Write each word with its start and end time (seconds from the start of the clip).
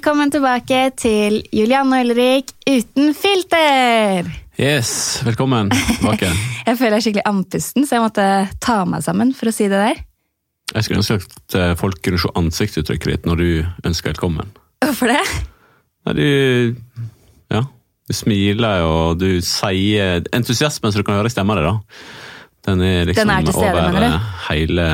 velkommen 0.00 0.30
tilbake 0.32 0.78
til 0.96 1.34
Julianne 1.52 1.98
og 1.98 2.06
Ulrik 2.08 2.54
uten 2.64 3.10
filter! 3.12 4.30
Yes, 4.56 5.20
velkommen 5.26 5.68
tilbake. 5.74 6.30
Jeg 6.70 6.78
føler 6.78 6.94
jeg 6.94 6.96
er 6.96 7.04
skikkelig 7.04 7.24
andpusten, 7.28 7.84
så 7.84 7.98
jeg 7.98 8.04
måtte 8.06 8.24
ta 8.64 8.78
meg 8.88 9.04
sammen 9.04 9.34
for 9.36 9.50
å 9.50 9.52
si 9.52 9.66
det 9.68 9.76
der. 9.76 10.00
Jeg 10.72 10.86
skulle 10.86 11.02
ønske 11.02 11.18
at 11.20 11.58
eh, 11.58 11.74
folk 11.76 12.00
kunne 12.00 12.22
se 12.22 12.32
ansiktsuttrykket 12.40 13.12
ditt 13.12 13.28
når 13.28 13.42
du 13.42 13.90
ønsker 13.90 14.14
velkommen. 14.14 14.48
Hvorfor 14.86 15.12
det? 15.12 15.20
Nei, 16.08 16.16
du 16.16 16.26
Ja. 17.52 17.66
Du 18.08 18.16
smiler, 18.16 18.86
og 18.88 19.20
du 19.20 19.28
sier 19.44 20.24
entusiasmen 20.32 20.96
så 20.96 21.04
du 21.04 21.08
kan 21.10 21.20
høre 21.20 21.28
i 21.28 21.36
stemma 21.36 21.60
di, 21.60 21.68
da. 21.68 21.76
Den 22.70 22.88
er 22.88 23.08
liksom 23.12 23.28
Den 23.28 23.36
er 23.36 23.52
stede, 23.52 23.84
over 23.84 24.08
eh, 24.08 24.34
hele 24.48 24.90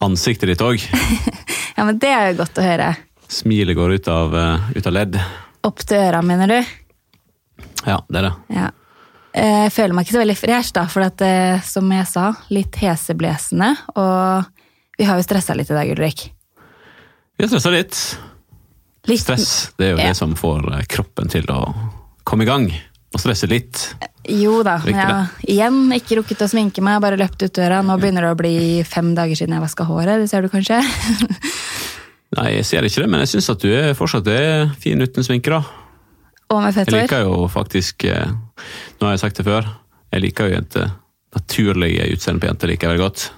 ansiktet 0.00 0.54
ditt 0.54 0.64
òg. 0.64 0.80
Ja, 1.76 1.84
men 1.88 2.00
Det 2.00 2.08
er 2.08 2.30
jo 2.30 2.40
godt 2.44 2.56
å 2.60 2.70
høre. 2.72 2.94
Smilet 3.32 3.76
går 3.78 3.94
ut 3.96 4.08
av, 4.12 4.34
eh, 4.36 4.70
ut 4.76 4.86
av 4.86 4.92
ledd. 4.92 5.16
Opp 5.64 5.78
til 5.88 5.96
øra, 6.02 6.20
mener 6.26 6.50
du? 6.50 6.58
Ja, 7.86 8.00
det 8.10 8.18
er 8.20 8.26
det. 8.28 8.32
Ja. 8.52 8.70
Eh, 9.34 9.62
Jeg 9.64 9.72
føler 9.72 9.94
meg 9.96 10.04
ikke 10.06 10.16
så 10.18 10.22
veldig 10.24 10.36
fresh, 10.36 10.72
da, 10.76 10.84
for 10.92 11.06
at, 11.06 11.22
eh, 11.24 11.60
som 11.64 11.88
jeg 11.90 12.06
sa, 12.10 12.32
litt 12.50 12.76
heseblesende. 12.82 13.70
Og 13.96 14.44
vi 14.98 15.04
har 15.08 15.16
jo 15.16 15.22
stressa 15.24 15.56
litt 15.56 15.70
i 15.70 15.74
dag, 15.78 15.88
Ulrik. 15.94 16.26
Vi 17.38 17.46
har 17.46 17.48
stressa 17.48 17.72
litt. 17.72 18.18
Litt, 19.08 19.18
Stress 19.24 19.72
det 19.78 19.86
er 19.86 19.90
jo 19.96 19.98
Ja. 19.98 20.08
det 20.08 20.16
som 20.16 20.34
får 20.34 20.86
kroppen 20.86 21.28
til 21.28 21.42
å 21.48 21.74
komme 22.24 22.42
i 22.42 22.46
gang. 22.46 22.68
Og 23.14 23.20
stresse 23.20 23.48
litt. 23.48 23.94
Jo 24.28 24.62
da, 24.62 24.76
har 24.78 25.30
igjen 25.48 25.90
ikke 25.92 26.16
rukket 26.22 26.38
å 26.44 26.48
sminke 26.48 26.80
meg, 26.80 27.00
bare 27.02 27.16
løpt 27.18 27.42
ut 27.42 27.52
døra. 27.52 27.82
Nå 27.82 27.98
begynner 27.98 28.22
det 28.22 28.30
å 28.30 28.36
bli 28.36 28.82
fem 28.84 29.14
dager 29.14 29.34
siden 29.34 29.54
jeg 29.54 29.60
vaska 29.62 29.84
håret, 29.84 30.20
det 30.20 30.30
ser 30.30 30.42
du 30.42 30.48
kanskje? 30.48 30.80
Nei, 32.38 32.48
jeg 32.56 32.64
ser 32.64 32.86
ikke 32.88 33.04
det, 33.04 33.10
men 33.12 33.22
jeg 33.24 33.34
syns 33.34 33.50
at 33.52 33.60
du 33.60 33.68
er 33.76 33.92
fortsatt 33.96 34.28
er 34.32 34.70
fin 34.80 35.00
uten 35.02 35.26
sminke, 35.26 35.52
da. 35.52 35.60
Og 36.52 36.62
med 36.64 36.74
fett 36.76 36.88
hår. 36.88 37.02
Jeg 37.02 37.08
liker 37.08 37.26
jo 37.26 37.46
faktisk 37.48 38.04
eh, 38.08 38.32
Nå 39.00 39.06
har 39.06 39.14
jeg 39.14 39.22
sagt 39.22 39.38
det 39.40 39.46
før. 39.46 39.68
Jeg 40.12 40.24
liker 40.26 40.48
jo 40.48 40.56
jenter. 40.56 40.90
Naturlige 41.32 42.08
utseende 42.12 42.42
på 42.42 42.48
jenter 42.50 42.72
liker 42.72 42.88
jeg 42.88 42.92
veldig 42.92 43.04
godt. 43.06 43.28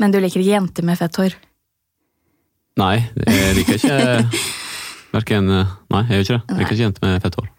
Men 0.00 0.12
du 0.12 0.20
liker 0.20 0.40
ikke 0.40 0.56
jenter 0.56 0.86
med 0.88 1.00
fett 1.00 1.20
hår? 1.20 1.36
Nei, 2.80 2.94
jeg 3.22 3.56
liker 3.60 3.76
ikke 3.78 3.98
Verken 5.14 5.46
Nei, 5.46 6.00
jeg 6.08 6.16
gjør 6.16 6.24
ikke 6.24 6.34
det. 6.34 6.40
Jeg 6.48 6.58
liker 6.58 6.74
ikke 6.74 6.86
jenter 6.88 7.04
med 7.06 7.20
fett 7.22 7.36
hår. 7.38 7.50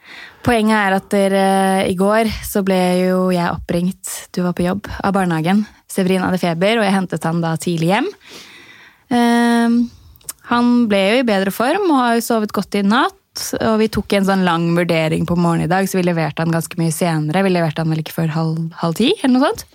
Poenget 0.45 0.77
er 0.77 0.95
at 0.99 1.05
der, 1.13 1.35
eh, 1.39 1.83
i 1.89 1.95
går 1.97 2.29
så 2.45 2.61
ble 2.65 2.79
jo 2.99 3.21
jeg 3.33 3.49
oppringt, 3.49 4.11
du 4.35 4.43
var 4.45 4.53
på 4.57 4.65
jobb, 4.65 4.89
av 5.01 5.15
barnehagen. 5.15 5.63
Severin 5.89 6.25
hadde 6.25 6.41
feber, 6.41 6.81
og 6.81 6.85
jeg 6.85 6.93
hentet 6.93 7.25
han 7.25 7.39
da 7.41 7.55
tidlig 7.61 7.93
hjem. 7.93 8.09
Ehm, 9.15 9.77
han 10.49 10.73
ble 10.91 11.01
jo 11.09 11.21
i 11.21 11.27
bedre 11.27 11.53
form 11.53 11.87
og 11.89 12.01
har 12.01 12.17
jo 12.17 12.25
sovet 12.25 12.53
godt 12.55 12.77
i 12.79 12.83
natt. 12.85 13.15
Og 13.59 13.79
vi 13.81 13.89
tok 13.91 14.13
en 14.15 14.27
sånn 14.27 14.45
lang 14.47 14.69
vurdering 14.77 15.25
på 15.27 15.35
morgenen 15.35 15.67
i 15.67 15.71
dag, 15.71 15.89
så 15.91 15.99
vi 15.99 16.05
leverte 16.07 16.43
han 16.43 16.53
ganske 16.55 16.77
mye 16.79 16.93
senere. 16.95 17.43
Vi 17.43 17.51
leverte 17.51 17.83
han 17.83 17.91
vel 17.91 17.99
ikke 17.99 18.15
før 18.15 18.31
halv, 18.31 18.59
halv 18.79 18.95
ti, 18.95 19.09
eller 19.19 19.33
noe 19.35 19.49
sånt. 19.49 19.65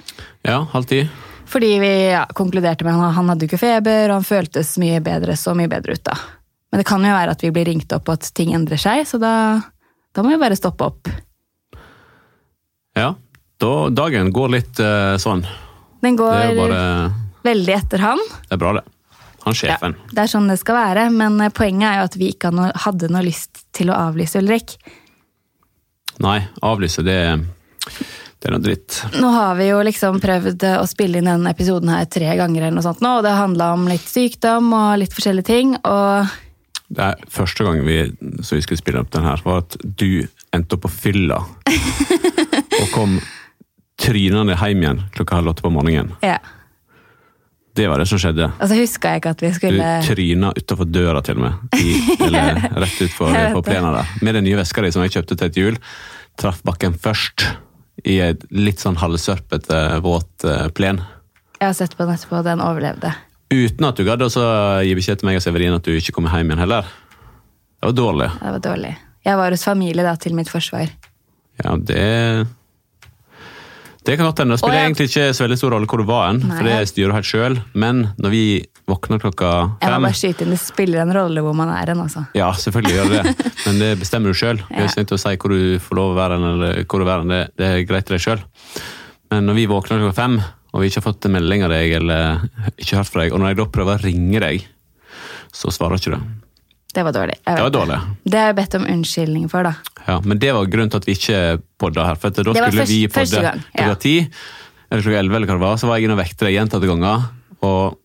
Ja, 0.48 0.62
halv 0.72 0.88
ti. 0.88 1.02
Fordi 1.50 1.70
vi 1.82 1.90
ja, 2.12 2.22
konkluderte 2.36 2.86
med 2.86 2.96
at 3.02 3.16
han 3.16 3.28
hadde 3.32 3.48
ikke 3.48 3.60
feber, 3.60 4.06
og 4.08 4.20
han 4.20 4.28
føltes 4.28 4.76
mye 4.80 5.02
bedre, 5.04 5.36
så 5.36 5.52
mye 5.58 5.68
bedre 5.68 5.98
ut 5.98 6.04
da. 6.06 6.16
Men 6.70 6.80
det 6.80 6.86
kan 6.88 7.04
jo 7.04 7.12
være 7.12 7.34
at 7.34 7.42
vi 7.42 7.50
blir 7.52 7.66
ringt 7.66 7.92
opp 7.96 8.08
og 8.08 8.20
at 8.20 8.30
ting 8.38 8.54
endrer 8.54 8.80
seg, 8.80 9.02
så 9.08 9.18
da, 9.20 9.32
da 10.14 10.24
må 10.24 10.30
vi 10.32 10.38
bare 10.40 10.58
stoppe 10.58 10.86
opp. 10.86 11.10
Ja. 12.96 13.12
Da, 13.60 13.72
dagen 13.92 14.30
går 14.32 14.54
litt 14.54 14.78
uh, 14.80 15.18
sånn. 15.20 15.42
Den 16.00 16.16
går 16.16 16.54
bare 16.56 16.80
veldig 17.44 17.74
etter 17.74 18.06
han. 18.06 18.22
Det 18.46 18.56
er 18.56 18.62
bra, 18.62 18.78
det. 18.78 18.86
Han 19.44 19.54
sjefen. 19.56 19.94
Det 20.12 20.20
er 20.24 20.30
sånn 20.30 20.48
det 20.50 20.58
skal 20.60 20.76
være, 20.76 21.06
men 21.14 21.40
eh, 21.40 21.52
poenget 21.54 21.88
er 21.90 22.00
jo 22.02 22.08
at 22.10 22.16
vi 22.20 22.32
ikke 22.34 22.50
hadde 22.50 22.60
noe- 22.60 22.82
hadde 22.84 23.08
noe 23.14 23.22
lyst 23.24 23.62
til 23.76 23.90
å 23.92 23.96
avlyse 24.08 24.38
Ulrik. 24.42 24.74
Nei, 26.20 26.36
avlyse, 26.66 27.00
det, 27.06 27.16
det 28.36 28.48
er 28.50 28.52
noe 28.52 28.60
dritt. 28.64 28.98
Nå 29.16 29.30
har 29.32 29.54
vi 29.56 29.70
jo 29.70 29.78
liksom 29.86 30.18
prøvd 30.20 30.66
å 30.76 30.84
spille 30.90 31.22
inn 31.22 31.30
denne 31.30 31.54
episoden 31.54 31.88
her 31.94 32.04
tre 32.12 32.34
ganger, 32.36 32.66
eller 32.66 32.76
noe 32.76 32.84
sånt 32.84 33.00
nå, 33.04 33.14
og 33.20 33.24
det 33.24 33.32
handla 33.38 33.70
om 33.78 33.86
litt 33.88 34.04
sykdom 34.10 34.68
og 34.76 34.98
litt 35.00 35.16
forskjellige 35.16 35.48
ting. 35.48 35.72
og 35.88 36.28
Det 36.92 37.06
er 37.06 37.24
Første 37.32 37.64
gang 37.64 37.80
vi, 37.86 37.98
så 38.44 38.58
vi 38.58 38.64
skulle 38.66 38.82
spille 38.82 39.00
opp 39.00 39.10
den 39.16 39.24
her, 39.24 39.40
var 39.46 39.62
at 39.64 39.78
du 39.80 40.26
endte 40.52 40.76
opp 40.76 40.84
på 40.84 40.92
fylla. 41.08 41.40
og 42.80 42.88
kom 42.92 43.16
trynende 44.00 44.56
hjem 44.56 44.80
igjen 44.84 45.00
klokka 45.16 45.36
halv 45.40 45.52
åtte 45.54 45.64
på 45.64 45.72
morgenen. 45.72 46.12
ja, 46.24 46.36
Det 47.80 47.86
var 47.88 48.02
det 48.02 48.06
som 48.10 48.18
skjedde. 48.20 48.50
Og 48.60 48.68
så 48.68 48.76
huska 48.76 49.14
jeg 49.14 49.22
ikke 49.22 49.30
at 49.32 49.42
vi 49.42 49.50
skulle 49.56 49.84
Du 49.88 50.08
tryna 50.10 50.50
utafor 50.52 50.88
døra, 50.92 51.22
til 51.24 51.38
og 51.40 51.46
med. 51.46 51.78
I, 51.80 51.94
eller 52.26 52.58
rett 52.84 52.98
utfor 53.06 53.32
på 53.56 53.62
plena 53.64 53.94
der. 53.94 54.10
Med 54.20 54.36
den 54.36 54.44
nye 54.44 54.58
veska 54.58 54.84
di 54.84 54.90
som 54.92 55.06
jeg 55.06 55.14
kjøpte 55.14 55.38
til 55.40 55.48
et 55.48 55.60
jul. 55.62 55.78
Traff 56.40 56.60
bakken 56.66 56.98
først. 57.00 57.46
I 58.04 58.18
et 58.26 58.44
litt 58.52 58.84
sånn 58.84 59.00
halvsørpete, 59.00 59.80
våt 60.04 60.44
eh, 60.44 60.68
plen. 60.76 61.00
Jeg 61.56 61.70
har 61.70 61.74
sett 61.76 61.96
på 61.96 62.04
den 62.04 62.18
etterpå, 62.18 62.42
den 62.44 62.60
overlevde. 62.64 63.14
Uten 63.50 63.88
at 63.88 63.96
du 63.96 64.04
gadd 64.04 64.28
å 64.28 64.30
så 64.32 64.44
gi 64.84 64.92
beskjed 64.96 65.22
til 65.22 65.30
meg 65.30 65.40
og 65.40 65.44
Severin 65.44 65.80
at 65.80 65.88
du 65.88 65.96
ikke 65.96 66.14
kommer 66.16 66.36
hjem 66.36 66.52
igjen 66.52 66.64
heller. 66.66 66.92
Det 67.80 67.88
var 67.88 67.96
dårlig. 67.96 68.28
Det 68.44 68.54
var 68.58 68.64
dårlig. 68.68 68.94
Jeg 69.24 69.40
var 69.40 69.56
hos 69.56 69.64
familie 69.68 70.04
da, 70.04 70.14
til 70.20 70.36
mitt 70.36 70.52
forsvar. 70.52 70.92
Ja, 71.64 71.76
det 71.76 72.04
Det 74.04 74.16
kan 74.16 74.26
godt 74.26 74.38
hende. 74.40 74.54
Det 74.56 74.60
spiller 74.62 74.78
jeg- 74.78 74.86
egentlig 74.90 75.08
ikke 75.10 75.34
så 75.36 75.44
veldig 75.44 75.58
stor 75.60 75.70
rolle 75.74 75.86
hvor 75.86 75.98
du 76.00 76.04
var 76.08 76.26
hen, 76.30 76.40
for 76.40 76.64
det 76.64 76.88
styrer 76.88 77.08
du 77.10 77.16
helt 77.18 77.28
sjøl. 77.28 77.58
Men 77.74 77.98
når 78.18 78.30
vi 78.30 78.44
våkner 78.88 79.20
klokka 79.20 79.50
fem 79.80 79.90
Jeg 79.90 80.00
må 80.00 80.06
bare 80.08 80.18
skyte 80.18 80.42
inn, 80.46 80.50
Det 80.50 80.58
spiller 80.58 81.02
en 81.02 81.12
rolle 81.12 81.40
hvor 81.44 81.54
man 81.54 81.68
er 81.68 81.86
hen, 81.92 82.00
altså. 82.00 82.26
Ja, 82.34 82.50
selvfølgelig 82.52 82.94
gjør 82.96 83.10
det 83.10 83.22
det, 83.36 83.52
men 83.66 83.78
det 83.78 83.90
bestemmer 84.00 84.32
du 84.32 84.38
sjøl. 84.40 84.56
Vi 84.70 84.76
er 84.80 84.88
ikke 84.88 85.02
nødt 85.04 85.12
til 85.12 85.18
å 85.18 85.22
si 85.24 85.36
hvor 85.36 85.50
du 85.52 85.78
får 85.78 85.94
lov 86.00 86.14
å 86.14 86.16
være 86.16 86.38
hen, 86.38 86.48
eller 86.54 86.84
hvor 86.84 86.98
du 87.04 87.06
er 87.10 87.18
hen. 87.20 87.28
Det, 87.28 87.42
det 87.60 87.66
er 87.66 87.84
greit 87.84 88.06
til 88.08 88.16
deg 88.16 88.24
sjøl. 88.24 88.40
Men 89.30 89.46
når 89.46 89.54
vi 89.60 89.66
våkner 89.70 90.00
klokka 90.00 90.14
fem, 90.16 90.40
og 90.72 90.80
vi 90.80 90.88
ikke 90.88 91.02
har 91.02 91.12
fått 91.12 91.26
en 91.26 91.32
melding 91.36 91.62
av 91.66 91.70
deg, 91.70 91.92
eller 92.00 92.48
ikke 92.78 92.96
hørt 92.96 93.10
fra 93.12 93.22
deg, 93.24 93.32
og 93.34 93.40
når 93.40 93.52
jeg 93.52 93.56
da 93.60 93.64
prøver 93.66 93.98
å 93.98 94.04
ringe 94.04 94.40
deg, 94.40 94.64
så 95.52 95.68
svarer 95.74 95.98
ikke 96.00 96.14
du. 96.16 96.20
Det 96.94 97.04
var 97.06 97.14
dårlig. 97.14 97.36
Det 97.46 97.60
var 97.62 97.70
dårlig. 97.70 97.98
Det 98.24 98.38
har 98.40 98.48
jeg 98.50 98.56
bedt 98.58 98.74
om 98.80 98.86
unnskyldning 98.90 99.48
for, 99.52 99.62
da. 99.62 99.74
Ja, 100.08 100.18
men 100.24 100.38
det 100.42 100.50
var 100.56 100.66
grunnen 100.66 100.90
til 100.90 100.98
at 101.02 101.06
vi 101.06 101.14
ikke 101.14 101.40
podda 101.78 102.06
her. 102.08 102.18
For 102.18 102.30
da 102.34 102.42
Det 102.42 102.54
var 102.64 102.70
skulle 102.70 102.82
først- 102.82 102.90
vi 102.90 103.06
podde 103.08 103.54
klokka 103.76 103.98
ti, 104.02 104.16
eller 104.90 105.02
klokka 105.02 105.18
elleve, 105.22 105.36
eller 105.36 105.46
hva 105.46 105.58
det 105.58 105.66
var. 105.68 105.76
Så 105.78 105.86
var 105.86 105.96
jeg 105.98 106.08
inne 106.08 106.18
og 106.18 106.22
vekte 106.24 106.46
deg 106.48 106.56
gjentatte 106.58 106.88
ganger, 106.90 107.28
og 107.62 107.96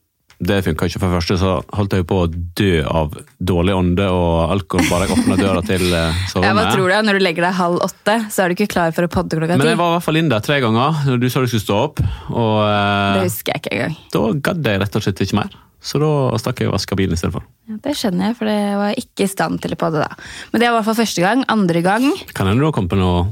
det 0.43 0.57
funka 0.65 0.85
ikke. 0.85 0.99
For 0.99 1.07
det 1.09 1.15
første 1.23 1.37
så 1.39 1.51
holdt 1.73 1.93
jeg 1.95 2.05
på 2.05 2.17
å 2.19 2.27
dø 2.29 2.83
av 2.85 3.13
dårlig 3.41 3.73
ånde 3.73 4.05
og 4.11 4.51
alkohol 4.51 4.89
bare 4.91 5.07
jeg 5.07 5.17
åpna 5.17 5.37
døra 5.39 5.61
til 5.65 5.85
eh, 5.95 6.13
Ja, 6.43 6.51
hva 6.53 6.65
tror 6.75 6.91
du? 6.91 6.95
Når 7.07 7.17
du 7.17 7.23
legger 7.23 7.47
deg 7.47 7.53
halv 7.55 7.79
åtte, 7.79 8.17
så 8.29 8.43
er 8.43 8.49
du 8.51 8.55
ikke 8.57 8.67
klar 8.75 8.91
for 8.93 9.07
å 9.07 9.09
podde 9.09 9.39
klokka 9.39 9.57
Men 9.57 9.65
jeg 9.71 9.77
var 9.79 9.93
i 9.93 9.97
hvert 9.97 10.03
fall 10.03 10.17
inn 10.19 10.29
der 10.29 10.43
tre 10.45 10.59
ganger 10.61 11.05
når 11.07 11.21
du 11.23 11.29
sa 11.31 11.39
du 11.39 11.47
skulle 11.47 11.63
stå 11.65 11.77
opp, 11.87 12.03
og 12.35 12.55
Det 12.67 13.21
eh, 13.23 13.29
husker 13.29 13.53
jeg 13.55 13.63
ikke 13.63 13.73
engang. 13.79 13.95
da 14.11 14.25
gadd 14.51 14.63
jeg 14.73 14.81
rett 14.83 14.95
og 14.99 15.01
slett 15.07 15.23
ikke 15.25 15.39
mer. 15.39 15.49
Så 15.85 15.99
da 16.01 16.09
stakk 16.41 16.63
jeg 16.63 16.71
og 16.71 16.73
vaska 16.79 16.97
bilen 16.97 17.13
istedenfor. 17.13 17.43
Ja, 17.69 17.75
det 17.83 17.93
skjønner 17.99 18.31
jeg, 18.31 18.35
for 18.39 18.49
det 18.49 18.59
var 18.79 18.95
ikke 18.97 19.25
i 19.27 19.29
stand 19.29 19.59
til 19.61 19.75
på 19.77 19.89
det 19.93 20.01
da. 20.01 20.11
Men 20.51 20.61
det 20.63 20.67
var 20.69 20.73
i 20.73 20.77
hvert 20.79 20.87
fall 20.89 20.97
første 21.03 21.21
gang. 21.21 21.43
Andre 21.53 21.81
gang 21.85 22.07
Kan 22.33 22.49
hende 22.49 22.63
du 22.63 22.65
har 22.65 22.73
kommet 22.73 22.89
på 22.95 22.97
noe 22.97 23.27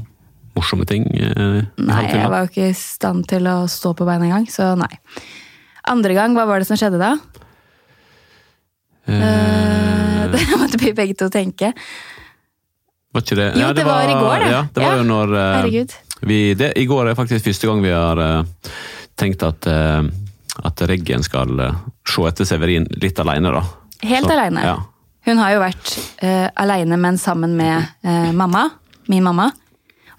morsomme 0.54 0.86
ting? 0.86 1.08
Eh, 1.18 1.64
Nei, 1.82 2.02
jeg 2.12 2.30
var 2.30 2.44
jo 2.44 2.50
ikke 2.52 2.68
i 2.70 2.76
stand 2.78 3.26
til 3.32 3.48
å 3.50 3.64
stå 3.70 3.90
på 3.98 4.06
beina 4.06 4.28
engang, 4.28 4.46
så 4.46 4.70
nei. 4.78 4.92
Andre 5.90 6.14
gang, 6.16 6.36
hva 6.38 6.46
var 6.46 6.62
det 6.62 6.68
som 6.70 6.78
skjedde 6.78 7.02
da? 7.02 7.10
Eh, 9.10 10.24
det 10.34 10.44
måtte 10.58 10.78
vi 10.80 10.94
begge 10.96 11.16
to 11.18 11.28
tenke. 11.32 11.72
Var 13.14 13.22
ikke 13.22 13.38
det? 13.38 13.48
Jo, 13.60 13.70
det 13.76 13.84
var 13.86 14.08
i 14.10 14.14
går, 14.14 14.36
det. 14.42 14.50
Ja, 14.54 14.62
det 14.74 14.82
var 14.82 14.92
Ja, 14.94 14.98
jo 15.02 15.06
når 15.10 15.34
eh, 15.38 15.50
Herregud. 15.58 15.92
vi, 16.26 16.38
det, 16.58 16.72
I 16.80 16.86
går 16.90 17.10
er 17.12 17.18
faktisk 17.18 17.46
første 17.50 17.68
gang 17.70 17.82
vi 17.84 17.92
har 17.94 18.22
eh, 18.22 18.70
tenkt 19.20 19.44
at, 19.46 19.68
uh, 19.70 20.02
at 20.62 20.82
Reggen 20.88 21.24
skal 21.26 21.60
eh, 21.60 21.82
se 22.08 22.26
etter 22.28 22.48
Severin 22.48 22.86
litt 23.00 23.18
alene, 23.18 23.50
da. 23.54 23.64
Helt 24.04 24.30
alene. 24.30 24.64
Ja. 24.64 24.76
Hun 25.24 25.40
har 25.40 25.54
jo 25.54 25.60
vært 25.62 25.92
uh, 26.20 26.50
aleine, 26.60 26.98
men 27.00 27.16
sammen 27.16 27.54
med 27.56 27.86
uh, 28.04 28.32
mamma. 28.36 28.66
Min 29.08 29.24
mamma. 29.24 29.48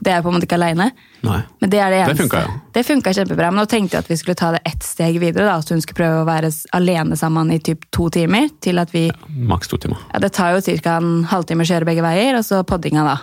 Det 0.01 0.11
er 0.11 0.23
på 0.25 0.31
en 0.31 0.35
måte 0.35 0.47
ikke 0.47 0.57
aleine. 0.57 0.89
Men 1.25 1.69
det 1.69 1.79
er 1.79 1.93
det 1.93 1.99
Det 1.99 2.05
eneste. 2.05 2.23
funka 2.23 2.41
ja. 2.41 2.55
Det 2.73 2.83
funka 2.85 3.13
kjempebra. 3.13 3.51
Men 3.51 3.61
nå 3.61 3.65
tenkte 3.69 3.95
jeg 3.95 4.05
at 4.05 4.09
vi 4.09 4.17
skulle 4.19 4.35
ta 4.35 4.51
det 4.55 4.61
ett 4.65 4.83
steg 4.83 5.19
videre. 5.21 5.45
da, 5.45 5.55
At 5.57 5.69
hun 5.69 5.81
skulle 5.81 6.01
prøve 6.01 6.23
å 6.23 6.27
være 6.27 6.51
alene 6.77 7.17
sammen 7.17 7.53
i 7.53 7.59
typ 7.59 7.85
to 7.95 8.09
timer. 8.09 8.49
Til 8.61 8.81
at 8.81 8.91
vi 8.93 9.07
Maks 9.29 9.71
to 9.71 9.77
timer. 9.77 10.01
Ja, 10.13 10.19
det 10.19 10.33
tar 10.33 10.53
jo 10.55 10.61
ca. 10.81 10.97
en 10.97 11.23
halvtime 11.31 11.63
å 11.63 11.69
kjøre 11.69 11.85
begge 11.85 12.03
veier, 12.05 12.37
og 12.37 12.45
så 12.45 12.63
poddinga, 12.67 13.05
da. 13.05 13.17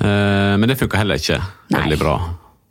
Eh, 0.00 0.56
men 0.58 0.68
det 0.68 0.76
funka 0.80 0.98
heller 1.00 1.16
ikke 1.20 1.38
Nei. 1.70 1.80
veldig 1.80 1.98
bra. 1.98 2.16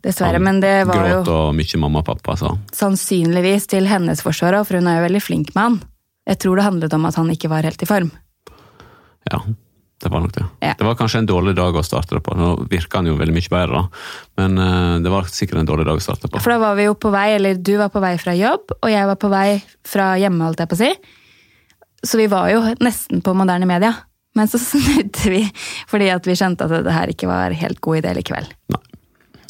Dessverre. 0.04 0.38
Men 0.42 0.60
det 0.62 0.86
var 0.86 1.00
jo 1.08 1.20
Gråt 1.22 1.30
og 1.34 1.54
mye 1.56 1.80
mamma 1.82 2.02
og 2.02 2.08
pappa, 2.08 2.36
så 2.38 2.52
sannsynligvis 2.76 3.66
til 3.72 3.88
hennes 3.90 4.20
forsvar 4.22 4.58
for 4.64 4.78
hun 4.78 4.86
er 4.90 5.00
jo 5.00 5.06
veldig 5.08 5.22
flink 5.24 5.54
med 5.54 5.62
han. 5.62 5.78
Jeg 6.26 6.40
tror 6.42 6.58
det 6.58 6.66
handlet 6.66 6.94
om 6.94 7.06
at 7.06 7.16
han 7.18 7.30
ikke 7.30 7.48
var 7.52 7.66
helt 7.66 7.82
i 7.82 7.88
form. 7.88 8.10
ja. 9.30 9.40
Det 9.96 10.10
var 10.12 10.20
nok 10.20 10.32
det. 10.34 10.44
Ja. 10.60 10.74
Det 10.76 10.84
var 10.84 10.94
kanskje 10.94 11.22
en 11.22 11.26
dårlig 11.26 11.54
dag 11.56 11.72
å 11.72 11.82
starte 11.82 12.18
det 12.18 12.20
på. 12.20 12.34
Nå 12.36 12.50
virker 12.68 12.98
han 13.00 13.06
jo 13.08 13.14
veldig 13.16 13.32
mye 13.32 13.48
bedre, 13.48 13.78
da. 13.80 14.02
Men 14.36 14.58
eh, 14.60 14.98
det 15.00 15.08
var 15.08 15.24
sikkert 15.32 15.62
en 15.62 15.70
dårlig 15.70 15.86
dag 15.88 15.96
å 15.96 16.04
starte 16.04 16.28
på. 16.28 16.42
For 16.44 16.52
da 16.52 16.58
var 16.60 16.76
vi 16.76 16.84
jo 16.84 16.92
på 17.00 17.08
vei, 17.14 17.30
eller 17.38 17.56
du 17.56 17.72
var 17.80 17.88
på 17.94 18.02
vei 18.04 18.12
fra 18.20 18.34
jobb, 18.36 18.74
og 18.76 18.92
jeg 18.92 19.08
var 19.08 19.16
på 19.22 19.30
vei 19.32 19.46
fra 19.88 20.10
hjemme, 20.20 20.44
holdt 20.44 20.60
jeg 20.60 20.68
på 20.68 20.76
å 20.76 20.82
si. 20.82 20.90
så 22.04 22.20
vi 22.20 22.26
var 22.28 22.50
jo 22.52 22.60
nesten 22.84 23.24
på 23.24 23.32
moderne 23.34 23.64
media. 23.66 23.94
Men 24.36 24.52
så 24.52 24.60
snudde 24.68 25.32
vi 25.32 25.40
fordi 25.88 26.10
at 26.12 26.28
vi 26.28 26.36
skjønte 26.36 26.68
at 26.68 26.84
det 26.84 26.92
her 26.92 27.14
ikke 27.16 27.32
var 27.32 27.56
helt 27.56 27.80
god 27.80 28.02
idé 28.02 28.12
likevel. 28.20 28.52
Nei. 28.76 28.82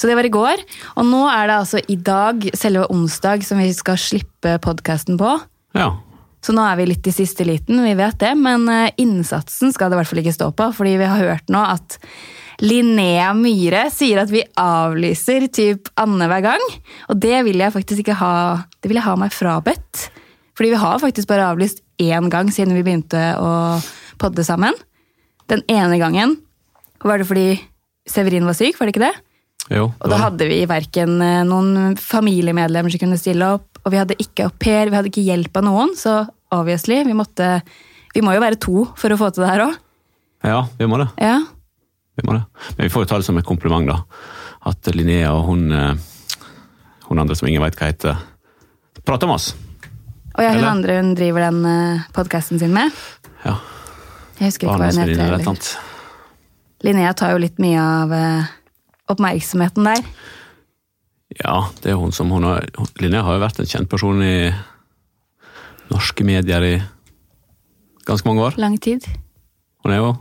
Så 0.06 0.12
det 0.12 0.20
var 0.20 0.26
i 0.28 0.30
går, 0.30 0.60
og 1.00 1.06
nå 1.08 1.20
er 1.26 1.48
det 1.48 1.54
altså 1.56 1.80
i 1.90 1.96
dag, 1.98 2.44
selve 2.54 2.84
onsdag, 2.94 3.42
som 3.42 3.58
vi 3.58 3.72
skal 3.74 3.96
slippe 3.98 4.52
podkasten 4.62 5.16
på. 5.18 5.32
Ja. 5.74 5.88
Så 6.46 6.54
nå 6.54 6.62
er 6.62 6.78
vi 6.78 6.86
litt 6.86 7.08
i 7.10 7.14
siste 7.16 7.42
liten, 7.42 7.80
vi 7.82 7.96
vet 7.98 8.14
det, 8.20 8.30
men 8.38 8.68
eh, 8.70 8.92
innsatsen 9.02 9.74
skal 9.74 9.90
det 9.90 9.98
i 9.98 9.98
hvert 9.98 10.12
fall 10.12 10.22
ikke 10.22 10.36
stå 10.36 10.52
på, 10.54 10.70
fordi 10.78 10.94
vi 11.00 11.10
har 11.10 11.24
hørt 11.24 11.50
nå 11.50 11.64
at 11.72 11.98
Linnea 12.62 13.32
Myhre 13.34 13.82
sier 13.90 14.22
at 14.22 14.30
vi 14.30 14.44
avlyser 14.62 15.50
typ 15.50 15.90
annenhver 15.98 16.46
gang. 16.52 16.70
Og 17.10 17.18
det 17.26 17.42
vil 17.50 17.66
jeg 17.66 17.74
faktisk 17.74 18.06
ikke 18.06 18.20
ha 18.22 18.32
Det 18.78 18.86
vil 18.86 19.00
jeg 19.00 19.08
ha 19.10 19.18
meg 19.18 19.34
frabedt. 19.34 20.06
Fordi 20.54 20.70
vi 20.70 20.82
har 20.86 21.02
faktisk 21.02 21.34
bare 21.34 21.50
avlyst 21.50 21.82
én 21.98 22.30
gang 22.30 22.54
siden 22.54 22.78
vi 22.78 22.86
begynte 22.86 23.26
å 23.42 23.52
podde 24.22 24.46
sammen. 24.46 24.78
Den 25.50 25.66
ene 25.66 25.98
gangen 25.98 26.38
var 27.02 27.18
det 27.18 27.26
fordi 27.26 27.56
Severin 28.06 28.46
var 28.46 28.54
syk, 28.54 28.78
var 28.78 28.86
det 28.86 28.94
ikke 28.94 29.08
det? 29.10 29.16
Jo. 29.72 29.88
Og 29.90 30.10
da 30.12 30.18
hadde 30.20 30.46
vi 30.48 30.60
verken 30.68 31.18
eh, 31.24 31.42
noen 31.46 31.96
familiemedlemmer 31.98 32.92
som 32.92 33.02
kunne 33.02 33.18
stille 33.20 33.48
opp, 33.56 33.80
og 33.82 33.94
vi 33.94 34.00
hadde 34.00 34.18
ikke 34.22 34.46
au 34.46 34.54
pair, 34.54 34.90
vi 34.90 34.98
hadde 34.98 35.10
ikke 35.10 35.26
hjelp 35.26 35.58
av 35.58 35.66
noen, 35.66 35.94
så 35.98 36.20
obviously, 36.54 37.02
vi 37.06 37.16
måtte 37.16 37.60
Vi 38.16 38.22
må 38.24 38.32
jo 38.32 38.40
være 38.40 38.56
to 38.56 38.86
for 38.96 39.12
å 39.12 39.16
få 39.20 39.28
til 39.28 39.42
det 39.44 39.50
her 39.50 39.60
òg. 39.66 39.72
Ja, 40.46 40.62
vi 40.78 40.86
må 40.88 40.96
det. 40.96 41.10
Ja. 41.20 41.34
Vi 42.16 42.24
må 42.24 42.32
det. 42.32 42.46
Men 42.78 42.86
vi 42.86 42.92
får 42.94 43.04
jo 43.04 43.08
ta 43.10 43.18
det 43.20 43.26
som 43.26 43.36
et 43.36 43.44
kompliment, 43.44 43.84
da. 43.90 43.98
At 44.70 44.88
Linnea 44.94 45.34
og 45.36 45.42
hun, 45.50 45.66
eh, 45.68 45.98
hun 47.10 47.20
andre 47.20 47.36
som 47.36 47.50
ingen 47.50 47.60
veit 47.60 47.76
hva 47.76 47.90
heter, 47.90 48.16
prater 49.04 49.28
med 49.28 49.36
oss. 49.36 49.50
Og 50.32 50.40
ja, 50.44 50.54
hun 50.54 50.62
Eller? 50.62 50.70
andre 50.70 50.96
hun 50.96 51.12
driver 51.16 51.44
den 51.44 51.60
uh, 51.64 52.08
podkasten 52.16 52.60
sin 52.60 52.72
med. 52.72 52.96
Ja. 53.44 53.58
Jeg 54.38 54.50
husker 54.50 54.68
ikke 54.68 54.80
hva 54.80 54.90
hun 54.92 55.02
heter. 55.04 55.36
annet. 55.36 55.70
Linnea 56.84 57.12
tar 57.16 57.32
jo 57.32 57.40
litt 57.40 57.60
mye 57.62 57.80
av 57.80 58.12
eh, 58.12 58.55
oppmerksomheten 59.12 59.86
der. 59.86 60.02
Ja, 61.40 61.56
det 61.82 61.92
er 61.92 61.98
hun 62.00 62.12
som 62.14 62.30
hun 62.32 62.46
har 62.46 62.64
Linnea 63.02 63.22
har 63.26 63.36
jo 63.36 63.42
vært 63.42 63.58
en 63.60 63.68
kjent 63.68 63.90
person 63.90 64.22
i 64.24 64.50
norske 65.90 66.24
medier 66.26 66.64
i 66.64 66.74
ganske 68.06 68.26
mange 68.28 68.44
år. 68.46 68.56
Lang 68.62 68.78
tid. 68.82 69.06
Hun 69.84 69.92
er 69.94 70.00
jo 70.00 70.12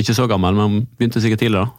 ikke 0.00 0.14
så 0.16 0.26
gammel, 0.30 0.54
men 0.56 0.64
hun 0.70 0.86
begynte 0.98 1.20
sikkert 1.22 1.42
tidligere. 1.44 1.70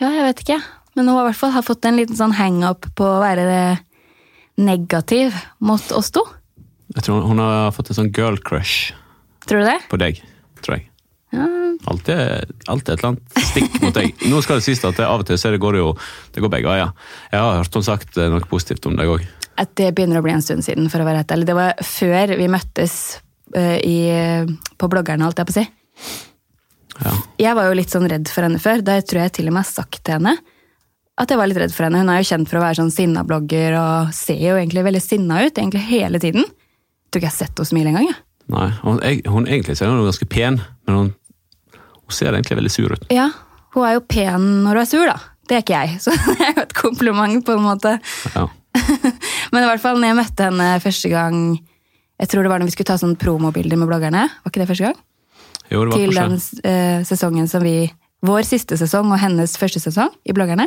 Ja, 0.00 0.08
jeg 0.14 0.26
vet 0.30 0.42
ikke. 0.44 0.58
Men 0.96 1.06
hun 1.06 1.16
har 1.18 1.26
i 1.26 1.30
hvert 1.30 1.38
fall 1.38 1.62
fått 1.64 1.86
en 1.86 1.98
liten 2.00 2.18
sånn 2.18 2.34
hang-up 2.34 2.88
på 2.98 3.06
å 3.06 3.20
være 3.22 3.78
negativ 4.60 5.36
mot 5.64 5.92
oss 5.96 6.10
to. 6.14 6.24
Jeg 6.96 7.06
tror 7.06 7.22
hun 7.28 7.38
har 7.42 7.70
fått 7.74 7.92
en 7.92 8.00
sånn 8.00 8.10
girl 8.16 8.36
crush 8.42 8.90
Tror 9.46 9.62
du 9.62 9.68
det? 9.70 9.76
på 9.90 9.98
deg, 10.00 10.18
tror 10.60 10.76
jeg. 10.80 10.89
Ja, 11.30 11.46
Alltid, 11.88 12.12
er, 12.12 12.48
et 12.50 12.88
eller 12.90 13.06
annet 13.08 13.42
stikk 13.50 13.76
mot 13.80 13.94
deg. 13.96 14.24
Nå 14.28 14.40
skal 14.44 14.58
det 14.58 14.66
sies 14.66 14.82
at 14.84 14.98
det 14.98 15.06
av 15.06 15.22
og 15.22 15.28
til 15.28 15.38
så 15.40 15.48
er 15.48 15.56
det 15.56 15.62
går 15.62 15.76
det 15.76 15.80
jo 15.80 15.92
det 16.34 16.42
går 16.44 16.52
begge 16.52 16.68
veier. 16.68 16.90
Jeg 17.30 17.40
har 17.40 17.60
hørt 17.60 17.78
hun 17.78 17.86
sagt 17.86 18.18
eh, 18.20 18.28
noe 18.32 18.50
positivt 18.50 18.88
om 18.90 18.98
deg 18.98 19.12
òg. 19.14 19.24
at 19.60 19.72
det 19.76 19.90
begynner 19.96 20.20
å 20.20 20.24
bli 20.24 20.32
en 20.32 20.44
stund 20.44 20.64
siden, 20.64 20.88
for 20.92 21.02
å 21.02 21.06
være 21.08 21.22
helt 21.22 21.32
ærlig. 21.34 21.48
Det 21.48 21.56
var 21.56 21.80
før 21.84 22.34
vi 22.38 22.48
møttes 22.52 22.94
eh, 23.54 23.78
i, 23.84 23.98
på 24.80 24.88
bloggerne, 24.92 25.26
holdt 25.26 25.42
jeg 25.42 25.50
på 25.50 25.54
å 25.54 25.58
si. 25.58 25.66
Ja. 27.00 27.12
Jeg 27.40 27.56
var 27.56 27.68
jo 27.68 27.76
litt 27.76 27.92
sånn 27.92 28.08
redd 28.08 28.28
for 28.32 28.46
henne 28.46 28.60
før. 28.60 28.82
Da 28.84 28.98
tror 29.00 29.24
jeg 29.24 29.34
til 29.36 29.50
og 29.50 29.56
med 29.56 29.64
har 29.64 29.70
sagt 29.70 30.02
til 30.04 30.18
henne 30.18 30.36
at 31.20 31.28
jeg 31.28 31.36
var 31.36 31.50
litt 31.50 31.60
redd 31.60 31.74
for 31.76 31.86
henne. 31.86 32.00
Hun 32.00 32.10
er 32.12 32.22
jo 32.22 32.28
kjent 32.30 32.48
for 32.48 32.60
å 32.60 32.64
være 32.64 32.78
sånn 32.80 32.94
sinna-blogger 32.94 33.76
og 33.76 34.12
ser 34.16 34.40
jo 34.40 34.56
egentlig 34.56 34.86
veldig 34.86 35.02
sinna 35.04 35.42
ut 35.44 35.52
egentlig 35.52 35.84
hele 35.90 36.20
tiden. 36.22 36.46
Jeg 36.48 37.12
tror 37.12 37.20
ikke 37.20 37.28
jeg 37.28 37.34
har 37.34 37.40
sett 37.42 37.60
henne 37.60 37.70
smile 37.70 37.92
engang. 37.92 38.08
Ja. 38.08 38.18
Nei, 38.50 38.68
hun, 38.82 39.00
jeg, 39.04 39.20
hun 39.30 39.46
egentlig 39.46 39.76
ser 39.78 39.92
hun 39.92 40.00
ganske 40.02 40.26
pen, 40.30 40.58
men 40.88 40.96
hun, 40.96 41.10
hun 42.10 42.16
ser 42.16 42.34
egentlig 42.34 42.58
veldig 42.58 42.72
sur 42.74 42.94
ut. 42.94 43.04
Ja, 43.14 43.30
hun 43.76 43.86
er 43.86 43.96
jo 43.96 44.06
pen 44.10 44.48
når 44.64 44.80
hun 44.80 44.82
er 44.82 44.90
sur, 44.90 45.06
da. 45.06 45.18
Det 45.50 45.56
er 45.56 45.64
ikke 45.64 45.78
jeg, 45.82 46.00
så 46.02 46.14
det 46.38 46.46
er 46.46 46.54
jo 46.54 46.64
et 46.66 46.74
kompliment 46.78 47.44
på 47.46 47.56
en 47.56 47.64
måte. 47.64 47.96
Ja. 48.34 48.48
Men 49.52 49.64
i 49.64 49.68
hvert 49.70 49.82
fall 49.82 49.98
når 49.98 50.12
jeg 50.12 50.18
møtte 50.20 50.46
henne 50.46 50.66
første 50.78 51.08
gang 51.10 51.38
Jeg 52.20 52.28
tror 52.30 52.44
det 52.46 52.52
var 52.52 52.60
når 52.62 52.68
vi 52.68 52.74
skulle 52.76 52.86
ta 52.86 52.94
sånn 53.00 53.16
promobilder 53.18 53.80
med 53.80 53.90
bloggerne. 53.90 54.28
Var 54.30 54.52
ikke 54.52 54.62
det 54.62 54.68
første 54.68 54.86
gang? 54.86 55.00
Jo, 55.72 55.80
det 55.80 55.88
var 55.90 55.96
Til 55.98 56.14
den 56.14 56.36
eh, 56.70 57.00
sesongen 57.08 57.50
som 57.50 57.64
vi 57.64 57.74
Vår 58.26 58.44
siste 58.46 58.76
sesong 58.76 59.10
og 59.10 59.18
hennes 59.18 59.56
første 59.56 59.80
sesong 59.80 60.12
i 60.28 60.34
bloggerne. 60.36 60.66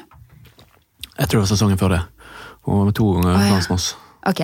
Jeg 1.14 1.30
tror 1.30 1.38
det 1.38 1.44
var 1.44 1.52
sesongen 1.52 1.78
før 1.78 1.92
det. 1.94 2.00
Hun 2.66 2.80
var 2.80 2.88
med 2.88 2.96
to 2.98 3.10
ganger 3.14 3.36
ja. 3.36 3.42
med 3.54 3.74
oss. 3.76 3.92
Ok. 4.26 4.42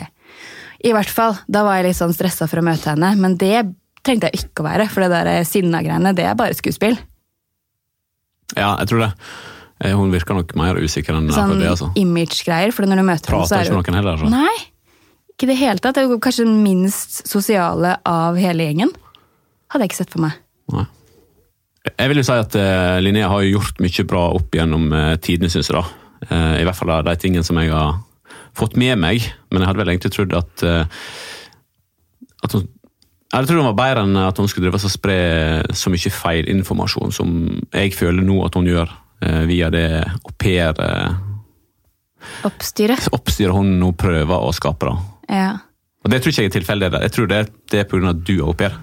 I 0.85 0.91
hvert 0.93 1.09
fall, 1.09 1.39
Da 1.49 1.63
var 1.65 1.79
jeg 1.79 1.89
litt 1.89 1.97
sånn 1.97 2.13
stressa 2.13 2.45
for 2.47 2.61
å 2.61 2.67
møte 2.67 2.93
henne, 2.93 3.09
men 3.17 3.33
det 3.41 3.63
trengte 4.05 4.29
jeg 4.31 4.43
ikke 4.45 4.63
å 4.63 4.67
være. 4.69 4.87
For 4.91 5.05
det 5.05 5.11
der 5.13 5.45
sinna-greiene, 5.47 6.13
det 6.17 6.25
er 6.29 6.37
bare 6.39 6.55
skuespill. 6.57 6.97
Ja, 8.57 8.75
jeg 8.81 8.89
tror 8.89 9.03
det. 9.05 9.11
Eh, 9.83 9.93
Hun 9.95 10.11
virker 10.11 10.35
nok 10.35 10.55
mer 10.59 10.79
usikker 10.81 11.15
enn 11.15 11.29
Sånn 11.31 11.59
det. 11.59 11.69
altså. 11.69 11.91
image-greier. 11.99 12.73
For 12.75 12.85
når 12.89 13.01
du 13.01 13.07
møter 13.07 13.31
henne, 13.35 13.47
så 13.47 13.55
Prater 13.55 13.59
er 13.59 13.69
ikke 13.69 13.93
noen 13.93 13.99
heller. 14.01 14.17
altså. 14.17 14.31
Nei, 14.33 14.57
ikke 15.33 15.47
i 15.47 15.51
det 15.53 15.59
hele 15.61 15.79
tatt. 15.83 15.95
Det 15.95 16.03
er 16.03 16.09
jo 16.09 16.19
kanskje 16.19 16.45
den 16.47 16.63
minst 16.65 17.21
sosiale 17.29 17.97
av 18.07 18.39
hele 18.39 18.65
gjengen. 18.67 18.91
Hadde 19.69 19.85
jeg 19.85 19.91
ikke 19.93 20.01
sett 20.01 20.15
for 20.15 20.25
meg. 20.25 20.39
Nei. 20.73 20.87
Jeg 21.89 22.09
vil 22.11 22.19
jo 22.19 22.25
si 22.27 22.35
at 22.35 22.55
uh, 22.59 22.97
Linnea 23.01 23.29
har 23.31 23.45
gjort 23.47 23.79
mye 23.81 24.03
bra 24.05 24.23
opp 24.35 24.53
gjennom 24.57 24.89
uh, 24.91 25.15
tidene, 25.23 25.49
syns 25.49 25.69
jeg. 25.71 25.77
da. 25.79 25.85
Uh, 26.27 26.55
I 26.59 26.65
hvert 26.67 26.75
fall 26.75 26.91
de 27.07 27.15
tingene 27.21 27.45
som 27.47 27.57
jeg 27.61 27.71
har 27.71 28.01
fått 28.59 28.75
med 28.77 28.99
meg. 28.99 29.23
Men 29.49 29.63
jeg 29.63 29.69
hadde 29.69 29.79
vel 29.79 29.93
egentlig 29.93 30.11
trodd 30.11 30.35
at, 30.35 30.65
at 32.43 32.55
hun 32.57 32.67
jeg 33.29 33.45
tror 33.45 33.59
det 33.59 33.67
var 33.67 33.77
bedre 33.77 34.03
enn 34.07 34.17
at 34.23 34.39
hun 34.41 34.49
skulle 34.49 34.69
drive 34.69 34.81
og 34.81 34.91
spre 34.93 35.17
så 35.77 35.91
mye 35.93 36.11
feil 36.13 36.49
informasjon 36.49 37.13
som 37.13 37.33
jeg 37.75 37.93
føler 37.93 38.25
nå 38.25 38.39
at 38.45 38.57
hun 38.57 38.69
gjør 38.69 38.89
eh, 39.21 39.43
via 39.49 39.69
det 39.73 39.87
au 40.23 40.33
pair 40.33 40.73
eh, 40.81 41.17
Oppstyret. 42.47 43.09
oppstyret 43.15 43.55
hun 43.55 43.77
nå 43.79 43.93
prøver 43.97 44.33
å 44.35 44.51
skape. 44.55 44.89
da. 44.89 44.95
Ja. 45.29 45.49
Og 46.03 46.11
Det 46.11 46.21
tror 46.21 46.33
ikke 46.33 46.45
jeg 46.45 46.49
er 46.51 46.57
tilfeldig. 46.57 46.89
Jeg 47.05 47.13
tror 47.15 47.27
det, 47.29 47.39
det 47.71 47.81
er 47.83 47.87
pga. 47.87 48.09
at 48.09 48.23
du 48.25 48.33
er 48.39 48.47
au 48.47 48.53
pair. 48.57 48.77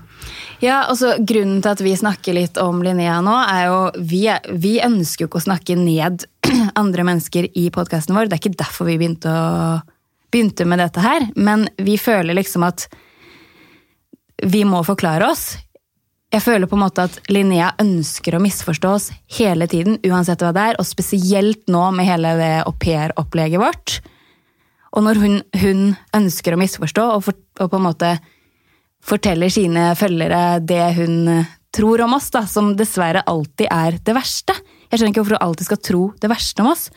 Ja, 0.63 0.87
altså 0.89 1.17
Grunnen 1.21 1.61
til 1.61 1.75
at 1.75 1.83
vi 1.85 1.93
snakker 1.99 2.37
litt 2.37 2.57
om 2.63 2.81
Linnea 2.85 3.19
nå, 3.25 3.35
er 3.45 3.67
jo 3.69 3.81
vi, 3.99 4.23
vi 4.57 4.77
ønsker 4.85 5.27
jo 5.27 5.29
ikke 5.29 5.43
å 5.43 5.49
snakke 5.49 5.77
ned 5.77 6.25
andre 6.83 7.05
mennesker 7.05 7.51
i 7.53 7.67
podkasten 7.75 8.17
vår. 8.17 8.31
Det 8.31 8.39
er 8.39 8.45
ikke 8.45 8.63
derfor 8.63 8.89
vi 8.89 8.97
begynte, 9.01 9.33
å, 9.33 9.83
begynte 10.33 10.69
med 10.69 10.81
dette 10.81 11.05
her. 11.05 11.29
Men 11.37 11.67
vi 11.77 11.99
føler 12.01 12.39
liksom 12.39 12.65
at 12.69 12.87
vi 14.43 14.65
må 14.69 14.83
forklare 14.85 15.31
oss. 15.31 15.57
Jeg 16.35 16.43
føler 16.43 16.69
på 16.69 16.77
en 16.77 16.83
måte 16.83 17.07
at 17.07 17.17
Linnea 17.31 17.71
ønsker 17.81 18.35
å 18.37 18.43
misforstå 18.43 18.93
oss 18.93 19.11
hele 19.39 19.69
tiden, 19.71 20.01
uansett 20.05 20.43
hva 20.43 20.53
det 20.53 20.65
er, 20.73 20.79
og 20.81 20.89
spesielt 20.89 21.63
nå 21.71 21.85
med 21.95 22.09
hele 22.09 22.35
det 22.41 22.53
au-pair-opplegget 22.67 23.63
vårt. 23.63 24.01
Og 24.97 25.05
når 25.07 25.21
hun, 25.23 25.37
hun 25.61 25.85
ønsker 26.17 26.57
å 26.57 26.61
misforstå 26.61 27.05
og, 27.15 27.23
for, 27.29 27.39
og 27.63 27.71
på 27.73 27.79
en 27.79 27.87
måte 27.87 28.17
forteller 29.07 29.53
sine 29.53 29.93
følgere 29.99 30.59
det 30.67 30.83
hun 30.99 31.47
tror 31.77 32.03
om 32.05 32.17
oss, 32.17 32.31
da, 32.35 32.43
som 32.49 32.75
dessverre 32.77 33.25
alltid 33.29 33.69
er 33.71 34.01
det 34.03 34.17
verste. 34.17 34.57
Jeg 34.91 34.99
skjønner 34.99 35.13
ikke 35.13 35.23
hvorfor 35.23 35.39
hun 35.39 35.47
alltid 35.47 35.69
skal 35.69 35.83
tro 35.85 36.05
det 36.21 36.33
verste 36.33 36.65
om 36.65 36.73
oss. 36.73 36.89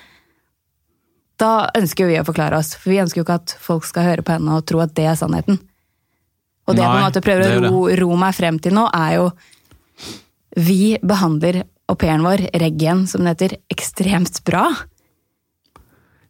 Da 1.39 1.69
ønsker 1.77 2.09
vi 2.09 2.17
å 2.19 2.27
forklare 2.27 2.59
oss, 2.59 2.73
for 2.79 2.91
vi 2.91 3.01
ønsker 3.03 3.21
jo 3.21 3.27
ikke 3.27 3.39
at 3.43 3.55
folk 3.61 3.85
skal 3.87 4.07
høre 4.09 4.25
på 4.25 4.35
henne 4.35 4.57
og 4.57 4.65
tro 4.67 4.81
at 4.83 4.95
det 4.97 5.05
er 5.11 5.19
sannheten. 5.19 5.61
Og 6.69 6.77
det 6.77 6.85
jeg 6.85 6.91
på 6.91 6.99
en 6.99 7.07
måte 7.07 7.23
prøver 7.25 7.45
er 7.47 7.57
å 7.57 7.71
ro, 7.73 7.81
ro 8.01 8.19
meg 8.21 8.37
frem 8.37 8.59
til 8.61 8.75
nå, 8.77 8.85
er 8.93 9.17
jo 9.17 9.25
Vi 10.59 10.97
behandler 11.01 11.63
au 11.89 11.97
pairen 11.97 12.23
vår, 12.25 12.45
Reggen, 12.61 13.05
som 13.09 13.25
det 13.25 13.35
heter, 13.35 13.55
ekstremt 13.73 14.43
bra. 14.45 14.67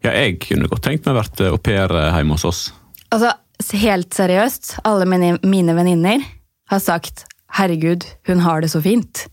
Ja, 0.06 0.14
jeg 0.16 0.38
kunne 0.46 0.70
godt 0.72 0.86
tenkt 0.88 1.08
meg 1.08 1.18
å 1.18 1.20
vært 1.20 1.42
au 1.50 1.58
pair 1.60 1.92
eh, 1.92 2.14
hjemme 2.16 2.38
hos 2.38 2.48
oss. 2.48 2.62
Altså, 3.12 3.34
helt 3.82 4.16
seriøst, 4.16 4.78
alle 4.88 5.08
mine, 5.10 5.34
mine 5.44 5.76
venninner 5.76 6.24
har 6.72 6.80
sagt 6.80 7.26
'herregud, 7.52 8.06
hun 8.30 8.40
har 8.46 8.62
det 8.62 8.72
så 8.72 8.80
fint'. 8.82 9.26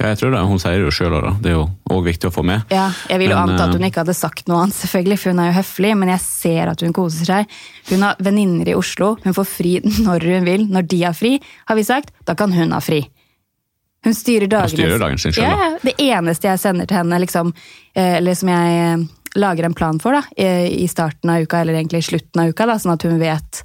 Ja, 0.00 0.08
jeg 0.10 0.18
tror 0.18 0.32
det. 0.34 0.40
Hun 0.50 0.58
sier 0.58 0.80
det 0.80 0.88
jo 0.88 0.92
sjøl 0.94 1.14
òg, 1.20 1.26
det 1.42 1.52
er 1.52 1.54
jo 1.54 1.66
òg 1.94 2.00
viktig 2.08 2.26
å 2.26 2.34
få 2.34 2.42
med. 2.46 2.64
Ja, 2.74 2.88
Jeg 3.08 3.20
vil 3.22 3.30
jo 3.30 3.36
Men, 3.38 3.52
anta 3.54 3.68
at 3.68 3.76
hun 3.76 3.84
eh, 3.84 3.92
ikke 3.92 4.02
hadde 4.02 4.16
sagt 4.18 4.48
noe 4.50 4.64
annet, 4.64 4.74
selvfølgelig, 4.74 5.18
for 5.22 5.30
hun 5.30 5.42
er 5.42 5.50
jo 5.52 5.56
høflig, 5.60 5.92
men 6.00 6.10
jeg 6.10 6.22
ser 6.24 6.70
at 6.72 6.82
hun 6.82 6.94
koser 6.96 7.28
seg. 7.30 7.58
Hun 7.92 8.02
har 8.02 8.18
venninner 8.18 8.72
i 8.72 8.74
Oslo, 8.74 9.12
hun 9.22 9.36
får 9.36 9.46
fri 9.46 9.74
når 10.06 10.26
hun 10.32 10.48
vil. 10.50 10.66
Når 10.74 10.88
de 10.90 11.02
har 11.04 11.14
fri, 11.14 11.36
har 11.70 11.78
vi 11.78 11.86
sagt, 11.86 12.10
da 12.26 12.34
kan 12.38 12.52
hun 12.56 12.74
ha 12.74 12.80
fri. 12.82 13.04
Hun 14.04 14.18
styrer 14.18 14.50
dagene 14.50 14.74
styrer 14.74 15.00
dagen 15.00 15.22
sin 15.22 15.32
selv, 15.32 15.46
Ja, 15.46 15.54
da. 15.54 15.68
ja. 15.70 15.78
Det 15.86 15.94
eneste 16.10 16.50
jeg 16.50 16.60
sender 16.60 16.90
til 16.90 16.98
henne, 16.98 17.22
liksom, 17.22 17.54
eh, 17.94 18.16
eller 18.18 18.36
som 18.36 18.50
jeg 18.50 18.82
eh, 18.82 19.06
lager 19.38 19.70
en 19.70 19.78
plan 19.78 20.02
for 20.02 20.18
da, 20.18 20.26
i 20.34 20.84
starten 20.90 21.30
av 21.30 21.46
uka, 21.46 21.62
eller 21.62 21.78
egentlig 21.78 22.02
i 22.02 22.08
slutten 22.10 22.42
av 22.42 22.50
uka, 22.50 22.66
da, 22.70 22.76
sånn 22.82 22.92
at 22.94 23.02
hun 23.02 23.16
vet 23.18 23.64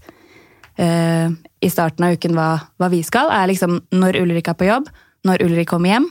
uh, 0.81 1.29
i 1.61 1.69
starten 1.69 2.07
av 2.07 2.15
uken 2.17 2.33
hva, 2.33 2.47
hva 2.81 2.89
vi 2.89 3.03
skal, 3.05 3.29
er 3.29 3.51
liksom 3.51 3.75
når 3.93 4.17
Ulrik 4.17 4.49
er 4.49 4.57
på 4.57 4.65
jobb, 4.65 4.89
når 5.29 5.43
Ulrik 5.45 5.69
kommer 5.69 5.93
hjem, 5.93 6.07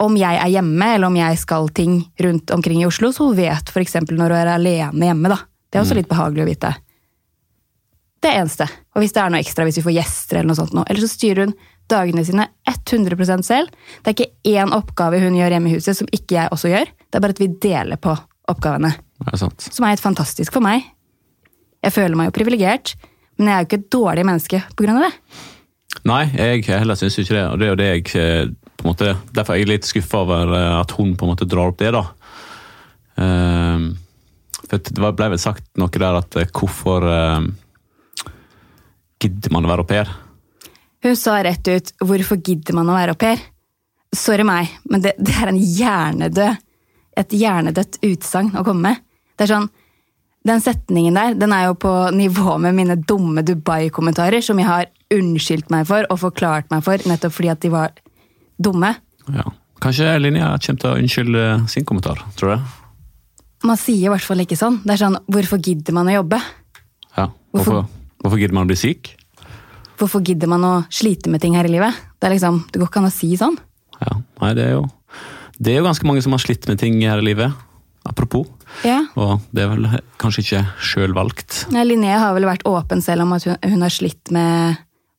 om 0.00 0.16
jeg 0.16 0.38
er 0.38 0.52
hjemme, 0.52 0.92
eller 0.94 1.10
om 1.10 1.16
jeg 1.18 1.38
skal 1.40 1.68
ting 1.74 1.98
rundt 2.22 2.50
omkring 2.54 2.82
i 2.82 2.86
Oslo, 2.86 3.10
så 3.12 3.26
hun 3.28 3.36
vet 3.36 3.72
eksempel 3.82 4.16
når 4.18 4.32
hun 4.32 4.40
er 4.40 4.52
alene 4.54 5.10
hjemme. 5.10 5.32
da. 5.32 5.40
Det 5.70 5.78
er 5.78 5.84
også 5.84 5.98
litt 5.98 6.10
behagelig 6.10 6.44
å 6.44 6.48
vite. 6.48 6.70
Det 8.20 8.30
eneste. 8.36 8.66
Og 8.94 9.02
hvis 9.02 9.14
det 9.16 9.20
er 9.22 9.32
noe 9.32 9.40
ekstra, 9.40 9.64
hvis 9.64 9.78
vi 9.80 9.86
får 9.86 9.96
gjester 9.96 10.40
eller 10.40 10.50
noe 10.50 10.58
sånt 10.58 10.74
nå. 10.76 10.84
Eller 10.86 11.00
så 11.00 11.08
styrer 11.08 11.46
hun 11.46 11.54
dagene 11.90 12.24
sine 12.26 12.46
100% 12.68 13.46
selv. 13.46 13.70
Det 14.02 14.12
er 14.12 14.16
ikke 14.16 14.56
én 14.56 14.74
oppgave 14.76 15.20
hun 15.22 15.38
gjør 15.38 15.56
hjemme 15.56 15.70
i 15.70 15.78
huset 15.78 15.98
som 15.98 16.10
ikke 16.12 16.36
jeg 16.36 16.52
også 16.54 16.72
gjør. 16.72 16.90
Det 17.06 17.18
er 17.18 17.24
bare 17.24 17.36
at 17.36 17.42
vi 17.42 17.48
deler 17.62 18.00
på 18.02 18.14
oppgavene. 18.50 18.92
Det 19.20 19.32
er 19.34 19.40
sant. 19.40 19.68
Som 19.70 19.86
er 19.86 19.94
helt 19.94 20.04
fantastisk 20.04 20.54
for 20.56 20.64
meg. 20.64 20.84
Jeg 21.80 21.96
føler 21.96 22.18
meg 22.18 22.28
jo 22.28 22.36
privilegert, 22.36 22.94
men 23.38 23.48
jeg 23.48 23.56
er 23.56 23.62
jo 23.62 23.68
ikke 23.70 23.80
et 23.80 23.90
dårlig 23.94 24.26
menneske 24.28 24.62
av 24.68 25.02
det. 25.06 25.12
Nei, 26.08 26.22
jeg 26.32 26.64
heller 26.70 26.98
syns 26.98 27.18
ikke 27.20 27.36
det. 27.36 27.46
Og 27.50 27.58
det 27.60 27.66
er 27.66 27.72
jo 27.72 27.80
det 27.80 27.88
jeg 27.90 28.04
eh, 28.20 28.52
på 28.80 28.86
en 28.86 28.92
måte, 28.92 29.16
Derfor 29.36 29.54
er 29.54 29.62
jeg 29.62 29.70
litt 29.72 29.88
skuffa 29.88 30.22
over 30.24 30.54
eh, 30.56 30.76
at 30.78 30.94
hun 30.96 31.16
på 31.18 31.26
en 31.26 31.34
måte 31.34 31.48
drar 31.50 31.72
opp 31.72 31.80
det, 31.82 31.92
da. 31.96 32.04
Um, 33.20 33.90
for 34.70 34.78
det 34.80 34.94
ble 34.96 35.26
vel 35.34 35.40
sagt 35.42 35.66
noe 35.80 35.92
der 35.92 36.20
at 36.22 36.38
eh, 36.40 36.48
hvorfor 36.56 37.04
um, 37.04 37.50
gidder 39.20 39.52
man 39.52 39.66
å 39.66 39.72
være 39.72 39.84
au 39.84 39.90
pair? 39.90 40.12
Hun 41.04 41.16
sa 41.16 41.38
rett 41.42 41.68
ut 41.68 41.92
'hvorfor 42.00 42.40
gidder 42.44 42.76
man 42.76 42.88
å 42.92 42.96
være 42.96 43.16
au 43.16 43.20
pair'? 43.20 43.42
Sorry 44.16 44.44
meg, 44.46 44.72
men 44.90 45.04
det, 45.04 45.14
det 45.18 45.36
er 45.36 45.52
en 45.52 45.60
hjernedød 45.60 46.58
et 47.20 47.34
hjernedødt 47.36 48.00
utsagn 48.06 48.54
å 48.58 48.64
komme 48.66 48.90
med. 48.90 49.02
Det 49.36 49.46
er 49.46 49.54
sånn, 49.54 49.68
Den 50.48 50.62
setningen 50.64 51.16
der 51.18 51.34
den 51.36 51.52
er 51.52 51.66
jo 51.68 51.76
på 51.76 51.92
nivå 52.16 52.56
med 52.62 52.76
mine 52.78 52.96
dumme 52.96 53.44
Dubai-kommentarer, 53.44 54.40
som 54.44 54.58
jeg 54.60 54.68
har 54.68 54.88
unnskyldt 55.12 55.72
meg 55.72 55.88
for 55.88 56.06
og 56.08 56.20
forklart 56.22 56.70
meg 56.72 56.84
for, 56.86 57.02
nettopp 57.08 57.34
fordi 57.36 57.50
at 57.52 57.60
de 57.64 57.72
var 57.72 57.92
dumme. 58.60 58.94
Ja. 59.28 59.44
Kanskje 59.80 60.12
Linja 60.20 60.52
kommer 60.60 60.80
til 60.80 60.90
å 60.90 60.98
unnskylde 61.00 61.44
sin 61.72 61.86
kommentar, 61.88 62.20
tror 62.36 62.54
jeg. 62.54 62.64
Man 63.64 63.78
sier 63.80 64.08
i 64.08 64.12
hvert 64.12 64.24
fall 64.24 64.40
ikke 64.44 64.56
sånn. 64.56 64.80
Det 64.84 64.94
er 64.94 65.00
sånn, 65.02 65.16
Hvorfor 65.28 65.60
gidder 65.60 65.96
man 65.96 66.08
å 66.08 66.18
jobbe? 66.18 66.40
Ja. 67.16 67.26
Hvorfor, 67.52 67.86
hvorfor 68.20 68.40
gidder 68.40 68.56
man 68.56 68.68
å 68.68 68.70
bli 68.70 68.78
syk? 68.80 69.14
Hvorfor 70.00 70.24
gidder 70.24 70.48
man 70.48 70.64
å 70.64 70.74
slite 70.92 71.32
med 71.32 71.42
ting 71.44 71.56
her 71.58 71.68
i 71.68 71.72
livet? 71.72 71.96
Det 72.16 72.28
er 72.28 72.36
liksom, 72.36 72.62
det 72.72 72.80
går 72.80 72.88
ikke 72.88 73.02
an 73.02 73.08
å 73.10 73.12
si 73.12 73.34
sånn. 73.40 73.58
Ja, 74.00 74.14
nei, 74.40 74.54
det 74.56 74.64
er 74.64 74.78
jo 74.78 74.86
Det 75.60 75.74
er 75.74 75.82
jo 75.82 75.84
ganske 75.84 76.06
mange 76.08 76.22
som 76.24 76.32
har 76.32 76.40
slitt 76.40 76.64
med 76.70 76.78
ting 76.80 76.94
her 77.04 77.20
i 77.20 77.26
livet. 77.26 77.52
Apropos. 78.08 78.46
Ja. 78.86 79.02
Og 79.20 79.40
det 79.52 79.62
er 79.64 79.68
vel 79.74 79.86
kanskje 80.22 80.42
ikke 80.44 80.60
sjøl 80.80 81.12
valgt. 81.14 81.66
Ja, 81.74 81.82
Linnea 81.84 82.18
har 82.22 82.32
vel 82.34 82.46
vært 82.48 82.64
åpen 82.68 83.02
selv 83.04 83.26
om 83.26 83.34
at 83.36 83.44
hun, 83.44 83.56
hun 83.62 83.82
har 83.84 83.92
slitt 83.92 84.30
med 84.32 84.78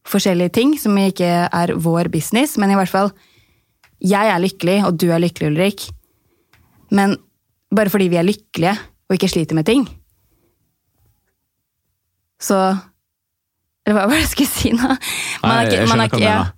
forskjellige 0.10 0.52
ting 0.58 0.74
som 0.82 0.98
ikke 0.98 1.30
er 1.54 1.74
vår 1.78 2.10
business, 2.12 2.58
men 2.58 2.72
i 2.74 2.76
hvert 2.80 2.90
fall 2.90 3.12
Jeg 4.02 4.32
er 4.34 4.40
lykkelig, 4.42 4.80
og 4.88 4.96
du 4.98 5.12
er 5.14 5.20
lykkelig, 5.22 5.52
Ulrik. 5.52 5.84
Men 6.90 7.14
bare 7.70 7.92
fordi 7.94 8.08
vi 8.10 8.18
er 8.18 8.26
lykkelige 8.26 8.74
og 9.08 9.14
ikke 9.16 9.30
sliter 9.30 9.54
med 9.56 9.66
ting, 9.70 9.84
så 12.42 12.58
Eller 13.86 13.98
hva 13.98 14.08
var 14.10 14.16
det 14.18 14.24
jeg 14.26 14.32
skulle 14.34 14.50
si 14.52 14.72
nå? 14.74 14.88
Man 15.44 15.52
Nei, 15.52 15.66
ikke- 15.66 15.78
jeg 15.78 15.88
man 15.88 15.88
skjønner 15.88 16.06
ikke, 16.06 16.18
hva 16.18 16.20
du 16.20 16.26
mener. 16.26 16.54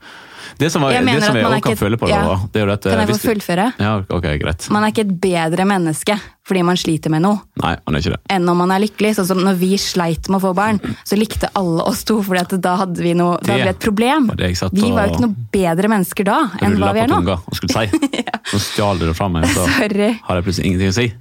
Det 0.60 0.70
som, 0.72 0.82
var, 0.82 0.92
Jeg 0.94 1.06
det 1.06 1.24
som 1.24 1.36
jeg 1.36 1.44
man 1.44 1.54
også 1.54 1.64
kan 1.64 1.72
ikke- 1.74 1.82
føle 1.84 1.98
på, 1.98 2.08
ja. 2.10 2.22
da, 2.22 2.36
det 2.52 2.62
er 2.62 2.66
jo 2.66 2.72
dette 2.72 2.90
Kan 2.90 3.00
jeg 3.00 3.10
få 3.10 3.20
fullføre? 3.24 3.66
Ja, 3.80 3.92
ok, 4.10 4.28
greit. 4.40 4.70
Man 4.70 4.84
er 4.84 4.92
ikke 4.94 5.06
et 5.08 5.14
bedre 5.22 5.66
menneske 5.66 6.20
fordi 6.44 6.62
man 6.68 6.76
sliter 6.76 7.10
med 7.10 7.22
noe. 7.24 7.40
Nei, 7.62 7.78
man 7.88 7.96
er 7.96 8.00
ikke 8.04 8.12
det. 8.18 8.20
enn 8.36 8.50
om 8.52 8.58
man 8.58 8.72
er 8.76 8.80
lykkelig. 8.84 9.14
Sånn 9.16 9.26
som 9.30 9.38
når 9.40 9.56
vi 9.62 9.78
sleit 9.80 10.28
med 10.30 10.42
å 10.42 10.44
få 10.44 10.54
barn, 10.54 10.80
så 11.08 11.16
likte 11.18 11.48
alle 11.56 11.82
oss 11.88 12.04
to, 12.04 12.22
for 12.22 12.36
da 12.36 12.76
hadde 12.78 13.00
vi 13.00 13.14
noe, 13.14 13.38
da 13.42 13.54
Det 13.56 13.62
ble 13.64 13.70
et 13.70 13.80
problem. 13.80 14.28
var 14.28 14.36
det 14.36 14.50
Vi 14.74 14.92
var 14.92 15.08
jo 15.08 15.14
ikke 15.14 15.22
noe 15.24 15.36
bedre 15.52 15.88
mennesker 15.88 16.26
da 16.26 16.50
enn 16.62 16.76
hva 16.78 16.92
vi 16.94 17.00
er 17.00 17.08
nå. 17.08 17.16
tunga 17.24 17.40
og 17.48 17.56
skulle 17.56 17.72
si. 17.72 18.24
Nå 18.54 18.60
stjal 18.60 19.00
du 19.00 19.08
det 19.08 19.16
fra 19.16 19.30
meg, 19.30 19.46
så 19.46 19.64
Sorry. 19.72 20.20
har 20.22 20.36
jeg 20.36 20.44
plutselig 20.44 20.66
ingenting 20.68 20.90
å 20.92 20.94
si. 21.00 21.14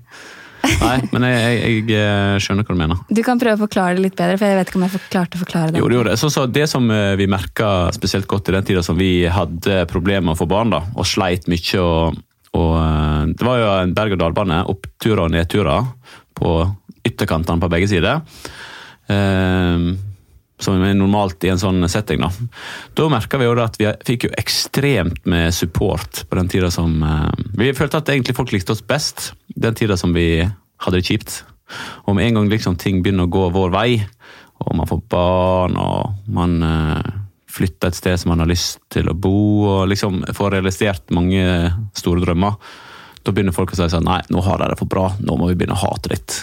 Nei, 0.62 0.98
men 1.10 1.24
jeg, 1.26 1.38
jeg, 1.42 1.78
jeg 1.90 1.98
eh, 1.98 2.36
skjønner 2.42 2.66
hva 2.66 2.74
du 2.74 2.80
mener. 2.80 3.00
Du 3.10 3.22
kan 3.26 3.40
prøve 3.40 3.58
å 3.58 3.62
forklare 3.64 3.96
det 3.98 4.04
litt 4.04 4.18
bedre, 4.18 4.36
for 4.38 4.48
jeg 4.48 4.58
vet 4.58 4.70
ikke 4.70 4.78
om 4.78 4.84
jeg 4.86 5.02
klarte 5.12 5.38
å 5.38 5.42
forklare 5.42 5.74
det. 5.74 5.82
Jo, 5.82 5.88
det, 5.90 6.02
det. 6.10 6.18
Så, 6.20 6.30
så 6.32 6.44
det 6.50 6.66
som 6.70 6.86
eh, 6.94 7.14
vi 7.18 7.28
merka 7.30 7.70
spesielt 7.94 8.28
godt 8.30 8.50
i 8.50 8.56
den 8.56 8.68
tida 8.68 8.84
som 8.86 8.98
vi 8.98 9.12
hadde 9.30 9.82
problemer 9.90 10.28
med 10.28 10.36
å 10.36 10.42
få 10.42 10.48
barn, 10.50 10.72
da, 10.74 10.84
og 10.94 11.08
sleit 11.08 11.48
mye 11.50 11.82
og, 11.82 12.20
og 12.58 12.72
eh, 12.78 13.24
Det 13.32 13.48
var 13.48 13.60
jo 13.62 13.72
en 13.72 13.96
berg-og-dal-bane, 13.98 14.62
oppturer 14.72 15.26
og 15.26 15.34
nedturer 15.34 15.90
på 16.38 16.54
ytterkantene 17.06 17.62
på 17.62 17.70
begge 17.72 17.90
sider. 17.90 18.22
Eh, 19.10 19.92
som 20.62 20.82
er 20.82 20.96
normalt 20.96 21.44
i 21.44 21.52
en 21.52 21.60
sånn 21.60 21.82
setting. 21.90 22.22
Da 22.22 22.30
Da 22.98 23.08
merka 23.12 23.38
vi 23.40 23.48
jo 23.48 23.54
at 23.62 23.78
vi 23.80 23.90
fikk 24.06 24.28
jo 24.28 24.34
ekstremt 24.38 25.24
med 25.26 25.54
support 25.54 26.24
på 26.28 26.38
den 26.38 26.48
tida 26.48 26.70
som 26.70 27.02
eh, 27.02 27.46
Vi 27.58 27.72
følte 27.74 28.02
at 28.02 28.08
egentlig 28.08 28.36
folk 28.36 28.52
likte 28.52 28.72
oss 28.72 28.82
best 28.82 29.32
den 29.54 29.74
tida 29.74 29.96
som 29.96 30.14
vi 30.14 30.42
hadde 30.82 30.98
det 30.98 31.06
kjipt. 31.06 31.42
Og 32.06 32.16
med 32.16 32.26
en 32.26 32.40
gang 32.40 32.48
liksom 32.52 32.76
ting 32.76 33.02
begynner 33.02 33.28
å 33.28 33.32
gå 33.32 33.48
vår 33.54 33.72
vei, 33.72 33.90
og 34.62 34.76
man 34.76 34.88
får 34.88 35.02
barn 35.10 35.76
og 35.80 36.30
man 36.30 36.56
eh, 36.62 37.12
flytter 37.52 37.90
et 37.90 37.98
sted 37.98 38.20
som 38.20 38.32
man 38.32 38.42
har 38.42 38.50
lyst 38.50 38.80
til 38.92 39.10
å 39.10 39.16
bo, 39.16 39.36
og 39.68 39.90
liksom 39.92 40.22
får 40.34 40.56
realisert 40.56 41.12
mange 41.14 41.44
store 41.98 42.24
drømmer, 42.24 42.56
da 43.22 43.34
begynner 43.34 43.54
folk 43.54 43.74
å 43.74 43.78
si 43.78 43.88
sånn 43.92 44.08
Nei, 44.08 44.20
nå 44.34 44.42
har 44.42 44.58
de 44.58 44.72
det 44.72 44.80
for 44.80 44.90
bra, 44.90 45.10
nå 45.20 45.36
må 45.38 45.50
vi 45.50 45.58
begynne 45.58 45.76
å 45.76 45.84
hate 45.84 46.10
litt. 46.14 46.42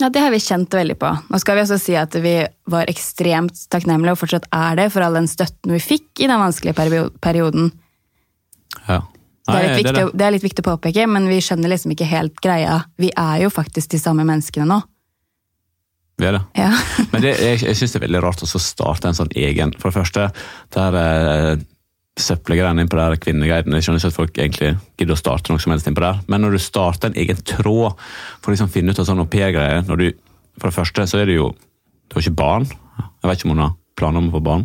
Ja, 0.00 0.08
Det 0.14 0.20
har 0.22 0.30
vi 0.30 0.38
kjent 0.38 0.70
veldig 0.74 0.94
på. 1.00 1.08
Nå 1.30 1.38
skal 1.42 1.56
vi 1.58 1.62
også 1.64 1.78
si 1.82 1.94
at 1.98 2.14
vi 2.22 2.36
var 2.70 2.86
ekstremt 2.90 3.64
takknemlige, 3.72 4.12
og 4.14 4.20
fortsatt 4.20 4.46
er 4.54 4.76
det, 4.78 4.88
for 4.94 5.02
all 5.02 5.16
den 5.18 5.26
støtten 5.30 5.72
vi 5.74 5.80
fikk 5.82 6.22
i 6.22 6.28
den 6.30 6.38
vanskelige 6.38 6.76
perioden. 7.20 7.72
Ja. 8.86 9.00
Det 9.48 9.56
er, 9.64 9.74
viktig, 9.78 9.94
det. 9.96 10.04
å- 10.04 10.12
det 10.12 10.24
er 10.26 10.30
litt 10.34 10.44
viktig 10.44 10.62
å 10.64 10.68
påpeke, 10.76 11.06
men 11.08 11.26
vi 11.30 11.38
skjønner 11.40 11.70
liksom 11.72 11.94
ikke 11.94 12.06
helt 12.10 12.36
greia. 12.44 12.82
Vi 13.00 13.08
er 13.16 13.40
jo 13.42 13.48
faktisk 13.50 13.88
de 13.94 13.98
samme 14.02 14.22
menneskene 14.28 14.66
nå. 14.68 14.82
Vi 16.18 16.26
er 16.28 16.32
det. 16.36 16.42
Ja. 16.58 16.68
Men 17.12 17.22
det, 17.22 17.32
jeg, 17.40 17.60
jeg 17.62 17.76
syns 17.78 17.92
det 17.94 18.00
er 18.02 18.06
veldig 18.08 18.22
rart 18.26 18.42
å 18.44 18.48
starte 18.60 19.08
en 19.08 19.14
sånn 19.16 19.30
egen 19.38 19.70
For 19.78 19.88
det 19.90 19.96
første, 20.00 20.24
der 20.74 20.96
eh, 21.00 21.56
søppelgreiene 22.22 22.84
inn 22.84 22.90
på 22.90 22.98
der 22.98 23.16
kvinneguiden 23.22 23.74
Jeg 23.76 23.86
skjønner 23.86 24.02
ikke 24.02 24.12
at 24.12 24.18
folk 24.18 24.38
egentlig 24.38 24.70
gidder 24.98 25.14
å 25.14 25.20
starte 25.20 25.52
noe 25.52 25.62
som 25.62 25.74
helst 25.74 25.88
inn 25.90 25.96
på 25.96 26.04
der, 26.04 26.20
men 26.30 26.44
når 26.44 26.56
du 26.56 26.62
starter 26.62 27.10
en 27.10 27.18
egen 27.18 27.42
tråd 27.46 27.98
for 27.98 28.50
å 28.50 28.54
liksom 28.54 28.70
finne 28.74 28.94
ut 28.94 29.02
av 29.02 29.08
sånn 29.08 29.24
au-pair-greier 29.24 29.84
For 29.88 30.70
det 30.70 30.76
første 30.76 31.08
så 31.10 31.22
er 31.22 31.30
det 31.30 31.38
jo 31.38 31.52
Du 32.08 32.16
har 32.16 32.24
ikke 32.24 32.38
barn. 32.38 32.64
Jeg 32.98 33.28
vet 33.28 33.40
ikke 33.40 33.50
om 33.50 33.56
hun 33.56 33.66
har 33.66 33.76
planer 33.98 34.22
om 34.22 34.30
å 34.30 34.38
få 34.38 34.40
barn, 34.46 34.64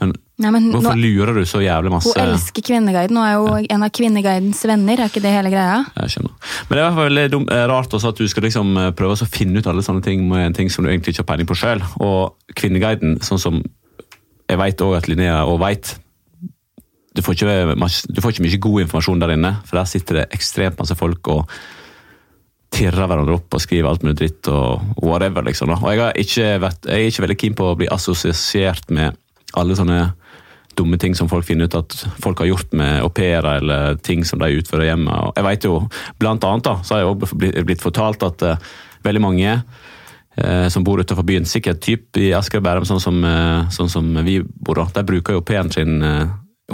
men 0.00 0.14
Nei, 0.40 0.48
men 0.54 0.70
hvorfor 0.72 0.96
nå, 0.96 1.04
lurer 1.04 1.36
du 1.36 1.42
så 1.44 1.58
jævlig 1.60 1.90
masse 1.92 2.14
hun 2.14 2.22
elsker 2.22 2.64
Kvinneguiden 2.64 3.18
og 3.20 3.26
er 3.26 3.34
jo 3.34 3.74
en 3.74 3.84
av 3.84 3.90
Kvinneguidens 3.92 4.62
venner, 4.64 5.02
er 5.02 5.12
ikke 5.12 5.20
det 5.20 5.34
hele 5.34 5.50
greia? 5.52 5.82
Jeg 5.98 6.14
skjønner. 6.14 6.32
Men 6.62 6.70
det 6.70 6.78
er 6.78 6.80
i 6.80 6.86
hvert 6.86 6.96
fall 6.96 7.08
veldig 7.10 7.24
dum, 7.34 7.44
eh, 7.52 7.64
rart 7.68 7.96
også 7.98 8.14
at 8.14 8.22
du 8.22 8.30
skal 8.32 8.46
liksom 8.48 8.70
eh, 8.80 8.88
prøve 8.96 9.18
å 9.18 9.28
finne 9.28 9.60
ut 9.60 9.68
alle 9.68 9.84
sånne 9.84 10.04
ting 10.06 10.24
med 10.30 10.46
en 10.46 10.56
ting 10.56 10.72
som 10.72 10.86
du 10.86 10.88
egentlig 10.88 11.12
ikke 11.12 11.26
har 11.26 11.28
peiling 11.34 11.50
på 11.50 11.58
sjøl. 11.60 11.84
Og 12.00 12.54
Kvinneguiden, 12.56 13.18
sånn 13.26 13.42
som 13.42 13.60
jeg 13.60 14.58
også 14.58 14.94
at 14.96 15.10
Linnea 15.12 15.42
og 15.44 15.60
vet 15.62 15.92
du 17.20 17.26
får, 17.26 17.36
ikke, 17.36 17.90
du 18.08 18.22
får 18.24 18.32
ikke 18.32 18.46
mye 18.46 18.62
god 18.64 18.86
informasjon 18.86 19.20
der 19.20 19.34
inne, 19.36 19.52
for 19.68 19.80
der 19.80 19.92
sitter 19.92 20.22
det 20.22 20.30
ekstremt 20.36 20.80
masse 20.80 20.96
folk 20.96 21.28
og 21.32 21.44
tirrer 22.70 23.06
hverandre 23.10 23.36
opp 23.36 23.56
og 23.56 23.62
skriver 23.62 23.90
alt 23.90 24.04
mulig 24.06 24.16
dritt 24.20 24.48
og 24.50 25.02
whatever, 25.02 25.44
liksom. 25.46 25.72
Da. 25.72 25.80
Og 25.82 25.90
jeg, 25.92 26.02
har 26.04 26.22
ikke 26.22 26.48
vært, 26.62 26.86
jeg 26.86 27.02
er 27.02 27.12
ikke 27.12 27.24
veldig 27.26 27.38
keen 27.42 27.58
på 27.58 27.68
å 27.68 27.76
bli 27.78 27.90
assosiert 27.92 28.90
med 28.94 29.18
alle 29.58 29.76
sånne 29.76 30.00
dumme 30.78 30.96
ting 31.02 31.16
som 31.18 31.28
folk 31.28 31.44
finner 31.44 31.66
ut 31.66 31.76
at 31.76 31.96
folk 32.22 32.40
har 32.40 32.52
gjort 32.52 32.74
med 32.78 33.02
au 33.02 33.10
pairer 33.12 33.58
eller 33.58 33.98
ting 34.06 34.22
som 34.24 34.40
de 34.40 34.52
utfører 34.60 34.92
hjemme. 34.92 35.12
Og 35.12 35.36
jeg 35.36 35.48
vet 35.48 35.66
jo, 35.66 35.80
Blant 36.20 36.46
annet 36.46 36.68
da, 36.68 36.76
så 36.86 36.94
har 36.94 37.02
jeg 37.02 37.10
også 37.10 37.40
blitt, 37.40 37.82
fortalt 37.82 38.22
at 38.24 38.44
uh, 38.46 38.70
veldig 39.04 39.24
mange 39.24 39.56
uh, 39.58 40.68
som 40.72 40.86
bor 40.86 41.02
utenfor 41.02 41.26
byen, 41.26 41.48
sikkert 41.48 41.82
typ 41.84 42.20
i 42.22 42.30
Asker 42.36 42.62
og 42.62 42.68
Bærum, 42.68 42.86
sånn 42.88 43.02
som, 43.02 43.18
uh, 43.26 43.66
sånn 43.74 43.90
som 43.92 44.14
vi 44.24 44.38
bor, 44.46 44.78
da, 44.78 44.86
de 45.00 45.06
bruker 45.10 45.36
jo 45.36 45.42
au 45.42 45.46
pairen 45.46 45.72
sin 45.74 45.98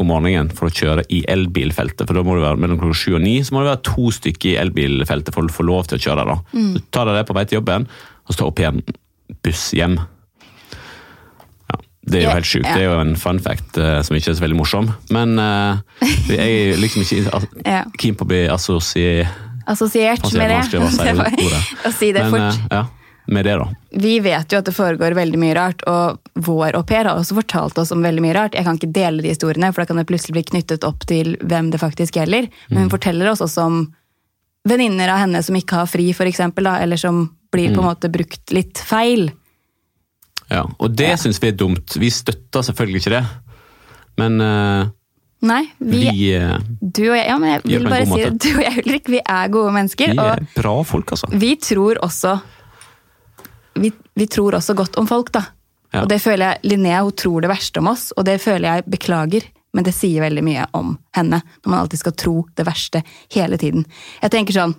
om 0.03 0.09
morgenen 0.11 0.51
for 0.55 0.69
å 0.69 0.75
kjøre 0.75 1.05
i 1.13 1.23
elbilfeltet. 1.33 2.07
For 2.07 2.15
da 2.19 2.23
må 2.27 2.35
det 2.39 2.45
være 2.47 2.61
mellom 2.63 2.79
klokka 2.81 2.99
sju 3.01 3.15
og 3.19 3.23
ni 3.25 3.39
så 3.47 3.55
må 3.57 3.63
det 3.65 3.73
være 3.75 3.85
to 3.89 4.11
stykker 4.17 4.51
i 4.53 4.59
elbilfeltet 4.65 5.35
for 5.35 5.47
å 5.49 5.53
få 5.57 5.67
lov 5.69 5.87
til 5.91 5.99
å 5.99 6.05
kjøre. 6.07 6.27
da. 6.29 6.37
Så 6.77 6.83
tar 6.95 7.09
de 7.11 7.17
det 7.19 7.25
på 7.29 7.37
vei 7.39 7.45
til 7.49 7.59
jobben, 7.61 7.87
og 8.27 8.35
så 8.35 8.41
tar 8.43 8.51
opp 8.53 8.63
igjen 8.63 8.83
buss 9.43 9.65
hjem. 9.77 9.97
Ja, 11.71 11.79
det 12.07 12.21
er 12.21 12.25
jo 12.29 12.35
helt 12.37 12.47
sjukt. 12.51 12.67
ja. 12.69 12.75
Det 12.77 12.85
er 12.85 12.91
jo 12.93 13.01
en 13.03 13.17
fun 13.19 13.41
fact 13.43 13.79
uh, 13.81 13.99
som 14.07 14.17
ikke 14.19 14.31
er 14.33 14.39
så 14.39 14.45
veldig 14.45 14.59
morsom. 14.61 14.93
Men 15.15 15.35
uh, 15.41 15.81
jeg 16.31 16.61
er 16.75 16.79
liksom 16.83 17.03
ikke 17.03 17.41
Ja. 17.67 17.83
keen 17.99 18.15
på 18.19 18.27
å 18.27 18.31
bli 18.31 18.45
assosiert 18.53 19.43
Assosiert 19.67 20.23
med 20.39 20.47
det. 20.47 20.61
å 21.89 21.91
si 21.91 22.13
Det 22.15 22.23
Men 22.29 22.31
fort. 22.31 22.61
eh, 22.71 22.77
ja, 22.77 22.85
med 23.27 23.45
det, 23.45 23.57
da. 23.59 23.69
Vi 23.91 24.19
vet 24.21 24.53
jo 24.53 24.59
at 24.61 24.69
det 24.69 24.75
foregår 24.77 25.17
veldig 25.19 25.39
mye 25.41 25.55
rart, 25.57 25.83
og 25.91 26.19
vår 26.47 26.77
au 26.79 26.83
pair 26.87 27.09
har 27.09 27.19
også 27.19 27.39
fortalt 27.41 27.79
oss 27.83 27.93
om 27.95 28.05
veldig 28.05 28.23
mye 28.25 28.35
rart. 28.37 28.55
Jeg 28.55 28.67
kan 28.67 28.79
ikke 28.79 28.93
dele 28.95 29.25
de 29.25 29.33
historiene, 29.33 29.73
for 29.73 29.83
da 29.83 29.91
kan 29.91 30.01
det 30.01 30.09
plutselig 30.11 30.37
bli 30.39 30.45
knyttet 30.53 30.87
opp 30.87 31.07
til 31.09 31.37
hvem 31.43 31.71
det 31.73 31.81
faktisk 31.83 32.19
gjelder. 32.21 32.51
Men 32.71 32.87
hun 32.87 32.93
forteller 32.93 33.31
oss 33.33 33.43
også 33.45 33.67
om 33.67 33.81
venninner 34.67 35.11
av 35.15 35.25
henne 35.25 35.43
som 35.47 35.57
ikke 35.59 35.83
har 35.83 35.91
fri, 35.91 36.11
da, 36.13 36.79
eller 36.83 36.97
som 36.97 37.27
blir 37.53 37.75
på 37.75 37.81
en 37.81 37.89
måte 37.89 38.11
brukt 38.13 38.53
litt 38.53 38.79
feil. 38.79 39.31
Ja, 40.51 40.67
og 40.79 40.95
det 40.95 41.11
Ja. 41.11 41.17
syns 41.17 41.43
vi 41.43 41.49
er 41.49 41.57
dumt. 41.59 41.97
Vi 41.97 42.11
støtter 42.11 42.63
selvfølgelig 42.63 43.01
ikke 43.03 43.17
det. 43.17 43.25
Men 44.17 44.41
uh, 44.41 44.87
Nei, 45.47 45.67
vi, 45.79 46.11
vi, 46.11 46.35
eh, 46.35 46.57
du 46.81 47.03
og 47.11 47.17
jeg, 47.17 47.27
ja, 47.29 47.37
men 47.39 47.51
jeg 47.51 47.63
vil 47.67 47.89
bare 47.91 48.07
si 48.09 48.23
det, 48.23 48.31
du 48.41 48.57
og 48.57 48.63
jeg, 48.65 48.85
Ulrik, 48.87 49.09
vi 49.13 49.21
er 49.21 49.51
gode 49.53 49.73
mennesker. 49.77 50.15
vi 50.17 50.25
er 50.25 50.47
bra 50.57 50.77
folk, 50.89 51.13
altså. 51.13 51.29
vi 51.31 51.51
tror 51.61 52.01
også 52.07 52.39
vi, 53.77 53.93
vi 54.15 54.27
tror 54.31 54.59
også 54.59 54.77
godt 54.79 54.99
om 55.01 55.09
folk, 55.09 55.33
da. 55.35 55.45
Ja. 55.93 56.03
Og 56.03 56.11
det 56.11 56.19
føler 56.23 56.51
jeg, 56.51 56.73
Linnea 56.73 57.03
hun 57.07 57.15
tror 57.17 57.45
det 57.45 57.51
verste 57.53 57.81
om 57.81 57.93
oss, 57.93 58.11
og 58.17 58.27
det 58.29 58.41
føler 58.43 58.69
jeg 58.69 58.91
beklager. 58.97 59.47
Men 59.77 59.85
det 59.85 59.93
sier 59.93 60.25
veldig 60.25 60.43
mye 60.45 60.65
om 60.79 60.95
henne, 61.17 61.43
når 61.63 61.71
man 61.71 61.83
alltid 61.83 62.01
skal 62.01 62.17
tro 62.17 62.37
det 62.57 62.65
verste 62.65 63.03
hele 63.35 63.59
tiden. 63.61 63.85
Jeg 64.23 64.33
tenker 64.33 64.57
sånn, 64.57 64.77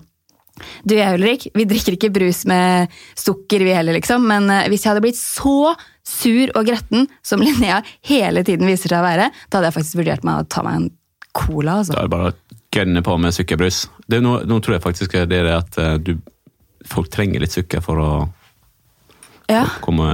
Du 0.82 0.96
og 0.96 1.00
jeg, 1.04 1.18
Ulrik, 1.20 1.44
vi 1.54 1.68
drikker 1.70 1.94
ikke 1.94 2.10
brus 2.10 2.40
med 2.50 2.90
sukker, 3.14 3.62
vi 3.62 3.76
heller, 3.78 3.94
liksom. 3.94 4.24
Men 4.26 4.50
eh, 4.50 4.64
hvis 4.72 4.88
jeg 4.88 4.90
hadde 4.90 5.04
blitt 5.06 5.20
så 5.20 5.76
sur 6.02 6.54
og 6.58 6.66
gretten 6.66 7.06
som 7.22 7.44
Linnea 7.46 7.84
hele 8.10 8.42
tiden 8.48 8.66
viser 8.66 8.90
seg 8.90 9.04
å 9.04 9.06
være, 9.06 9.28
da 9.30 9.60
hadde 9.60 9.70
jeg 9.70 9.78
faktisk 9.78 10.00
vurdert 10.02 10.26
meg 10.26 10.42
å 10.42 10.48
ta 10.50 10.64
meg 10.66 10.80
en 10.80 10.90
cola. 11.38 11.78
altså. 11.84 11.94
Da 11.94 12.02
er 12.02 12.10
det 12.10 12.16
bare 12.16 12.32
å 12.32 12.58
gønne 12.74 13.06
på 13.06 13.20
med 13.22 13.38
sukkerbrus. 13.38 13.84
Er 14.10 14.26
nå 14.26 14.60
tror 14.66 14.78
jeg 14.80 14.86
faktisk 14.88 15.14
det 15.14 15.44
er 15.44 15.46
det 15.46 15.56
at 15.60 15.78
eh, 15.84 15.94
du, 16.02 16.16
folk 16.90 17.14
trenger 17.14 17.46
litt 17.46 17.54
sukker 17.54 17.86
for 17.86 18.02
å 18.02 18.12
Ja. 19.48 19.64
komme 19.82 20.12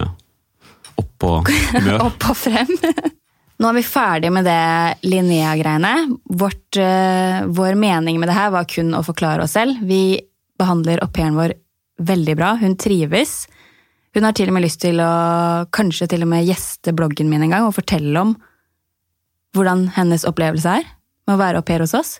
opp 0.99 1.25
og 1.25 1.49
humør. 1.73 2.07
Opp 2.09 2.29
og 2.29 2.37
frem. 2.37 2.69
Nå 3.61 3.69
er 3.69 3.77
vi 3.77 3.85
ferdig 3.85 4.31
med 4.33 4.45
det 4.47 5.07
Linnea-greiene. 5.07 5.93
Vårt, 6.41 6.77
eh, 6.77 7.43
vår 7.47 7.77
mening 7.79 8.19
med 8.19 8.29
det 8.29 8.37
her 8.37 8.53
var 8.53 8.67
kun 8.69 8.91
å 8.97 9.03
forklare 9.05 9.45
oss 9.45 9.55
selv. 9.55 9.79
Vi 9.87 10.19
behandler 10.59 11.01
au 11.03 11.09
pairen 11.13 11.37
vår 11.37 11.55
veldig 12.03 12.35
bra. 12.39 12.55
Hun 12.59 12.75
trives. 12.81 13.45
Hun 14.13 14.27
har 14.27 14.35
til 14.37 14.49
og 14.51 14.57
med 14.57 14.65
lyst 14.65 14.81
til 14.83 14.99
å 15.01 15.13
kanskje 15.73 16.09
til 16.11 16.25
og 16.25 16.33
med 16.33 16.45
gjeste 16.45 16.93
bloggen 16.97 17.29
min 17.31 17.45
en 17.45 17.55
gang 17.55 17.67
og 17.67 17.77
fortelle 17.77 18.13
om 18.19 18.35
hvordan 19.53 19.87
hennes 19.95 20.25
opplevelse 20.27 20.79
er 20.81 20.85
med 21.27 21.35
å 21.35 21.39
være 21.41 21.61
au 21.61 21.65
pair 21.65 21.85
hos 21.85 21.95
oss. 21.97 22.17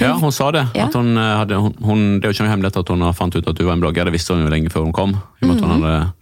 Ja, 0.00 0.12
hun 0.20 0.32
sa 0.32 0.50
det. 0.54 0.66
Ja. 0.78 0.86
Hun 0.94 1.16
eh, 1.16 1.36
hadde, 1.40 1.56
hun, 1.60 1.74
hun, 1.82 2.02
det 2.20 2.28
er 2.28 2.32
jo 2.32 2.36
ikke 2.36 2.44
noe 2.46 2.52
hemmelighet 2.54 2.76
at 2.82 2.88
hun 2.94 3.06
fant 3.14 3.34
ut 3.36 3.48
at 3.50 3.56
du 3.58 3.64
var 3.66 3.74
en 3.74 3.80
blogger. 3.82 4.04
Det 4.08 4.12
visste 4.14 4.34
hun 4.36 4.44
jo 4.44 4.52
lenge 4.52 4.70
før 4.70 4.84
hun 4.86 4.92
kom. 4.94 5.16
I 5.40 5.44
og 5.44 5.48
med 5.48 5.56
at 5.56 5.64
hun 5.64 5.70
Mhm. 5.72 5.82
hadde 5.82 6.12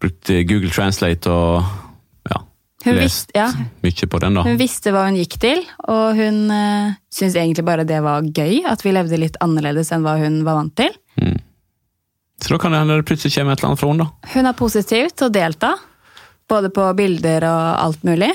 brukt 0.00 0.30
eh, 0.30 0.42
Google 0.46 0.70
Translate 0.70 1.30
og 1.30 1.64
ja, 2.30 2.40
lest 2.92 3.02
visste- 3.02 3.36
ja. 3.38 3.48
mye 3.82 4.06
på 4.10 4.20
den. 4.22 4.34
da. 4.38 4.42
Hun 4.46 4.58
visste 4.60 4.92
hva 4.94 5.04
hun 5.08 5.16
gikk 5.18 5.38
til, 5.42 5.64
og 5.88 6.14
hun 6.18 6.50
uh, 6.50 6.92
syntes 7.10 7.34
egentlig 7.36 7.64
bare 7.66 7.84
det 7.88 8.00
var 8.04 8.22
gøy. 8.22 8.60
At 8.66 8.82
vi 8.84 8.92
levde 8.94 9.18
litt 9.18 9.36
annerledes 9.42 9.90
enn 9.92 10.02
hva 10.06 10.16
hun 10.20 10.42
var 10.46 10.54
vant 10.60 10.74
til. 10.78 10.90
Mm. 11.20 11.38
Så 12.38 12.52
da 12.54 12.58
kan 12.62 12.70
det 12.74 12.78
hende 12.84 12.96
det 13.00 13.06
plutselig 13.08 13.34
kommer 13.34 13.52
et 13.56 13.58
eller 13.58 13.72
annet 13.72 13.80
fra 13.82 13.88
henne. 13.90 14.04
da. 14.06 14.30
Hun 14.34 14.46
er 14.46 14.52
positiv 14.54 15.10
til 15.18 15.26
å 15.26 15.32
delta, 15.34 15.72
både 16.48 16.70
på 16.70 16.84
bilder 16.96 17.42
og 17.48 17.64
alt 17.82 18.04
mulig. 18.06 18.30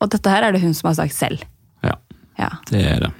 Og 0.00 0.08
dette 0.12 0.32
her 0.32 0.42
er 0.48 0.52
det 0.56 0.62
hun 0.64 0.72
som 0.74 0.88
har 0.88 0.94
sagt 1.02 1.12
selv. 1.16 1.44
Ja, 1.84 1.92
Ja. 2.40 2.48
det 2.70 2.80
er 2.84 3.00
det. 3.00 3.12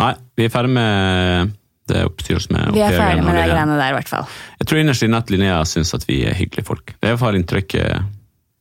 Nei, 0.00 0.12
vi 0.38 0.46
er 0.46 0.52
ferdig 0.52 0.72
med 0.74 1.52
det 1.90 2.04
oppstyrelsen 2.06 2.54
med 2.54 2.74
Vi 2.76 2.82
er 2.84 2.94
ferdig 2.94 3.24
med 3.26 3.34
de 3.36 3.44
greiene 3.50 3.76
der, 3.76 3.92
i 3.92 3.96
hvert 3.98 4.10
fall. 4.10 4.26
Jeg 4.60 4.70
tror 4.70 4.80
innerst 4.82 5.04
inne 5.06 5.20
at 5.20 5.30
Linnea 5.32 5.60
syns 5.68 5.92
at 5.96 6.06
vi 6.08 6.20
er 6.28 6.36
hyggelige 6.38 6.66
folk. 6.68 6.94
Det 6.96 7.08
er 7.08 7.12
i 7.12 7.14
hvert 7.16 7.24
fall 7.24 7.38
inntrykket 7.40 8.04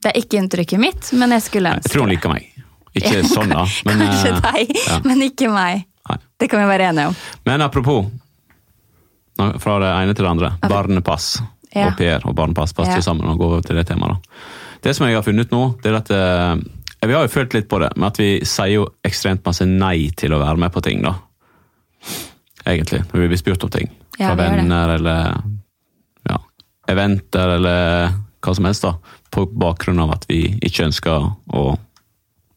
Det 0.03 0.11
er 0.13 0.21
ikke 0.21 0.39
inntrykket 0.41 0.81
mitt, 0.81 1.11
men 1.19 1.35
jeg 1.37 1.45
skulle 1.45 1.75
ønske 1.77 1.83
det. 1.85 1.91
Jeg 1.91 1.95
tror 1.97 2.07
hun 2.07 2.13
liker 2.15 2.33
meg. 2.33 2.49
Ikke 2.97 3.21
sånn, 3.29 3.51
da. 3.53 3.65
Men, 3.87 4.01
Kanskje 4.01 4.31
eh, 4.33 4.41
deg, 4.47 4.73
ja. 4.87 4.95
men 5.05 5.21
ikke 5.27 5.51
meg. 5.53 5.83
Nei. 6.09 6.17
Det 6.41 6.47
kan 6.49 6.63
vi 6.63 6.69
være 6.71 6.87
enige 6.89 7.11
om. 7.11 7.17
Men 7.45 7.61
apropos, 7.61 8.07
fra 9.61 9.75
det 9.83 9.91
ene 9.93 10.15
til 10.17 10.25
det 10.25 10.31
andre. 10.31 10.51
Barnepass. 10.65 11.37
Ja. 11.69 11.91
og 11.91 11.99
pair 11.99 12.23
og 12.25 12.33
barnepass 12.33 12.73
passer 12.73 12.97
Ja. 12.97 13.01
sammen. 13.05 13.29
og 13.29 13.37
går 13.37 13.51
over 13.53 13.61
til 13.61 13.77
Det 13.77 13.85
temaet 13.91 14.15
da. 14.15 14.39
Det 14.81 14.95
som 14.95 15.05
jeg 15.05 15.15
har 15.15 15.21
funnet 15.21 15.45
ut 15.45 15.51
nå, 15.53 15.63
det 15.83 15.91
er 15.91 15.97
at 15.99 16.09
eh, 16.09 16.55
Vi 17.05 17.13
har 17.13 17.21
jo 17.21 17.31
følt 17.31 17.53
litt 17.53 17.69
på 17.69 17.77
det, 17.79 17.91
men 17.95 18.07
at 18.09 18.17
vi 18.17 18.39
sier 18.43 18.73
jo 18.73 18.87
ekstremt 19.05 19.45
masse 19.45 19.63
nei 19.69 20.09
til 20.17 20.33
å 20.33 20.39
være 20.41 20.57
med 20.57 20.73
på 20.73 20.81
ting, 20.81 21.03
da. 21.05 21.13
Egentlig. 22.69 23.03
Når 23.11 23.23
vi 23.23 23.29
blir 23.31 23.41
spurt 23.41 23.65
om 23.65 23.73
ting. 23.73 23.91
Fra 24.17 24.33
ja, 24.33 24.37
venner 24.37 24.95
eller 24.97 25.37
ja, 26.29 26.39
eventer 26.91 27.55
eller 27.57 28.17
hva 28.39 28.55
som 28.55 28.67
helst, 28.69 28.85
da. 28.85 28.95
På 29.33 29.45
bakgrunn 29.49 30.01
av 30.03 30.13
at 30.15 30.25
vi 30.29 30.43
ikke 30.65 30.89
ønsker 30.89 31.29
å 31.55 31.63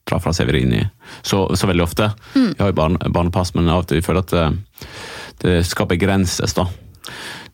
dra 0.09 0.19
fra 0.19 0.33
Severini 0.35 0.83
så, 1.23 1.45
så 1.57 1.69
veldig 1.71 1.85
ofte. 1.85 2.11
Mm. 2.35 2.49
Vi 2.57 2.63
har 2.63 2.73
jo 2.73 2.79
barn, 2.79 2.99
barnepass, 3.15 3.55
men 3.55 3.71
av 3.71 3.85
og 3.85 3.91
til 3.91 4.01
vi 4.01 4.07
føler 4.07 4.25
at 4.25 4.35
det, 4.35 4.91
det 5.45 5.61
skal 5.69 5.89
begrenses. 5.91 6.57
da. 6.59 6.67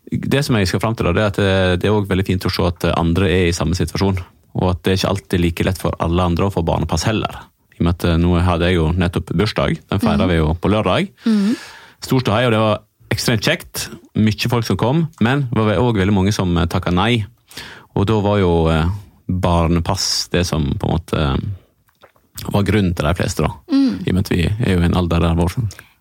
Det 0.08 0.42
som 0.44 0.56
jeg 0.56 0.70
skal 0.70 0.82
fram 0.82 0.96
til, 0.96 1.10
da, 1.10 1.14
det 1.14 1.22
er 1.22 1.32
at 1.32 1.40
det, 1.40 1.52
det 1.82 1.90
er 1.90 1.96
også 1.96 2.12
veldig 2.12 2.26
fint 2.28 2.48
å 2.48 2.52
se 2.52 2.66
at 2.68 2.90
andre 2.94 3.30
er 3.30 3.48
i 3.48 3.56
samme 3.56 3.76
situasjon. 3.78 4.20
Og 4.58 4.70
at 4.72 4.82
det 4.84 4.94
er 4.94 5.00
ikke 5.00 5.14
alltid 5.14 5.44
like 5.44 5.66
lett 5.68 5.80
for 5.80 5.96
alle 6.02 6.24
andre 6.24 6.48
å 6.48 6.52
få 6.54 6.64
barnepass 6.66 7.06
heller. 7.08 7.42
I 7.76 7.82
og 7.82 7.86
med 7.86 7.94
at 7.94 8.06
eh, 8.08 8.20
Nå 8.20 8.32
hadde 8.42 8.70
jeg 8.70 8.78
jo 8.78 8.88
nettopp 8.96 9.34
bursdag, 9.38 9.82
den 9.90 10.02
feira 10.02 10.26
vi 10.30 10.40
jo 10.40 10.54
på 10.58 10.70
lørdag. 10.72 11.12
Stor 12.04 12.20
ståhei, 12.22 12.44
og 12.46 12.52
det 12.54 12.60
var 12.62 12.78
ekstremt 13.10 13.42
kjekt. 13.44 13.88
Mye 14.18 14.50
folk 14.52 14.64
som 14.68 14.76
kom, 14.78 15.06
men 15.24 15.46
det 15.52 15.64
var 15.66 15.80
òg 15.82 15.98
veldig 15.98 16.14
mange 16.14 16.32
som 16.36 16.54
takka 16.70 16.92
nei. 16.94 17.24
Og 17.96 18.06
da 18.06 18.18
var 18.22 18.38
jo 18.38 18.52
eh, 18.70 18.86
barnepass 19.28 20.28
det 20.32 20.44
som 20.46 20.70
på 20.78 20.86
en 20.88 20.94
måte 20.94 21.18
eh, 21.18 22.46
var 22.54 22.62
grunnen 22.68 22.94
til 22.94 23.08
de 23.08 23.14
fleste, 23.18 23.42
da. 23.42 23.52
I 23.74 24.10
og 24.12 24.14
med 24.14 24.24
at 24.26 24.30
vi 24.30 24.44
er 24.46 24.74
jo 24.76 24.82
i 24.84 24.86
en 24.86 24.94
alder 24.98 25.24
der 25.24 25.34
vår 25.38 25.56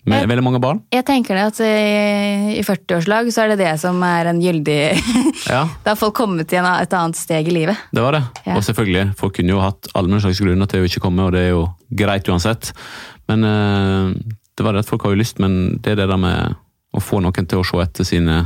med 0.08 0.22
Jeg- 0.22 0.28
veldig 0.30 0.44
mange 0.46 0.60
barn. 0.64 0.78
Jeg 0.94 1.04
tenker 1.04 1.36
det 1.36 1.46
at 1.50 1.58
eh, 1.66 2.52
i 2.60 2.62
40-årslag 2.64 3.28
så 3.34 3.42
er 3.44 3.50
det 3.52 3.58
det 3.66 3.74
som 3.82 3.98
er 4.08 4.30
en 4.30 4.38
gyldig 4.40 4.78
Ja, 5.50 5.66
Da 5.84 5.92
har 5.92 5.98
folk 6.00 6.14
kommet 6.16 6.48
til 6.48 6.60
en- 6.62 6.70
et 6.80 6.94
annet 6.96 7.18
steg 7.20 7.48
i 7.50 7.56
livet. 7.58 7.76
det 7.92 8.04
var 8.06 8.16
det. 8.16 8.22
Ja. 8.46 8.56
Og 8.56 8.64
selvfølgelig, 8.64 9.16
folk 9.20 9.36
kunne 9.36 9.52
jo 9.56 9.60
hatt 9.66 9.90
allmenn 9.98 10.22
slags 10.24 10.40
grunner 10.40 10.70
til 10.72 10.84
å 10.86 10.88
ikke 10.88 11.02
komme, 11.04 11.26
og 11.28 11.34
det 11.36 11.42
er 11.48 11.50
jo 11.58 11.66
greit 11.92 12.30
uansett. 12.32 12.72
Men 13.28 13.44
eh, 13.44 14.14
det 14.58 14.66
var 14.66 14.74
det 14.74 14.86
at 14.86 14.90
folk 14.90 15.06
har 15.06 15.14
jo 15.14 15.22
lyst, 15.22 15.42
men 15.44 15.78
det 15.84 15.94
er 15.94 16.02
det 16.02 16.08
der 16.10 16.22
med 16.22 16.56
å 16.98 17.02
få 17.04 17.20
noen 17.22 17.50
til 17.50 17.62
å 17.62 17.66
se 17.68 17.82
etter 17.84 18.08
sine 18.08 18.40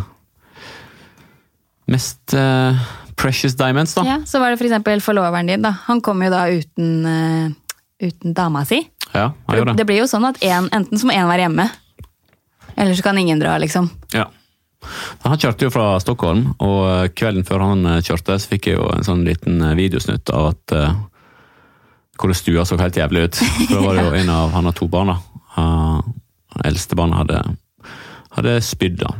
mest 1.91 2.35
uh, 2.35 2.75
precious 3.19 3.55
diamonds, 3.59 3.93
da. 3.95 4.03
Ja, 4.07 4.17
så 4.27 4.41
var 4.43 4.51
det 4.51 4.59
for 4.59 4.67
eksempel 4.67 5.03
forloveren 5.03 5.47
din. 5.47 5.63
da. 5.63 5.75
Han 5.87 6.01
kom 6.03 6.23
jo 6.23 6.31
da 6.33 6.45
uten, 6.51 6.91
uh, 7.05 7.77
uten 8.03 8.35
dama 8.35 8.65
si. 8.67 8.83
Ja, 9.11 9.31
han 9.47 9.57
gjør 9.57 9.71
det. 9.71 9.77
Det 9.79 9.87
blir 9.87 10.01
jo 10.03 10.09
sånn 10.09 10.27
at 10.27 10.39
en, 10.43 10.69
enten 10.71 10.99
så 10.99 11.07
må 11.07 11.15
én 11.15 11.29
være 11.29 11.47
hjemme, 11.47 11.69
eller 12.75 12.95
så 12.95 13.07
kan 13.07 13.19
ingen 13.19 13.39
dra, 13.41 13.57
liksom. 13.61 13.89
Ja. 14.15 14.27
Han 15.21 15.37
kjørte 15.37 15.67
jo 15.67 15.73
fra 15.73 15.93
Stockholm, 16.01 16.55
og 16.57 16.79
eh, 16.89 17.09
kvelden 17.13 17.45
før 17.45 17.61
han 17.67 17.83
kjørte, 18.01 18.39
så 18.41 18.49
fikk 18.49 18.71
jeg 18.71 18.79
jo 18.79 18.87
en 18.89 19.05
sånn 19.05 19.21
liten 19.27 19.59
videosnutt 19.77 20.31
av 20.33 20.47
at 20.55 20.73
uh, 20.73 20.95
hvordan 22.17 22.39
stua 22.39 22.65
så 22.65 22.79
helt 22.81 22.97
jævlig 22.97 23.27
ut. 23.27 23.41
For 23.43 23.75
da 23.75 23.83
var 23.85 23.99
det 23.99 24.07
jo 24.07 24.15
en 24.23 24.33
av 24.33 24.55
Han 24.55 24.71
har 24.71 24.77
to 24.79 24.87
barn, 24.89 25.13
da. 25.13 25.30
Uh, 25.57 25.99
det 26.57 26.71
eldste 26.71 26.97
barnet 26.99 27.21
hadde, 27.21 27.41
hadde 28.37 28.55
spydd, 28.65 29.01
da. 29.01 29.11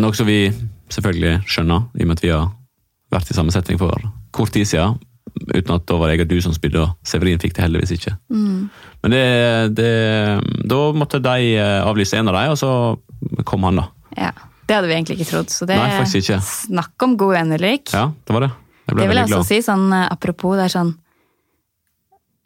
Noe 0.00 0.16
som 0.16 0.28
vi 0.28 0.46
selvfølgelig 0.92 1.42
skjønner, 1.48 1.88
i 1.96 2.04
og 2.04 2.10
med 2.10 2.18
at 2.18 2.24
vi 2.24 2.32
har 2.32 2.52
vært 3.12 3.32
i 3.32 3.36
samme 3.36 3.52
setting 3.54 3.80
for 3.80 3.96
kort 4.34 4.52
tid 4.54 4.68
siden. 4.68 5.00
Uten 5.32 5.74
at 5.74 5.84
da 5.88 5.96
var 6.00 6.12
jeg 6.12 6.24
og 6.24 6.30
du 6.30 6.38
som 6.44 6.54
spydde, 6.54 6.80
og 6.80 7.08
Severin 7.08 7.40
fikk 7.40 7.54
det 7.56 7.64
heldigvis 7.64 7.94
ikke. 7.96 8.14
Men 8.32 9.14
det, 9.14 9.26
det, 9.78 9.92
da 10.68 10.80
måtte 10.96 11.20
de 11.24 11.52
eh, 11.56 11.78
avlyse 11.84 12.18
en 12.18 12.28
av 12.32 12.36
dem, 12.36 12.52
og 12.52 12.58
så 12.60 13.44
kom 13.48 13.68
han, 13.68 13.80
da. 13.80 13.86
Ja, 14.18 14.32
Det 14.68 14.76
hadde 14.76 14.90
vi 14.90 14.96
egentlig 14.96 15.18
ikke 15.18 15.30
trodd. 15.30 15.52
Så 15.52 15.66
det 15.68 15.76
Nei. 15.76 16.40
Snakk 16.46 17.04
om 17.04 17.16
god 17.20 17.36
venn, 17.38 17.54
Ulrik. 17.56 17.92
Ja, 17.92 18.10
det 18.12 18.36
var 18.36 18.46
det. 18.46 18.52
Jeg 18.86 18.96
ble 18.96 19.02
det 19.02 19.08
vil 19.08 19.20
jeg 19.20 19.28
også 19.28 19.38
glad. 19.38 19.48
si, 19.48 19.60
sånn 19.64 19.86
eh, 19.96 20.06
apropos, 20.12 20.56
det 20.58 20.68
er 20.68 20.74
sånn 20.76 20.92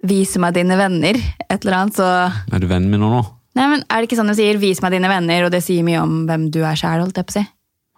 Vis 0.06 0.36
meg 0.42 0.54
dine 0.56 0.76
venner, 0.78 1.18
et 1.48 1.64
eller 1.64 1.80
annet, 1.80 1.98
så 1.98 2.06
Er 2.52 2.62
du 2.62 2.68
venn 2.70 2.88
med 2.90 3.00
noen 3.02 3.18
nå? 3.18 3.24
Nei, 3.56 3.66
men 3.72 3.84
Er 3.88 4.02
det 4.02 4.10
ikke 4.10 4.18
sånn 4.20 4.28
du 4.30 4.36
sier 4.36 4.58
'vis 4.60 4.82
meg 4.84 4.92
dine 4.92 5.08
venner', 5.08 5.46
og 5.46 5.50
det 5.50 5.62
sier 5.64 5.82
mye 5.82 6.02
om 6.02 6.26
hvem 6.28 6.50
du 6.52 6.60
er 6.62 6.76
sjæl, 6.76 7.00
holdt 7.00 7.16
jeg 7.16 7.26
på 7.26 7.34
å 7.34 7.38
si? 7.40 7.46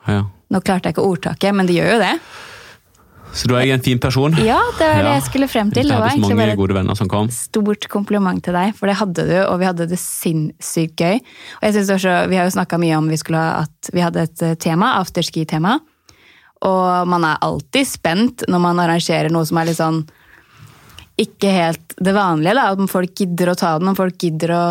Ja. 0.08 0.22
Nå 0.50 0.60
klarte 0.64 0.88
jeg 0.88 0.94
ikke 0.96 1.04
ordtaket, 1.04 1.54
men 1.54 1.66
det 1.66 1.76
gjør 1.76 1.92
jo 1.92 1.98
det. 1.98 2.14
Så 3.36 3.48
du 3.48 3.54
er 3.58 3.66
en 3.74 3.82
fin 3.84 3.98
person? 4.00 4.32
Ja, 4.40 4.58
det 4.78 4.86
var 4.88 5.02
det 5.04 5.12
jeg 5.18 5.24
skulle 5.26 5.48
frem 5.48 5.70
til. 5.70 5.84
Jeg 5.84 5.92
Det 5.92 6.00
var 6.00 6.14
egentlig 6.14 6.38
bare 6.38 6.56
gode 6.56 6.74
venner 6.74 6.96
som 6.96 7.08
kom. 7.08 7.28
stort 7.28 7.88
kompliment 7.88 8.42
til 8.42 8.54
deg, 8.54 8.74
for 8.74 8.86
det 8.86 8.96
hadde 8.96 9.26
du, 9.28 9.36
og 9.44 9.58
vi 9.60 9.66
hadde 9.68 9.88
det 9.88 9.98
sinnssykt 9.98 10.96
gøy. 10.96 11.20
Og 11.60 11.62
jeg 11.62 11.72
synes 11.74 11.90
også, 11.90 12.28
Vi 12.28 12.36
har 12.36 12.44
jo 12.48 12.56
snakka 12.56 12.78
mye 12.78 12.96
om 12.96 13.08
vi 13.08 13.16
skulle 13.16 13.36
ha, 13.38 13.66
at 13.66 13.90
vi 13.92 14.00
hadde 14.00 14.22
et 14.22 14.42
eh, 14.42 14.54
tema, 14.54 14.94
afterski-tema. 15.02 15.80
Og 16.62 17.06
man 17.06 17.24
er 17.24 17.38
alltid 17.42 17.86
spent 17.86 18.44
når 18.48 18.60
man 18.60 18.78
arrangerer 18.78 19.30
noe 19.30 19.44
som 19.44 19.58
er 19.58 19.66
litt 19.66 19.76
sånn 19.76 20.08
ikke 21.18 21.50
helt 21.52 21.94
det 21.98 22.14
vanlige. 22.14 22.54
da, 22.54 22.72
Om 22.72 22.88
folk 22.90 23.14
gidder 23.18 23.52
å 23.52 23.56
ta 23.58 23.78
den, 23.78 23.88
om 23.90 23.96
folk 23.98 24.18
gidder 24.22 24.54
å 24.54 24.64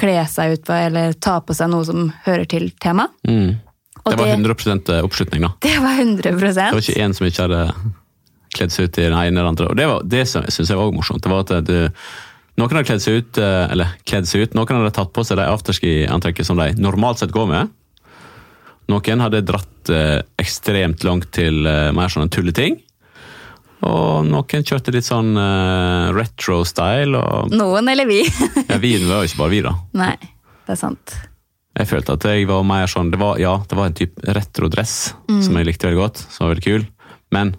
kle 0.00 0.16
seg 0.30 0.54
ut 0.56 0.64
på, 0.64 0.72
eller 0.72 1.12
ta 1.12 1.40
på 1.44 1.54
seg 1.56 1.70
noe 1.72 1.84
som 1.84 2.08
hører 2.24 2.46
til 2.48 2.70
temaet. 2.80 3.12
Mm. 3.28 3.58
Det 4.00 4.16
var 4.16 4.26
det- 4.26 4.36
100 4.38 5.02
oppslutning, 5.04 5.42
da. 5.42 5.52
Det 5.60 5.76
var 5.78 5.98
100 5.98 6.22
Det 6.22 6.54
var 6.56 6.80
ikke 6.80 7.02
én 7.04 7.14
som 7.14 7.26
ikke 7.26 7.48
hadde 7.48 7.74
kledd 8.56 8.72
seg 8.72 8.84
ut 8.88 8.98
i 8.98 9.02
den 9.02 9.12
ene 9.12 9.38
eller 9.38 9.50
andre. 9.52 9.68
Og 9.68 9.76
det, 9.76 9.86
var, 9.86 10.02
det 10.02 10.26
som- 10.28 10.42
jeg 10.44 10.76
var 10.76 10.86
også 10.90 10.96
morsomt. 10.96 11.22
Det 11.22 11.30
var 11.30 11.58
at 11.58 11.64
du, 11.64 11.90
Noen 12.58 12.70
hadde 12.76 12.84
kledd 12.84 13.00
seg 13.00 13.14
ut, 13.22 13.38
eh, 13.38 13.70
eller 13.72 13.86
kledd 14.04 14.26
seg 14.26 14.42
ut, 14.42 14.54
noen 14.54 14.66
hadde 14.66 14.92
tatt 14.92 15.12
på 15.12 15.24
seg 15.24 15.38
de 15.38 15.46
afterski-antrekket 15.48 16.44
som 16.44 16.58
de 16.58 16.74
normalt 16.76 17.18
sett 17.18 17.32
går 17.32 17.46
med. 17.48 17.70
Noen 18.90 19.22
hadde 19.22 19.40
dratt 19.46 19.88
eh, 19.88 20.20
ekstremt 20.36 21.04
langt 21.06 21.30
til 21.32 21.64
eh, 21.64 21.90
mer 21.96 22.08
sånne 22.12 22.28
tulleting. 22.28 22.80
Og 23.86 24.26
noen 24.28 24.64
kjørte 24.66 24.92
litt 24.92 25.06
sånn 25.08 25.32
uh, 25.38 26.10
retro-style. 26.12 27.16
Og 27.16 27.54
Noen 27.56 27.88
eller 27.88 28.08
vi. 28.08 28.20
ja, 28.70 28.76
vi 28.82 28.92
var 29.06 29.22
jo 29.24 29.30
ikke 29.30 29.40
bare 29.40 29.52
vi, 29.54 29.60
da. 29.64 29.72
Nei, 29.96 30.14
det 30.66 30.74
er 30.76 30.80
sant. 30.80 31.14
Jeg 31.78 31.86
følte 31.88 32.16
at 32.18 32.26
jeg 32.28 32.48
var 32.50 32.64
mer 32.66 32.90
sånn 32.90 33.12
det 33.12 33.20
var, 33.22 33.38
Ja, 33.40 33.54
det 33.70 33.76
var 33.78 33.88
en 33.88 33.96
type 33.96 34.20
retrodress 34.36 35.14
Mm. 35.30 35.42
som 35.46 35.56
jeg 35.56 35.68
likte 35.68 35.86
veldig 35.86 36.00
godt, 36.00 36.18
som 36.28 36.44
var 36.44 36.54
veldig 36.56 36.64
kul. 36.66 36.86
Men 37.30 37.52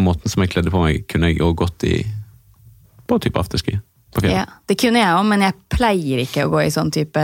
måten 0.00 0.32
som 0.32 0.42
jeg 0.42 0.54
kledde 0.54 0.72
på 0.72 0.80
meg, 0.82 1.04
kunne 1.12 1.28
jeg 1.30 1.42
òg 1.44 1.54
gått 1.60 1.84
i 1.84 1.98
på 3.06 3.18
type 3.22 3.38
afterski. 3.38 3.76
På 4.16 4.22
fjell. 4.24 4.32
Ja, 4.38 4.46
det 4.66 4.78
kunne 4.80 4.98
jeg 5.02 5.12
òg, 5.14 5.26
men 5.28 5.44
jeg 5.44 5.54
pleier 5.70 6.22
ikke 6.24 6.46
å 6.46 6.50
gå 6.56 6.64
i 6.64 6.72
sånn 6.74 6.90
type 6.90 7.22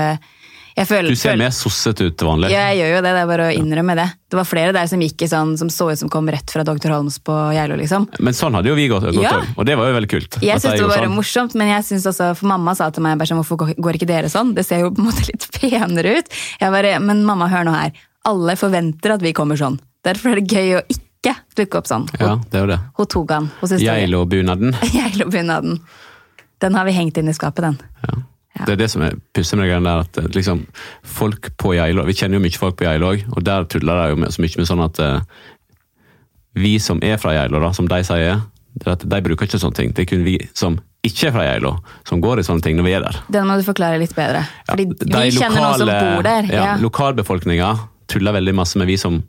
føler, 0.89 1.09
Du 1.13 1.15
ser 1.17 1.31
føler- 1.35 1.39
mer 1.45 1.51
sosset 1.53 2.01
ut 2.01 2.17
til 2.17 2.27
vanlig. 2.27 2.51
Ja, 2.51 2.71
jeg 2.73 2.79
gjør 2.81 2.89
jo 2.97 3.01
det. 3.03 3.11
Det 3.13 3.21
er 3.23 3.27
bare 3.27 3.47
å 3.51 3.53
innrømme 3.53 3.95
det. 3.99 4.07
Det 4.33 4.37
var 4.39 4.45
flere 4.49 4.73
der 4.73 4.87
som 4.89 5.01
gikk 5.01 5.21
i 5.23 5.29
sånn, 5.29 5.59
som 5.59 5.69
så 5.69 5.91
ut 5.93 5.99
som 5.99 6.09
kom 6.09 6.27
rett 6.33 6.49
fra 6.51 6.65
Dr. 6.65 6.89
Holms 6.89 7.19
på 7.21 7.35
Geilo, 7.53 7.77
liksom. 7.77 8.09
Men 8.21 8.33
sånn 8.33 8.55
hadde 8.57 8.69
jo 8.73 8.75
vi 8.75 8.89
gått, 8.89 9.05
òg, 9.05 9.21
Ja. 9.21 9.43
og 9.57 9.67
det 9.67 9.77
var 9.77 9.89
jo 9.93 10.01
veldig 10.01 10.09
kult. 10.09 10.41
Jeg 10.41 10.57
syns 10.61 10.79
det 10.79 10.81
var 10.81 10.97
bare 10.97 11.07
sånn. 11.09 11.15
morsomt, 11.17 11.55
men 11.55 11.69
jeg 11.69 11.85
synes 11.85 12.07
også, 12.09 12.35
for 12.37 12.47
mamma 12.47 12.75
sa 12.75 12.89
til 12.91 13.03
meg 13.03 13.19
bare 13.19 13.27
sånn, 13.29 13.45
hvorfor 13.45 13.59
går- 13.77 13.95
ikke 13.99 14.07
dere 14.07 14.29
sånn? 14.33 14.55
Det 14.55 14.65
ser 14.65 14.81
jo 14.81 14.91
på 14.91 14.99
en 15.01 15.07
måte 15.13 15.27
litt 15.29 15.47
penere 15.61 16.19
ut. 16.19 16.29
Jeg 16.61 16.71
bare, 16.73 16.99
men 17.01 17.23
mamma, 17.25 17.49
hør 17.51 17.65
nå 17.67 17.73
her. 17.75 17.93
Alle 18.25 18.57
forventer 18.57 19.13
at 19.13 19.21
vi 19.21 19.33
kommer 19.35 19.57
sånn. 19.59 19.79
Derfor 20.05 20.33
er 20.33 20.41
det 20.41 20.49
gøy 20.49 20.81
å 20.81 20.83
ikke 20.89 21.37
dukke 21.55 21.77
opp 21.79 21.87
sånn. 21.87 22.09
Ja, 22.19 22.37
det 22.51 22.55
er 22.55 22.61
jo 22.61 22.67
det. 22.67 22.81
Hun 22.97 23.07
tok 23.07 23.31
han. 23.31 23.51
Geilo-bunaden. 23.61 24.73
Geilo-bunaden. 24.97 25.81
Den 26.61 26.75
har 26.75 26.85
vi 26.87 26.93
hengt 26.93 27.19
inn 27.19 27.29
i 27.29 27.33
skapet, 27.33 27.61
den. 27.63 27.79
Ja. 28.09 28.15
Ja. 28.59 28.67
Det 28.67 28.75
er 28.75 28.81
det 28.83 28.91
som 28.93 29.03
er 29.07 29.17
pussig 29.33 29.57
med 29.57 29.65
det 29.65 29.71
greiene 29.73 29.89
der, 29.89 30.05
at 30.05 30.19
eh, 30.21 30.31
liksom, 30.37 30.67
folk 31.09 31.49
på 31.57 31.73
Geilo 31.73 32.05
Vi 32.05 32.15
kjenner 32.19 32.37
jo 32.37 32.45
mye 32.45 32.61
folk 32.61 32.77
på 32.77 32.85
Geilo 32.85 33.15
òg, 33.15 33.23
og 33.33 33.45
der 33.49 33.65
tuller 33.73 34.03
de 34.03 34.11
jo 34.13 34.19
med, 34.21 34.35
så 34.35 34.45
mye 34.45 34.61
med 34.61 34.69
sånn 34.69 34.83
at 34.85 35.01
uh, 35.01 35.45
vi 36.61 36.75
som 36.85 37.01
er 37.01 37.17
fra 37.17 37.33
Geilo, 37.33 37.63
som 37.73 37.89
de 37.89 38.01
sier, 38.05 38.43
det 38.77 38.89
er 38.89 38.93
at 38.93 39.07
de 39.09 39.21
bruker 39.25 39.49
ikke 39.49 39.61
sånne 39.61 39.79
ting. 39.79 39.95
Det 39.97 40.05
er 40.05 40.11
kun 40.11 40.25
vi 40.27 40.37
som 40.53 40.77
ikke 41.03 41.31
er 41.31 41.35
fra 41.35 41.47
Geilo, 41.49 41.73
som 42.09 42.21
går 42.23 42.41
i 42.41 42.45
sånne 42.47 42.65
ting 42.65 42.77
når 42.79 42.87
vi 42.87 42.93
er 42.99 43.07
der. 43.07 43.19
Den 43.33 43.49
må 43.49 43.57
du 43.59 43.65
forklare 43.67 43.97
litt 44.01 44.13
bedre. 44.17 44.45
Fordi 44.69 44.87
ja, 44.87 45.23
vi 45.25 45.33
kjenner 45.35 45.65
noen 45.65 45.81
som 45.81 45.91
bor 45.91 46.29
der. 46.29 46.51
Ja, 46.53 46.67
Ja. 46.69 46.75
Lokalbefolkninga 46.83 47.73
tuller 48.13 48.37
veldig 48.37 48.55
masse 48.55 48.79
med 48.79 48.91
vi 48.93 48.99
som 49.01 49.23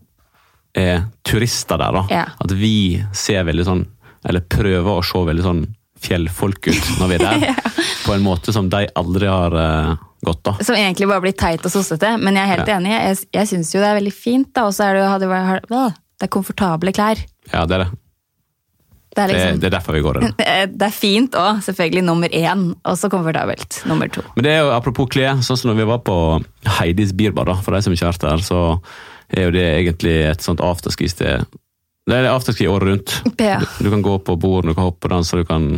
er 0.75 1.05
turister 1.25 1.79
der. 1.79 1.91
da. 1.95 2.03
Ja. 2.11 2.25
At 2.43 2.51
vi 2.51 3.01
ser 3.15 3.47
veldig 3.47 3.65
sånn, 3.65 3.85
eller 4.27 4.43
prøver 4.51 4.99
å 4.99 5.03
se 5.05 5.23
veldig 5.31 5.47
sånn 5.47 5.63
fjellfolk 6.03 6.67
ut 6.71 6.91
når 6.99 7.11
vi 7.11 7.17
er 7.19 7.25
der. 7.25 7.61
På 8.05 8.13
en 8.15 8.23
måte 8.25 8.53
som 8.55 8.69
de 8.71 8.83
aldri 8.99 9.29
har 9.31 9.55
uh, 9.55 9.95
gått, 10.25 10.41
da. 10.45 10.55
Som 10.63 10.75
egentlig 10.79 11.07
bare 11.11 11.23
blir 11.23 11.35
teit 11.39 11.63
og 11.65 11.71
sossete. 11.73 12.15
Men 12.19 12.35
jeg 12.39 12.43
er 12.47 12.53
helt 12.57 12.71
Ja. 12.71 12.77
enig. 12.79 12.93
Jeg, 12.95 13.17
jeg 13.39 13.51
syns 13.53 13.73
jo 13.75 13.81
det 13.83 13.89
er 13.91 13.99
veldig 14.01 14.15
fint. 14.15 14.49
da, 14.53 14.65
Og 14.67 14.75
så 14.75 14.89
er 14.89 14.99
det 14.99 15.03
jo 15.27 15.33
har- 15.33 15.67
øh, 15.69 15.91
det 16.19 16.27
er 16.27 16.31
komfortable 16.31 16.93
klær. 16.95 17.19
Ja, 17.51 17.65
det 17.65 17.77
er 17.79 17.83
det. 17.85 17.91
Det 19.13 19.21
er, 19.21 19.27
liksom, 19.29 19.59
det 19.61 19.67
er 19.67 19.73
derfor 19.75 19.93
vi 19.93 20.01
går 20.01 20.17
der. 20.19 20.31
det 20.79 20.87
er 20.87 20.93
fint 20.95 21.35
òg, 21.37 21.59
selvfølgelig 21.61 22.01
nummer 22.07 22.31
én. 22.33 22.63
Og 22.83 22.95
så 22.97 23.09
komfortabelt 23.13 23.83
nummer 23.85 24.09
to. 24.09 24.23
Men 24.35 24.43
det 24.47 24.53
er 24.55 24.63
jo 24.65 24.71
apropos 24.73 25.09
klær, 25.13 25.37
sånn 25.45 25.59
som 25.59 25.69
når 25.69 25.81
vi 25.83 25.89
var 25.91 25.99
på 26.07 26.15
Heidis 26.79 27.13
Birbar, 27.13 27.45
da, 27.51 27.53
for 27.61 27.75
de 27.77 27.83
som 27.85 27.93
ikke 27.93 28.07
har 28.07 28.15
vært 28.15 28.25
der, 28.25 28.41
så 28.47 28.61
er 29.29 29.45
jo 29.47 29.51
det 29.53 29.67
egentlig 29.69 30.15
et 30.31 30.41
sånt 30.45 30.63
afterski-sted. 30.65 31.45
Det 32.09 32.17
er 32.17 32.25
afterski 32.31 32.65
året 32.67 32.89
rundt. 32.89 33.13
Ja. 33.39 33.59
Du, 33.61 33.85
du 33.85 33.91
kan 33.93 34.01
gå 34.03 34.17
på 34.25 34.35
bord, 34.41 34.65
du 34.65 34.73
kan 34.73 34.89
hoppe 34.89 35.07
og 35.07 35.13
danse, 35.13 35.37
du 35.37 35.45
kan 35.47 35.69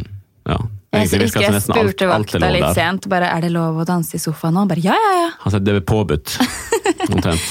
ja. 0.46 0.58
Jeg 0.96 1.10
Egentlig 1.10 1.26
husker 1.28 1.44
jeg 1.44 1.62
spurte 1.66 2.08
vakta 2.08 2.40
litt 2.40 2.64
der. 2.64 2.74
sent. 2.78 3.08
bare, 3.12 3.28
Er 3.36 3.42
det 3.44 3.50
lov 3.52 3.82
å 3.82 3.86
danse 3.88 4.16
i 4.16 4.22
sofaen 4.22 4.54
nå? 4.56 4.64
Bare 4.70 4.80
ja, 4.80 4.94
ja, 4.96 5.14
ja. 5.26 5.32
Han 5.42 5.52
sa 5.52 5.60
det 5.60 5.74
er 5.76 5.82
påbudt, 5.84 6.38
omtrent. 7.12 7.42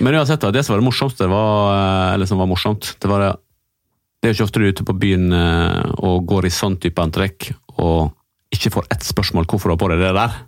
Men 0.00 0.16
uansett, 0.16 0.40
da, 0.40 0.50
det 0.54 0.62
som 0.64 0.72
var 0.74 0.80
det 0.80 0.86
morsomste, 0.88 1.28
var, 1.28 1.74
eh, 1.74 2.14
eller 2.14 2.30
som 2.30 2.40
var 2.40 2.48
morsomt, 2.48 2.94
det 3.02 3.10
var 3.10 3.20
det 3.26 3.32
Det 4.22 4.30
er 4.30 4.32
jo 4.32 4.36
ikke 4.38 4.46
ofte 4.48 4.60
du 4.62 4.64
er 4.64 4.72
ute 4.72 4.86
på 4.88 4.94
byen 4.96 5.26
eh, 5.36 5.90
og 6.00 6.24
går 6.30 6.46
i 6.48 6.52
sånn 6.54 6.78
type 6.80 7.02
antrekk 7.02 7.50
og 7.76 8.14
ikke 8.54 8.70
får 8.72 8.86
ett 8.94 9.04
spørsmål 9.04 9.44
hvorfor 9.50 9.68
du 9.68 9.74
har 9.74 9.82
på 9.82 9.90
deg 9.92 10.00
det 10.00 10.14
der. 10.16 10.38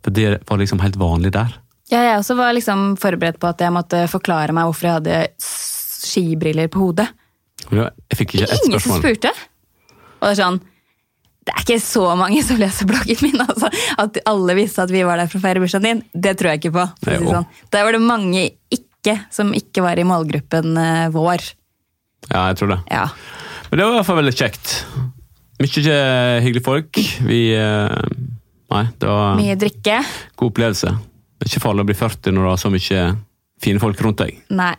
For 0.00 0.16
det 0.16 0.26
var 0.48 0.56
liksom 0.62 0.80
helt 0.80 0.96
vanlig 0.96 1.34
der. 1.36 1.52
Ja, 1.90 2.00
jeg 2.06 2.16
også 2.22 2.36
var 2.38 2.54
liksom 2.56 2.94
forberedt 3.02 3.40
på 3.42 3.50
at 3.50 3.60
jeg 3.60 3.74
måtte 3.74 4.06
forklare 4.08 4.54
meg 4.56 4.70
hvorfor 4.70 4.86
jeg 4.88 4.96
hadde 5.02 5.20
skibriller 5.42 6.70
på 6.72 6.80
hodet. 6.86 7.08
Jeg 7.68 8.16
fikk 8.22 8.36
ikke 8.38 8.48
ett 8.48 8.64
Ingen 8.68 8.80
som 8.80 8.96
spurte. 9.02 9.32
Og 10.20 10.28
det 10.28 10.32
er 10.32 10.40
sånn 10.40 10.60
Det 11.46 11.54
er 11.54 11.62
ikke 11.64 11.78
så 11.82 12.02
mange 12.20 12.42
som 12.44 12.58
leser 12.60 12.88
bloggen 12.90 13.22
min. 13.24 13.40
altså. 13.46 13.70
At 14.02 14.18
alle 14.28 14.56
visste 14.58 14.84
at 14.84 14.92
vi 14.92 15.00
var 15.08 15.20
der 15.22 15.30
for 15.30 15.40
å 15.40 15.44
feire 15.44 15.62
bursdagen 15.62 15.86
din, 15.88 16.02
det 16.12 16.34
tror 16.38 16.52
jeg 16.52 16.60
ikke 16.62 16.74
på. 16.76 16.84
Si 17.06 17.16
sånn. 17.24 17.46
Der 17.72 17.86
var 17.86 17.96
det 17.96 18.02
mange 18.04 18.42
ikke 18.76 19.16
som 19.32 19.54
ikke 19.56 19.82
var 19.86 19.98
i 19.98 20.04
målgruppen 20.04 20.76
eh, 20.76 21.06
vår. 21.14 21.46
Ja, 22.28 22.44
jeg 22.50 22.58
tror 22.60 22.74
det. 22.74 22.80
Ja. 22.92 23.06
Men 23.70 23.80
det 23.80 23.86
var 23.86 23.94
i 23.94 23.98
hvert 24.00 24.08
fall 24.10 24.20
veldig 24.20 24.36
kjekt. 24.36 24.74
Mye 25.60 25.96
hyggelige 26.44 26.64
folk. 26.66 27.00
Vi 27.28 27.40
eh, 27.56 28.12
Nei, 28.70 28.84
det 29.02 29.08
var 29.10 29.34
Mye 29.40 29.56
drikke. 29.58 29.96
god 30.38 30.52
opplevelse. 30.52 30.92
Det 31.40 31.46
er 31.48 31.50
ikke 31.50 31.64
farlig 31.64 31.82
å 31.82 31.88
bli 31.88 31.96
40 31.98 32.36
når 32.36 32.44
du 32.44 32.50
har 32.52 32.60
så 32.60 32.70
mye 32.70 33.00
fine 33.64 33.80
folk 33.82 33.98
rundt 34.04 34.20
deg. 34.22 34.36
Nei, 34.54 34.76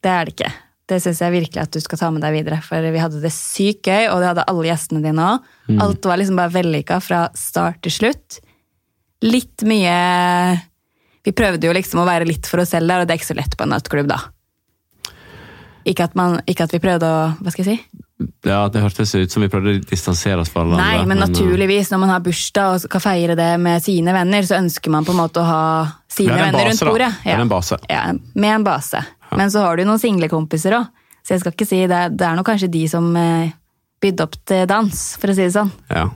det 0.00 0.12
er 0.14 0.28
det 0.30 0.34
ikke. 0.38 0.52
Det 0.90 0.98
syns 1.02 1.20
jeg 1.22 1.34
virkelig 1.36 1.62
at 1.62 1.74
du 1.74 1.78
skal 1.82 2.00
ta 2.00 2.08
med 2.10 2.24
deg 2.24 2.34
videre. 2.40 2.58
For 2.66 2.82
vi 2.82 3.02
hadde 3.02 3.22
det 3.22 3.30
sykt 3.34 3.86
gøy, 3.86 4.08
og 4.10 4.22
det 4.22 4.32
hadde 4.32 4.46
alle 4.50 4.66
gjestene 4.66 5.02
dine 5.04 5.28
òg. 5.36 5.52
Alt 5.84 6.08
var 6.10 6.18
liksom 6.18 6.40
bare 6.40 6.54
vellykka 6.56 6.98
fra 7.04 7.20
start 7.38 7.78
til 7.86 7.94
slutt. 7.94 8.40
Litt 9.26 9.62
mye 9.68 9.94
Vi 11.20 11.32
prøvde 11.36 11.68
jo 11.68 11.72
liksom 11.76 12.00
å 12.00 12.08
være 12.08 12.24
litt 12.24 12.48
for 12.48 12.62
oss 12.62 12.72
selv 12.72 12.88
der, 12.88 13.02
og 13.02 13.08
det 13.08 13.12
er 13.12 13.20
ikke 13.20 13.28
så 13.34 13.36
lett 13.36 13.56
på 13.56 13.66
en 13.66 13.74
nattklubb, 13.74 14.08
da. 14.08 14.22
Ikke 15.88 16.06
at, 16.08 16.16
man, 16.16 16.38
ikke 16.48 16.64
at 16.64 16.72
vi 16.74 16.80
prøvde 16.80 17.08
å 17.08 17.20
Hva 17.40 17.52
skal 17.52 17.66
jeg 17.66 17.76
si? 17.76 18.00
Ja, 18.44 18.66
Det 18.68 18.82
hørtes 18.82 19.14
ut 19.16 19.32
som 19.32 19.44
vi 19.44 19.48
prøvde 19.52 19.76
å 19.76 19.82
distansere 19.88 20.42
oss 20.42 20.50
fra 20.52 20.64
hverandre. 20.64 20.84
Nei, 20.84 21.06
men 21.08 21.14
men, 21.14 21.22
naturligvis, 21.24 21.88
når 21.92 22.02
man 22.02 22.12
har 22.12 22.24
bursdag 22.24 22.74
og 22.74 22.82
skal 22.82 23.02
feire 23.04 23.36
det 23.38 23.52
med 23.60 23.80
sine 23.84 24.12
venner, 24.16 24.44
så 24.44 24.58
ønsker 24.58 24.92
man 24.92 25.06
på 25.08 25.14
en 25.14 25.20
måte 25.22 25.40
å 25.40 25.46
ha 25.48 25.62
sine 26.10 26.36
venner 26.36 26.58
base, 26.58 26.68
rundt 26.68 26.84
bordet. 26.84 27.08
Ja. 27.24 27.38
en 27.40 27.52
base. 27.52 27.80
Ja, 27.88 28.02
med 28.12 28.54
en 28.58 28.66
base. 28.66 29.00
Men 29.38 29.50
så 29.52 29.62
har 29.64 29.78
du 29.78 29.84
noen 29.86 30.00
singlekompiser 30.02 30.74
òg, 30.78 30.88
så 31.22 31.34
jeg 31.34 31.42
skal 31.42 31.54
ikke 31.54 31.68
si 31.68 31.80
det. 31.90 32.00
Det 32.18 32.26
er 32.26 32.38
nok 32.38 32.48
kanskje 32.48 32.70
de 32.72 32.82
som 32.90 33.06
eh, 33.18 33.52
bydde 34.02 34.26
opp 34.26 34.36
til 34.48 34.66
dans, 34.70 35.02
for 35.20 35.32
å 35.32 35.36
si 35.36 35.44
det 35.46 35.54
sånn. 35.54 35.70
Ja. 35.92 36.08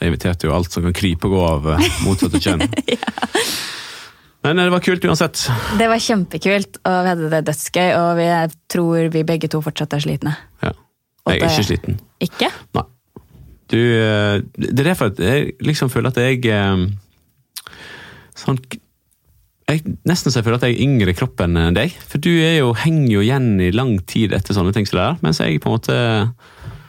Jeg 0.00 0.12
inviterte 0.12 0.48
jo 0.48 0.54
alt 0.56 0.72
som 0.72 0.84
kan 0.86 0.96
krype 0.96 1.28
og 1.28 1.34
gå 1.36 1.42
av 1.46 1.68
eh, 1.74 1.90
motsatte 2.06 2.40
kjønn. 2.44 2.66
ja. 2.90 3.10
Men 4.44 4.56
eh, 4.56 4.66
det 4.66 4.74
var 4.74 4.84
kult 4.84 5.04
uansett. 5.08 5.42
Det 5.80 5.88
var 5.92 6.04
kjempekult, 6.04 6.80
og 6.84 7.00
vi 7.04 7.12
hadde 7.14 7.32
det 7.34 7.42
dødsgøy, 7.48 7.90
og 7.98 8.12
vi, 8.20 8.28
jeg 8.30 8.54
tror 8.72 9.10
vi 9.16 9.26
begge 9.28 9.50
to 9.52 9.60
fortsatt 9.64 9.96
er 9.98 10.06
slitne. 10.06 10.36
Ja. 10.64 10.74
Jeg 11.30 11.44
er 11.44 11.52
ikke 11.52 11.68
sliten. 11.68 12.00
Ikke? 12.24 12.48
Nei. 12.74 12.86
Du, 13.70 13.78
det 13.78 14.70
er 14.72 14.86
derfor 14.88 15.12
jeg 15.14 15.52
liksom 15.62 15.92
føler 15.92 16.10
at 16.10 16.16
jeg 16.18 16.40
sånn 18.34 18.58
jeg, 19.70 19.96
Nesten 20.08 20.32
så 20.32 20.40
jeg 20.40 20.46
føler 20.46 20.58
at 20.60 20.64
jeg 20.68 20.76
er 20.76 20.84
yngre 20.84 21.12
i 21.12 21.16
kroppen 21.18 21.56
enn 21.60 21.76
deg. 21.76 21.94
For 22.10 22.22
du 22.22 22.30
er 22.32 22.58
jo, 22.60 22.72
henger 22.76 23.12
jo 23.16 23.22
igjen 23.24 23.52
i 23.62 23.70
lang 23.74 23.96
tid 24.10 24.34
etter 24.36 24.56
sånne 24.56 24.74
ting 24.76 24.88
som 24.88 24.98
det 24.98 25.06
der. 25.06 25.20
Mens 25.24 25.40
jeg 25.42 25.60
på 25.62 25.70
en 25.70 25.76
måte 25.78 25.96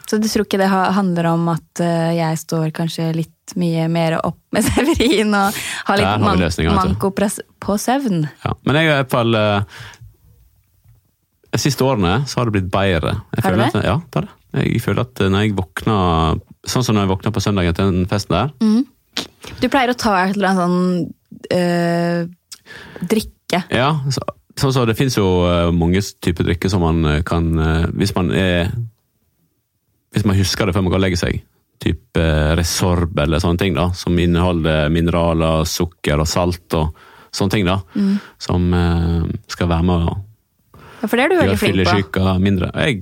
Så 0.09 0.19
du 0.19 0.27
tror 0.27 0.45
ikke 0.47 0.59
det 0.61 0.67
handler 0.71 1.29
om 1.31 1.47
at 1.53 1.81
eh, 1.83 2.11
jeg 2.17 2.41
står 2.41 2.71
kanskje 2.75 3.11
litt 3.15 3.55
mye 3.59 3.87
mer 3.91 4.17
opp 4.23 4.39
med 4.55 4.63
Severin 4.67 5.33
og 5.35 5.57
har 5.89 5.99
litt 5.99 6.07
har 6.07 6.21
man 6.23 6.39
du. 6.39 6.75
manko 6.75 7.11
på 7.15 7.77
søvn? 7.79 8.25
ja. 8.45 8.53
Men 8.67 8.79
jeg 8.79 8.87
er 8.87 8.91
i 8.91 8.99
hvert 9.01 9.11
fall 9.11 9.35
eh, 9.35 9.81
De 11.51 11.59
siste 11.59 11.83
årene 11.83 12.21
så 12.27 12.39
har 12.39 12.47
det 12.47 12.55
blitt 12.59 12.71
bedre. 12.71 13.17
Jeg 13.35 13.43
Har 13.43 13.57
det 13.59 13.67
At, 13.71 13.81
ja, 13.83 13.97
det 13.99 14.21
har 14.21 14.29
det. 14.29 14.37
Jeg 14.67 14.81
føler 14.83 15.05
at 15.05 15.19
når 15.31 15.45
jeg 15.45 15.55
våkner 15.55 16.39
Sånn 16.67 16.83
som 16.85 16.95
når 16.95 17.05
jeg 17.05 17.11
våkner 17.15 17.33
på 17.33 17.41
søndagen 17.41 17.73
til 17.77 17.87
den 17.91 18.07
festen 18.11 18.35
der. 18.35 18.51
Du 19.61 19.65
pleier 19.71 19.89
å 19.91 19.97
ta 19.97 20.11
et 20.27 20.35
eller 20.37 20.51
annet 20.51 20.61
sånn 20.61 21.57
øh, 21.57 22.27
drikke. 23.01 23.63
Ja, 23.73 23.89
så, 24.13 24.23
så, 24.59 24.71
så 24.71 24.85
det 24.87 24.95
finnes 24.99 25.17
jo 25.17 25.25
eh, 25.49 25.69
mange 25.75 26.01
typer 26.23 26.47
drikke 26.47 26.69
som 26.71 26.83
man 26.85 27.03
eh, 27.05 27.21
kan 27.27 27.49
eh, 27.59 27.85
Hvis 27.97 28.13
man 28.15 28.31
er 28.31 28.71
Hvis 30.15 30.25
man 30.27 30.37
husker 30.39 30.65
det 30.69 30.75
før 30.75 30.85
man 30.85 30.93
går 30.93 31.01
og 31.01 31.05
legger 31.05 31.21
seg. 31.21 31.41
Type 31.81 32.25
Resorb 32.59 33.17
eller 33.19 33.41
sånne 33.41 33.57
ting, 33.61 33.73
da, 33.77 33.87
som 33.97 34.17
inneholder 34.19 34.91
mineraler, 34.93 35.63
sukker 35.65 36.21
og 36.21 36.27
salt 36.29 36.75
og 36.77 36.91
sånne 37.33 37.55
ting. 37.55 37.65
da, 37.69 37.79
Som 38.41 38.67
eh, 38.75 39.31
skal 39.51 39.71
være 39.71 39.87
med 39.87 40.09
å 40.11 40.17
Ja, 41.01 41.07
for 41.07 41.15
det 41.17 41.23
er 41.25 41.31
du 41.33 41.39
veldig 41.39 41.87
flink 41.87 42.11
på. 42.13 42.33
mindre. 42.43 42.69
Jeg 42.85 43.01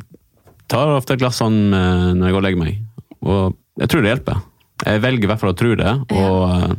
tar 0.72 0.94
ofte 0.96 1.18
et 1.18 1.20
glass 1.20 1.42
sånn 1.42 1.58
når 1.74 2.22
jeg 2.30 2.32
går 2.36 2.40
og 2.40 2.46
legger 2.46 2.62
meg, 2.62 2.78
og 3.26 3.58
jeg 3.82 3.90
tror 3.92 4.06
det 4.06 4.12
hjelper. 4.14 4.38
Jeg 4.86 5.02
velger 5.04 5.26
i 5.26 5.30
hvert 5.34 5.42
fall 5.42 5.52
å 5.52 5.58
tro 5.60 5.74
det, 5.76 5.94
og 6.16 6.38
eh, 6.54 6.76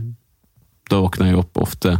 da 0.90 1.00
våkner 1.04 1.28
jeg 1.28 1.40
opp 1.42 1.60
ofte 1.60 1.92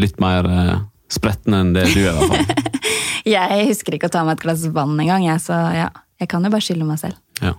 litt 0.00 0.20
mer 0.22 0.48
uh, 0.48 0.78
spretten 1.12 1.56
enn 1.56 1.74
det 1.76 1.86
du 1.92 2.00
er. 2.04 2.12
i 2.12 2.16
hvert 2.18 2.32
fall. 2.32 2.72
Jeg 3.34 3.68
husker 3.70 3.96
ikke 3.96 4.10
å 4.10 4.12
ta 4.12 4.24
meg 4.26 4.36
et 4.36 4.42
glass 4.44 4.66
vann 4.68 4.98
engang, 5.00 5.22
jeg, 5.24 5.40
så 5.40 5.56
ja, 5.72 5.86
jeg 6.20 6.28
kan 6.28 6.44
jo 6.44 6.50
bare 6.52 6.64
skylde 6.66 6.84
meg 6.84 6.98
selv. 7.00 7.16
Ja. 7.40 7.54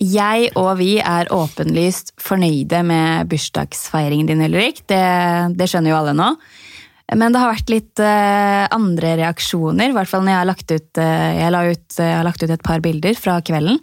Jeg 0.00 0.48
og 0.58 0.72
vi 0.80 0.96
er 0.98 1.30
åpenlyst 1.30 2.16
fornøyde 2.18 2.80
med 2.88 3.30
bursdagsfeiringen 3.30 4.26
din, 4.26 4.42
Ulrik. 4.42 4.82
Det, 4.90 4.98
det 5.54 5.68
skjønner 5.70 5.92
jo 5.92 6.00
alle 6.00 6.16
nå. 6.18 6.32
Men 7.14 7.34
det 7.34 7.40
har 7.42 7.50
vært 7.50 7.72
litt 7.72 8.02
uh, 8.02 8.66
andre 8.70 9.16
reaksjoner, 9.18 9.90
i 9.90 9.96
hvert 9.96 10.10
fall 10.10 10.22
når 10.22 10.32
jeg 10.32 10.40
har 10.40 10.48
lagt 10.50 10.74
ut 10.74 11.00
uh, 11.02 11.30
jeg, 11.34 11.50
la 11.50 11.62
ut, 11.66 11.86
jeg 11.98 12.14
har 12.14 12.26
lagt 12.26 12.44
ut 12.44 12.54
et 12.54 12.64
par 12.66 12.82
bilder 12.84 13.18
fra 13.18 13.40
kvelden. 13.42 13.80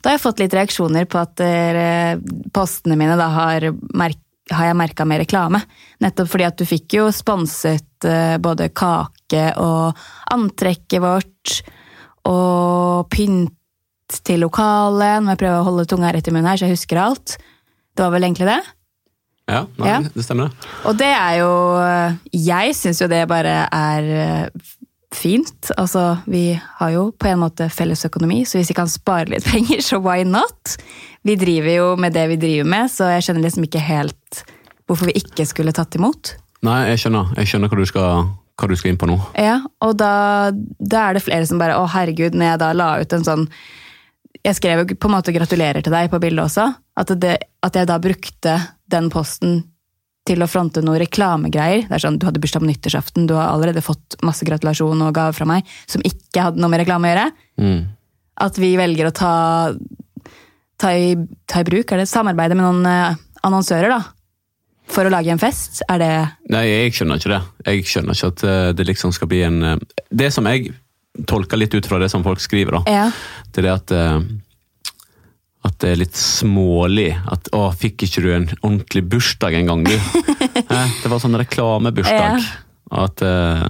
Da 0.00 0.10
har 0.10 0.16
jeg 0.16 0.24
fått 0.24 0.40
litt 0.40 0.56
reaksjoner 0.56 1.08
på 1.10 1.20
at 1.20 1.42
eh, 1.44 2.14
postene 2.56 2.96
mine 2.96 3.18
da 3.20 3.26
har, 3.34 3.66
merk, 3.92 4.16
har 4.50 4.70
jeg 4.70 4.76
merka 4.78 5.04
med 5.08 5.22
reklame. 5.22 5.60
Nettopp 6.02 6.28
fordi 6.32 6.46
at 6.48 6.58
du 6.58 6.64
fikk 6.68 6.96
jo 6.98 7.06
sponset 7.14 8.06
eh, 8.08 8.36
både 8.42 8.68
kake 8.74 9.44
og 9.62 9.96
antrekket 10.34 11.02
vårt, 11.04 11.60
og 12.28 13.06
pynt 13.12 13.54
til 14.26 14.42
lokalet. 14.42 15.20
Nå 15.20 15.28
må 15.28 15.34
jeg 15.36 15.42
prøve 15.44 15.60
å 15.62 15.68
holde 15.70 15.86
tunga 15.88 16.10
rett 16.12 16.28
i 16.28 16.34
munnen 16.34 16.50
her, 16.50 16.60
så 16.60 16.66
jeg 16.68 16.76
husker 16.76 17.00
alt. 17.00 17.36
Det 17.94 18.04
var 18.04 18.12
vel 18.14 18.26
egentlig 18.28 18.50
det? 18.50 18.60
Ja, 19.50 19.64
nei, 19.80 19.88
Ja. 19.88 20.00
det 20.14 20.22
stemmer 20.24 20.50
det. 20.50 20.68
Og 20.86 20.96
det 20.98 21.08
er 21.10 21.38
jo 21.40 21.50
Jeg 22.32 22.74
syns 22.78 23.00
jo 23.02 23.08
det 23.10 23.24
bare 23.28 23.66
er 23.72 24.10
eh, 24.14 24.48
fint. 25.14 25.70
Altså, 25.76 26.18
vi 26.30 26.60
har 26.78 26.90
jo 26.94 27.10
på 27.18 27.28
en 27.30 27.42
måte 27.42 27.68
felles 27.72 28.04
økonomi, 28.06 28.42
så 28.46 28.58
hvis 28.58 28.70
vi 28.70 28.78
kan 28.78 28.90
spare 28.90 29.30
litt 29.32 29.48
penger, 29.52 29.82
så 29.84 30.00
why 30.02 30.24
not? 30.26 30.76
Vi 31.26 31.36
driver 31.40 31.74
jo 31.74 31.88
med 32.00 32.14
det 32.16 32.28
vi 32.32 32.38
driver 32.40 32.70
med, 32.76 32.92
så 32.92 33.10
jeg 33.14 33.26
skjønner 33.26 33.46
liksom 33.48 33.66
ikke 33.66 33.82
helt 33.84 34.44
hvorfor 34.90 35.10
vi 35.10 35.18
ikke 35.20 35.46
skulle 35.46 35.74
tatt 35.74 35.94
imot. 35.98 36.34
Nei, 36.66 36.80
jeg 36.90 37.04
skjønner, 37.04 37.34
jeg 37.38 37.50
skjønner 37.50 37.70
hva, 37.70 37.78
du 37.78 37.88
skal, 37.88 38.30
hva 38.58 38.68
du 38.68 38.76
skal 38.78 38.92
inn 38.92 39.00
på 39.00 39.08
nå. 39.08 39.18
Ja, 39.38 39.60
og 39.84 39.94
da, 40.00 40.14
da 40.78 41.04
er 41.06 41.16
det 41.16 41.24
flere 41.24 41.46
som 41.48 41.60
bare 41.60 41.78
Å, 41.78 41.86
herregud, 41.88 42.36
når 42.36 42.52
jeg 42.52 42.62
da 42.62 42.72
la 42.76 42.88
ut 43.00 43.14
en 43.16 43.24
sånn 43.26 43.46
Jeg 44.44 44.58
skrev 44.58 44.82
jo 44.82 44.96
på 44.96 45.08
en 45.08 45.14
måte 45.14 45.32
'gratulerer 45.32 45.84
til 45.84 45.92
deg' 45.94 46.10
på 46.12 46.20
bildet 46.20 46.44
også. 46.44 46.66
At, 47.00 47.12
det, 47.22 47.36
at 47.64 47.76
jeg 47.76 47.88
da 47.88 47.96
brukte 48.00 48.56
den 48.92 49.08
posten 49.12 49.62
til 50.28 50.42
å 50.44 50.48
fronte 50.50 50.82
noen 50.84 51.00
reklamegreier. 51.00 51.86
Det 51.88 51.96
er 51.96 52.02
sånn, 52.04 52.18
Du 52.20 52.26
hadde 52.28 52.40
bursdag 52.42 52.60
på 52.62 52.68
nyttårsaften, 52.68 53.26
du 53.26 53.34
har 53.38 53.48
allerede 53.54 53.82
fått 53.82 54.18
masse 54.26 54.44
gratulasjon 54.46 55.00
og 55.06 55.14
gaver 55.16 55.32
fra 55.36 55.46
meg 55.48 55.66
som 55.88 56.02
ikke 56.04 56.44
hadde 56.48 56.60
noe 56.60 56.70
med 56.70 56.82
reklame 56.84 57.08
å 57.08 57.12
gjøre. 57.14 57.26
Mm. 57.64 57.80
At 58.40 58.58
vi 58.60 58.74
velger 58.78 59.08
å 59.08 59.14
ta, 59.16 59.32
ta, 60.80 60.92
i, 60.96 61.14
ta 61.48 61.60
i 61.62 61.66
bruk, 61.68 61.92
er 61.92 62.02
det 62.02 62.08
samarbeide 62.10 62.56
med 62.56 62.64
noen 62.66 62.86
eh, 62.88 63.18
annonsører, 63.48 63.92
da. 63.96 64.00
For 64.90 65.06
å 65.06 65.10
lage 65.12 65.30
en 65.30 65.38
fest. 65.38 65.84
Er 65.88 66.00
det 66.02 66.12
Nei, 66.50 66.64
jeg 66.66 66.94
skjønner 66.96 67.20
ikke 67.20 67.30
det. 67.30 67.40
Jeg 67.68 67.84
skjønner 67.86 68.16
ikke 68.16 68.30
at 68.32 68.44
eh, 68.50 68.68
det 68.74 68.86
liksom 68.88 69.12
skal 69.14 69.28
bli 69.30 69.42
en 69.46 69.60
eh, 69.62 69.76
Det 70.10 70.32
som 70.34 70.48
jeg 70.50 70.72
tolker 71.30 71.60
litt 71.60 71.74
ut 71.78 71.86
fra 71.86 71.98
det 72.02 72.08
som 72.10 72.24
folk 72.26 72.40
skriver, 72.42 72.80
da, 72.80 72.82
Ja. 72.90 73.04
det 73.54 73.62
er 73.62 73.66
det 73.68 73.74
at 73.76 73.92
at 75.66 75.76
det 75.82 75.90
er 75.92 76.00
litt 76.00 76.16
smålig. 76.16 77.10
At 77.28 77.50
'Å, 77.52 77.68
fikk 77.76 78.06
ikke 78.06 78.24
du 78.24 78.30
en 78.32 78.48
ordentlig 78.62 79.04
bursdag 79.12 79.58
en 79.58 79.68
gang, 79.68 79.84
du?' 79.84 79.98
Det 81.02 81.10
var 81.12 81.20
sånn 81.20 81.36
reklamebursdag. 81.36 82.46
At 82.90 83.22
eh, 83.22 83.66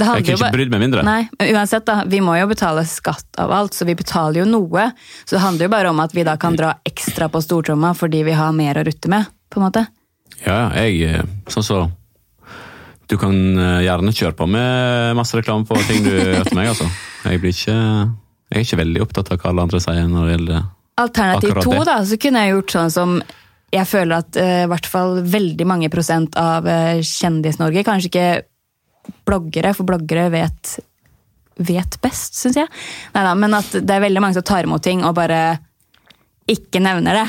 Det 0.00 0.06
Jeg 0.06 0.24
kunne 0.24 0.36
ikke 0.38 0.52
brydd 0.54 0.72
meg 0.72 0.80
mindre. 0.86 1.02
Nei, 1.04 1.28
men 1.36 1.50
uansett 1.58 1.84
da, 1.84 2.00
vi 2.08 2.22
må 2.24 2.36
jo 2.38 2.46
betale 2.48 2.86
skatt 2.88 3.40
av 3.42 3.50
alt, 3.52 3.74
så 3.76 3.84
vi 3.84 3.98
betaler 3.98 4.44
jo 4.44 4.46
noe. 4.48 4.86
Så 5.26 5.36
det 5.36 5.42
handler 5.42 5.66
jo 5.66 5.74
bare 5.74 5.90
om 5.90 6.00
at 6.00 6.14
vi 6.16 6.24
da 6.24 6.38
kan 6.40 6.56
dra 6.56 6.76
ekstra 6.88 7.28
på 7.28 7.42
stortromma 7.44 7.92
fordi 7.98 8.22
vi 8.24 8.38
har 8.38 8.54
mer 8.56 8.80
å 8.80 8.86
rutte 8.86 9.10
med, 9.12 9.28
på 9.50 9.60
en 9.60 9.66
måte. 9.66 9.86
Ja, 10.46 10.70
jeg 10.78 11.02
eh, 11.04 11.24
Sånn 11.52 11.66
så 11.66 11.78
Du 13.10 13.18
kan 13.18 13.34
eh, 13.58 13.82
gjerne 13.84 14.14
kjøre 14.14 14.36
på 14.38 14.46
med 14.48 15.16
masse 15.18 15.36
reklame 15.36 15.66
på 15.68 15.76
ting 15.88 16.06
du 16.06 16.14
gjør 16.14 16.46
til 16.46 16.56
meg, 16.56 16.70
altså. 16.70 16.86
Jeg 17.26 17.42
blir 17.42 17.52
ikke 17.52 17.74
Jeg 17.74 18.56
er 18.56 18.64
ikke 18.64 18.84
veldig 18.86 19.02
opptatt 19.04 19.34
av 19.34 19.42
hva 19.42 19.50
alle 19.50 19.66
andre 19.66 19.82
sier 19.82 20.06
når 20.08 20.28
det 20.28 20.36
gjelder 20.38 20.68
Alternativ 21.00 21.54
Akkurat 21.54 21.66
to, 21.66 21.84
da, 21.88 21.98
så 22.06 22.18
kunne 22.20 22.44
jeg 22.44 22.54
gjort 22.54 22.74
sånn 22.76 22.92
som 22.94 23.16
jeg 23.70 23.86
føler 23.86 24.18
at 24.18 24.38
eh, 24.40 24.62
i 24.64 24.70
hvert 24.70 24.86
fall 24.90 25.20
veldig 25.30 25.66
mange 25.68 25.90
prosent 25.92 26.34
av 26.38 26.66
uh, 26.66 26.98
Kjendis-Norge, 27.06 27.84
kanskje 27.86 28.10
ikke 28.10 28.30
bloggere, 29.28 29.72
for 29.76 29.86
bloggere 29.86 30.26
vet, 30.32 30.72
vet 31.62 31.98
best, 32.02 32.34
syns 32.38 32.58
jeg. 32.58 32.70
Neida, 33.14 33.36
men 33.38 33.54
at 33.58 33.76
det 33.78 33.94
er 33.94 34.02
veldig 34.02 34.24
mange 34.24 34.38
som 34.38 34.46
tar 34.46 34.66
imot 34.66 34.82
ting 34.84 35.04
og 35.06 35.14
bare 35.18 35.60
ikke 36.50 36.82
nevner 36.82 37.22
det. 37.22 37.28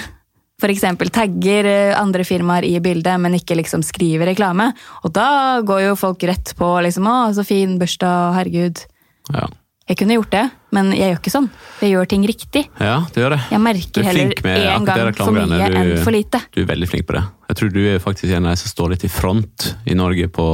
Eksempel 0.61 1.09
tagger 1.09 1.65
eh, 1.65 1.95
andre 1.97 2.25
firmaer 2.25 2.65
i 2.67 2.75
bildet, 2.83 3.17
men 3.21 3.33
ikke 3.37 3.57
liksom 3.57 3.81
skriver 3.85 4.29
reklame. 4.29 4.69
Og 5.01 5.13
da 5.13 5.61
går 5.65 5.87
jo 5.87 5.97
folk 5.97 6.21
rett 6.29 6.53
på 6.57 6.69
liksom 6.85 7.07
'Å, 7.09 7.33
så 7.33 7.45
fin 7.45 7.79
bursdag, 7.81 8.35
herregud'. 8.37 8.85
Ja, 9.33 9.47
Jeg 9.89 9.97
kunne 9.97 10.15
gjort 10.15 10.31
det, 10.31 10.49
men 10.71 10.91
jeg 10.95 11.11
gjør 11.11 11.19
ikke 11.19 11.33
sånn. 11.33 11.49
Jeg 11.81 11.91
gjør 11.95 12.07
ting 12.13 12.23
riktig. 12.27 12.63
ja 12.79 12.97
det 13.13 13.21
gjør 13.23 13.35
det. 13.35 13.41
Jeg 13.51 13.59
merker 13.61 14.01
er 14.01 14.07
heller 14.09 14.33
én 14.35 14.85
gang 14.85 15.13
for 15.17 15.31
mye 15.35 15.67
Du- 15.69 15.77
enn 15.81 15.91
for 16.03 16.11
lite. 16.15 16.41
Du 16.51 16.61
er 16.61 16.65
veldig 16.69 16.87
flink 16.89 17.05
på 17.07 17.13
det. 17.17 17.23
Jeg 17.49 17.57
tror 17.59 17.69
du 17.73 17.81
er 17.87 17.99
faktisk 17.99 18.33
en 18.35 18.45
av 18.45 18.51
de 18.55 18.61
som 18.63 18.71
står 18.71 18.89
litt 18.95 19.03
i 19.03 19.11
front 19.11 19.75
i 19.85 19.93
Norge 19.93 20.27
på 20.31 20.47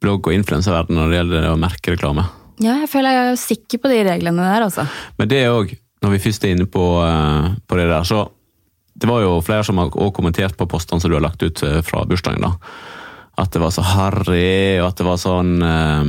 blogg- 0.00 0.26
og 0.30 0.32
influenserverden 0.32 0.96
når 0.96 1.10
det 1.10 1.18
gjelder 1.20 1.48
å 1.50 1.56
merke 1.60 1.94
reklame. 1.96 2.24
Ja, 2.60 2.74
jeg 2.82 2.88
føler 2.92 3.10
jeg 3.16 3.32
er 3.32 3.40
sikker 3.40 3.78
på 3.80 3.88
de 3.88 4.02
reglene 4.04 4.44
der, 4.44 4.62
altså. 4.66 4.86
Men 5.18 5.28
det 5.28 5.46
òg, 5.48 5.72
når 6.04 6.10
vi 6.14 6.18
først 6.18 6.44
er 6.44 6.54
inne 6.54 6.66
på, 6.68 6.84
eh, 7.04 7.54
på 7.68 7.76
det 7.76 7.88
der, 7.88 8.02
så 8.04 8.28
Det 9.00 9.08
var 9.08 9.22
jo 9.22 9.40
flere 9.40 9.64
som 9.64 9.78
har 9.78 9.88
kommentert 10.12 10.56
på 10.58 10.66
postene 10.68 11.00
som 11.00 11.08
du 11.08 11.14
har 11.16 11.22
lagt 11.22 11.40
ut 11.42 11.62
eh, 11.62 11.80
fra 11.80 12.02
bursdagen, 12.04 12.42
da. 12.42 12.50
At 13.38 13.50
det 13.52 13.60
var 13.62 13.70
så 13.70 13.80
harry, 13.82 14.78
og 14.78 14.88
at 14.88 14.96
det 14.96 15.06
var 15.06 15.16
sånn 15.16 15.62
eh, 15.62 16.04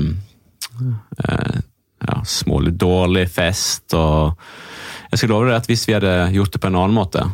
eh, 1.30 1.62
ja, 2.08 2.22
smålig 2.26 2.74
dårlig 2.80 3.28
fest, 3.32 3.94
og 3.98 4.38
Jeg 5.12 5.20
skal 5.20 5.30
love 5.34 5.50
deg 5.50 5.58
at 5.60 5.66
hvis 5.68 5.82
vi 5.90 5.94
hadde 5.98 6.12
gjort 6.32 6.54
det 6.54 6.60
på 6.64 6.70
en 6.70 6.78
annen 6.80 6.96
måte, 6.96 7.26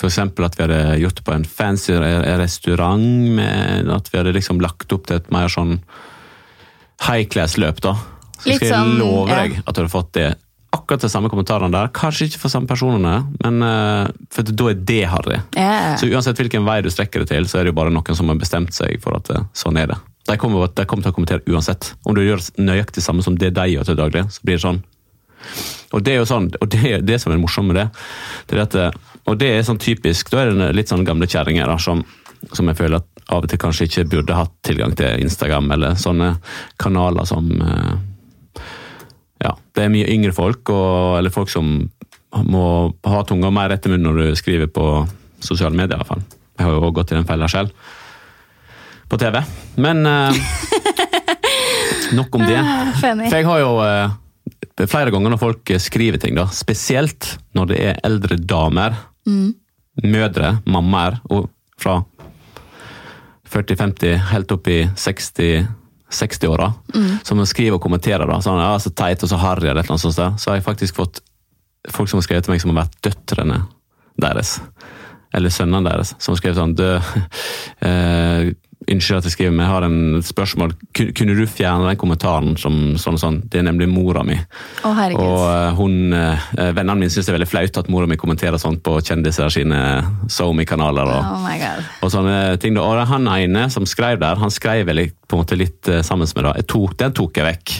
f.eks. 0.00 0.18
at 0.24 0.56
vi 0.56 0.62
hadde 0.64 0.98
gjort 1.02 1.18
det 1.18 1.24
på 1.26 1.34
en 1.34 1.44
fancy 1.44 1.92
restaurant, 2.40 3.04
med 3.36 3.90
at 3.92 4.08
vi 4.08 4.20
hadde 4.20 4.32
liksom 4.32 4.60
lagt 4.64 4.92
opp 4.96 5.04
til 5.08 5.20
et 5.20 5.28
mer 5.34 5.52
sånn 5.52 5.76
high 7.04 7.28
class-løp, 7.28 7.82
da. 7.84 7.92
Så 8.40 8.48
Litt 8.48 8.60
skal 8.62 8.70
jeg 8.70 8.74
sånn, 8.74 8.96
love 9.00 9.28
ja. 9.28 9.42
deg 9.42 9.60
at 9.60 9.72
du 9.74 9.82
hadde 9.82 9.92
fått 9.92 10.12
det 10.16 10.30
akkurat 10.76 11.00
de 11.00 11.10
samme 11.10 11.30
kommentarene 11.32 11.72
der. 11.72 11.92
Kanskje 11.96 12.28
ikke 12.28 12.42
for 12.42 12.52
samme 12.52 12.68
personene, 12.68 13.14
men 13.44 13.62
uh, 13.64 14.08
for 14.32 14.46
da 14.46 14.70
er 14.72 14.82
det 14.88 15.02
harry. 15.12 15.38
Yeah. 15.56 15.94
Så 16.00 16.10
uansett 16.10 16.40
hvilken 16.40 16.66
vei 16.66 16.80
du 16.84 16.90
strekker 16.92 17.24
det 17.24 17.30
til, 17.32 17.48
så 17.48 17.60
er 17.60 17.66
det 17.66 17.72
jo 17.72 17.78
bare 17.78 17.94
noen 17.94 18.18
som 18.18 18.28
har 18.32 18.40
bestemt 18.40 18.76
seg 18.76 19.00
for 19.02 19.16
at 19.18 19.30
eh, 19.32 19.46
sånn 19.56 19.80
er 19.80 19.92
det. 19.92 19.98
De 20.26 20.36
kommer, 20.40 20.68
de 20.74 20.84
kommer 20.88 21.06
til 21.06 21.12
å 21.12 21.16
kommentere 21.16 21.46
uansett. 21.52 21.92
Om 22.04 22.16
du 22.16 22.24
gjør 22.24 22.42
nøyaktig 22.58 23.04
samme 23.04 23.22
som 23.22 23.36
det 23.38 23.52
de 23.54 23.66
gjør 23.70 23.86
til 23.86 23.98
daglig, 23.98 24.24
så 24.34 24.46
blir 24.46 24.58
det 24.58 24.64
sånn. 24.64 24.80
Og 25.94 26.02
det 26.02 26.14
er 26.14 26.22
jo 26.22 26.28
sånn, 26.28 26.48
og 26.58 26.70
det 26.72 27.00
det 27.06 27.20
som 27.22 27.32
er 27.32 27.40
morsomt 27.40 27.70
med 27.70 27.78
det. 27.78 27.86
det, 28.48 28.56
er 28.56 28.62
at, 28.64 28.74
eh, 28.74 29.20
og 29.30 29.38
det 29.38 29.52
er 29.52 29.66
sånn 29.66 29.82
typisk, 29.82 30.32
da 30.32 30.42
er 30.42 30.54
det 30.54 30.72
litt 30.74 30.90
sånn 30.90 31.06
gamle 31.06 31.28
kjerringer 31.30 31.70
som, 31.82 32.02
som 32.50 32.66
jeg 32.66 32.78
føler 32.78 32.98
at 32.98 33.12
av 33.26 33.42
og 33.42 33.50
til 33.50 33.58
kanskje 33.58 33.88
ikke 33.88 34.06
burde 34.10 34.38
hatt 34.38 34.52
tilgang 34.66 34.94
til 34.98 35.22
Instagram 35.22 35.70
eller 35.74 35.96
sånne 35.98 36.36
kanaler 36.82 37.26
som 37.26 37.48
eh, 37.50 37.94
ja, 39.42 39.52
det 39.74 39.84
er 39.84 39.92
mye 39.92 40.10
yngre 40.10 40.34
folk, 40.34 40.70
og, 40.72 41.18
eller 41.18 41.34
folk 41.34 41.50
som 41.52 41.78
må 42.46 42.66
ha 43.06 43.22
tunga 43.26 43.50
mer 43.54 43.70
rett 43.72 43.86
i 43.86 43.92
munnen 43.92 44.08
når 44.10 44.18
du 44.22 44.40
skriver 44.40 44.70
på 44.72 44.86
sosiale 45.44 45.76
medier. 45.76 45.96
i 45.96 46.00
hvert 46.00 46.10
fall. 46.10 46.24
Jeg 46.56 46.66
har 46.66 46.74
jo 46.74 46.80
også 46.80 46.96
gått 46.98 47.12
i 47.12 47.18
den 47.18 47.28
fella 47.28 47.48
selv. 47.52 47.72
På 49.08 49.18
TV. 49.20 49.38
Men 49.82 50.06
uh, 50.06 50.34
nok 52.18 52.34
om 52.34 52.46
det. 52.46 52.58
Funny. 53.00 53.28
For 53.28 53.36
jeg 53.38 53.48
har 53.48 53.62
jo 53.62 53.72
uh, 53.78 54.86
flere 54.90 55.14
ganger 55.14 55.34
når 55.34 55.42
folk 55.42 55.74
skriver 55.82 56.20
ting, 56.22 56.36
da, 56.38 56.48
spesielt 56.52 57.36
når 57.56 57.70
det 57.72 57.80
er 57.90 58.02
eldre 58.06 58.38
damer, 58.40 58.98
mødre, 60.06 60.58
mammaer, 60.68 61.20
og 61.32 61.48
fra 61.80 62.00
40-50 63.50 64.20
helt 64.30 64.52
opp 64.54 64.68
i 64.70 64.82
60 64.98 65.66
60-åra, 66.12 66.68
som 67.26 67.40
skriver 67.46 67.76
og 67.76 67.82
kommenterer. 67.82 68.26
da, 68.28 68.38
sånn, 68.42 68.60
ja, 68.62 68.76
så 68.78 68.92
teit 68.94 69.22
og 69.26 69.30
så 69.30 69.38
harry, 69.42 69.68
eller 69.70 69.86
noe 69.90 69.98
sånt, 69.98 70.14
så 70.14 70.50
har 70.50 70.60
jeg 70.60 70.66
faktisk 70.66 71.00
fått 71.00 71.18
folk 71.92 72.10
som 72.10 72.20
har 72.20 72.26
skrevet 72.26 72.46
til 72.46 72.54
meg 72.54 72.62
som 72.62 72.72
har 72.72 72.84
vært 72.84 73.00
døtrene 73.06 73.58
deres. 74.22 74.56
Eller 75.34 75.52
sønnene 75.52 75.84
deres, 75.88 76.14
som 76.22 76.32
har 76.32 76.40
skrevet 76.40 76.60
sånn 76.60 76.76
du, 76.78 76.86
eh, 77.88 78.52
Unnskyld 78.86 79.18
at 79.18 79.24
jeg 79.26 79.32
skriver, 79.34 79.50
men 79.56 79.64
jeg 79.64 79.72
har 79.72 79.84
en 79.86 80.22
spørsmål. 80.22 80.72
Kunne 80.94 81.34
du 81.34 81.42
fjerne 81.50 81.88
den 81.88 81.98
kommentaren 81.98 82.52
som 82.60 82.76
sånn 83.02 83.16
og 83.18 83.22
sånn? 83.22 83.38
Det 83.50 83.58
er 83.58 83.64
nemlig 83.66 83.88
mora 83.90 84.22
mi. 84.22 84.36
Å, 84.86 84.92
herregud. 84.94 85.22
Og 85.24 85.40
eh, 85.50 85.72
hun, 85.80 85.96
eh, 86.14 86.44
Vennene 86.76 86.94
mine 87.00 87.10
syns 87.10 87.26
det 87.26 87.32
er 87.34 87.38
veldig 87.40 87.48
flaut 87.50 87.80
at 87.82 87.90
mora 87.90 88.06
mi 88.06 88.18
kommenterer 88.20 88.60
sånt 88.62 88.84
på 88.86 88.94
kjendiser 89.02 89.50
sine 89.50 89.80
SoMe-kanaler. 90.30 91.10
og 91.16 91.32
Oh 91.34 91.40
my 91.42 91.56
god. 91.58 91.88
og 92.06 92.12
sånne 92.14 92.36
ting. 92.62 92.78
Og 92.78 93.02
han 93.10 93.26
ene 93.34 93.66
som 93.74 93.88
skrev 93.90 94.20
der, 94.22 94.38
han 94.38 94.54
skrev 94.54 94.86
vel 94.86 95.02
på 95.26 95.34
en 95.34 95.42
måte 95.42 95.58
litt 95.58 95.90
eh, 95.90 96.04
sammen 96.06 96.30
med 96.36 96.46
det. 96.52 96.66
Tok, 96.70 96.94
den 97.02 97.16
tok 97.16 97.42
jeg 97.42 97.48
vekk, 97.48 97.74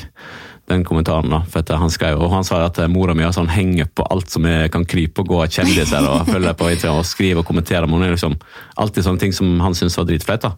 den 0.67 0.83
kommentaren. 0.83 1.31
da, 1.31 1.45
for 1.47 1.63
at 1.63 1.71
han 1.79 1.95
skrev, 1.95 2.19
Og 2.19 2.35
han 2.35 2.43
sa 2.45 2.65
at 2.67 2.83
mora 2.91 3.15
mi 3.15 3.23
sånn 3.31 3.53
henger 3.55 3.87
på 3.95 4.03
alt 4.11 4.35
som 4.35 4.43
jeg 4.51 4.73
kan 4.75 4.83
krype 4.85 5.23
og 5.23 5.31
gå 5.31 5.39
av 5.45 5.55
kjendiser, 5.55 6.03
og 6.11 6.27
følger 6.27 6.59
på 6.59 6.73
Instagram 6.75 6.99
og 6.99 7.07
skriver 7.07 7.45
og 7.45 7.47
kommenterer. 7.47 7.87
Men 7.87 8.01
hun 8.01 8.09
er 8.11 8.17
liksom 8.19 8.35
alltid 8.77 9.07
sånne 9.07 9.23
ting 9.23 9.33
som 9.39 9.61
han 9.63 9.79
syns 9.79 9.97
var 10.03 10.11
dritflaut. 10.11 10.43
da. 10.51 10.53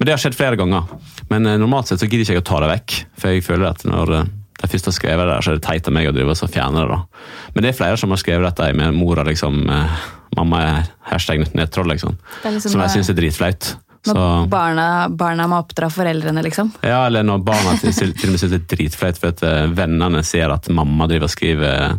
Men 0.00 0.08
det 0.08 0.12
har 0.14 0.20
skjedd 0.22 0.36
flere 0.38 0.56
ganger. 0.56 0.86
Men 1.28 1.46
eh, 1.46 1.58
normalt 1.60 1.90
sett 1.90 2.00
så 2.00 2.06
gidder 2.08 2.24
ikke 2.24 2.38
jeg 2.38 2.40
å 2.40 2.46
ta 2.48 2.60
det 2.64 2.70
vekk, 2.70 2.94
for 3.20 3.34
jeg 3.34 3.44
føler 3.44 3.66
at 3.68 3.82
når 3.84 4.12
eh, 4.16 4.30
de 4.62 4.70
først 4.72 4.88
har 4.88 4.94
skrevet 4.96 5.28
det 5.28 5.34
så 5.44 5.52
er 5.52 5.58
det 5.58 5.64
teit 5.66 5.90
av 5.90 5.94
meg 5.96 6.08
å 6.08 6.14
drive 6.16 6.32
og 6.32 6.38
så 6.40 6.48
fjerne 6.48 6.80
det. 6.80 6.96
da. 6.96 7.28
Men 7.52 7.66
det 7.66 7.70
er 7.70 7.76
flere 7.76 8.00
som 8.00 8.14
har 8.14 8.20
skrevet 8.22 8.48
dette 8.48 8.70
med 8.80 8.96
mora 8.96 9.26
liksom 9.28 9.60
eh, 9.68 10.00
Mamma 10.38 10.58
er 10.62 10.88
hashtag 11.10 11.40
nedtroll, 11.58 11.88
liksom. 11.90 12.14
Liksom 12.44 12.70
som 12.70 12.80
jeg 12.84 12.92
syns 12.94 13.08
er 13.10 13.16
dritflaut. 13.18 13.70
Så, 14.06 14.14
Når 14.14 14.44
barna, 14.48 14.84
barna 15.10 15.48
må 15.50 15.58
oppdra 15.58 15.88
foreldrene, 15.90 16.44
liksom. 16.46 16.70
ja, 16.86 17.00
eller 17.08 17.26
når 17.26 17.42
barna 17.44 17.72
til, 17.82 17.90
til 17.92 18.30
og 18.30 18.36
med 18.36 18.40
syns 18.40 18.54
det 18.54 18.60
er 18.60 18.68
dritflaut 18.70 19.18
at 19.26 19.42
vennene 19.74 20.22
ser 20.24 20.54
at 20.54 20.70
mamma 20.72 21.10
driver 21.10 21.26
og 21.26 21.34
skriver 21.34 21.98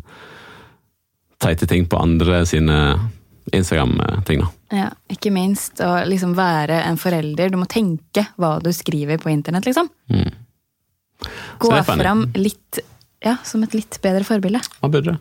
teite 1.43 1.67
ting 1.67 1.89
på 1.91 1.99
andre 1.99 2.45
sine 2.47 2.79
Instagram-ting. 3.51 4.43
da. 4.43 4.51
Ja, 4.71 4.89
ikke 5.11 5.31
minst 5.33 5.81
å 5.83 5.89
liksom 6.07 6.35
være 6.37 6.83
en 6.85 6.99
forelder. 7.01 7.51
Du 7.51 7.57
må 7.59 7.67
tenke 7.69 8.27
hva 8.39 8.57
du 8.63 8.71
skriver 8.75 9.19
på 9.21 9.31
internett, 9.33 9.67
liksom. 9.67 9.89
Mm. 10.11 10.31
Gå 11.61 11.73
fram 11.85 12.25
litt 12.37 12.81
ja, 13.21 13.35
som 13.45 13.61
et 13.65 13.75
litt 13.77 13.99
bedre 14.01 14.25
forbilde. 14.25 14.61
Hva 14.81 14.89
burde 14.89 15.13
det? 15.13 15.19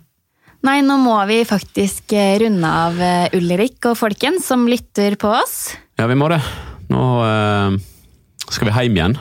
Nei, 0.66 0.80
nå 0.84 0.98
må 1.00 1.16
vi 1.28 1.40
faktisk 1.48 2.12
eh, 2.12 2.34
runde 2.42 2.68
av 2.68 2.98
eh, 3.00 3.36
Ulrik 3.36 3.86
og 3.88 3.96
folken 3.96 4.40
som 4.44 4.66
lytter 4.68 5.16
på 5.20 5.30
oss. 5.32 5.72
Ja, 5.96 6.04
vi 6.08 6.18
må 6.20 6.28
det. 6.32 6.40
Nå 6.92 7.04
eh, 7.24 7.78
skal 8.44 8.68
vi 8.68 8.74
hjem 8.74 8.98
igjen. 8.98 9.16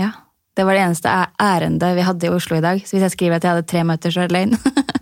Ja, 0.00 0.12
Det 0.56 0.64
var 0.64 0.76
det 0.76 0.84
eneste 0.86 1.12
ærendet 1.36 1.96
vi 1.98 2.06
hadde 2.06 2.28
i 2.28 2.32
Oslo 2.32 2.56
i 2.56 2.64
dag. 2.64 2.80
Så 2.80 2.96
hvis 2.96 3.04
jeg 3.04 3.16
skriver 3.16 3.36
at 3.36 3.44
jeg 3.44 3.52
hadde 3.52 3.68
tre 3.68 3.84
møter, 3.84 4.12
så 4.12 4.24
er 4.24 4.32
det 4.32 4.38
løgn. 4.38 4.56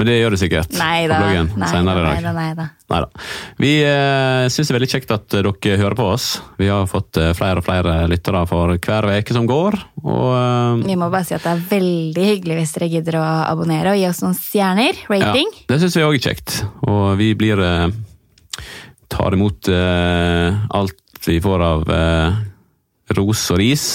Ja. 0.00 0.04
Men 0.04 0.08
det 0.08 0.16
gjør 0.16 0.32
det 0.32 0.38
sikkert 0.40 0.70
på 0.72 0.78
bloggen 1.10 1.50
Nei, 1.60 1.68
senere 1.68 2.00
i 2.00 2.04
nei, 2.08 2.22
dag. 2.24 2.56
da, 2.56 2.66
nei 2.90 3.00
da. 3.04 3.08
Vi 3.60 3.72
eh, 3.84 4.46
syns 4.48 4.70
det 4.70 4.72
er 4.72 4.78
veldig 4.78 4.90
kjekt 4.94 5.12
at 5.12 5.26
dere 5.34 5.76
hører 5.80 5.96
på 5.98 6.06
oss. 6.14 6.28
Vi 6.56 6.68
har 6.72 6.86
fått 6.88 7.20
eh, 7.20 7.32
flere 7.36 7.60
og 7.60 7.66
flere 7.66 7.96
lyttere 8.08 8.40
for 8.48 8.72
hver 8.80 9.08
uke 9.20 9.36
som 9.36 9.48
går. 9.50 9.76
Og 10.00 10.28
eh, 10.32 10.86
Vi 10.88 10.96
må 10.96 11.10
bare 11.12 11.28
si 11.28 11.36
at 11.36 11.44
det 11.44 11.52
er 11.52 11.64
veldig 11.74 12.24
hyggelig 12.30 12.56
hvis 12.62 12.72
dere 12.78 12.88
gidder 12.96 13.20
å 13.20 13.26
abonnere 13.50 13.92
og 13.92 14.00
gi 14.00 14.06
oss 14.08 14.22
noen 14.24 14.38
stjerner. 14.38 15.04
Rating. 15.12 15.52
Ja, 15.60 15.66
det 15.74 15.80
syns 15.84 15.98
vi 16.00 16.06
òg 16.08 16.16
er 16.16 16.24
kjekt. 16.30 16.62
Og 16.88 17.18
vi 17.20 17.34
blir 17.38 17.60
eh, 17.60 17.88
tar 19.10 19.36
imot 19.36 19.68
eh, 19.68 20.60
alt 20.80 20.96
vi 21.26 21.36
får 21.44 21.62
av 21.66 21.90
eh, 21.92 22.40
ros 23.18 23.42
og 23.52 23.58
ris. 23.60 23.86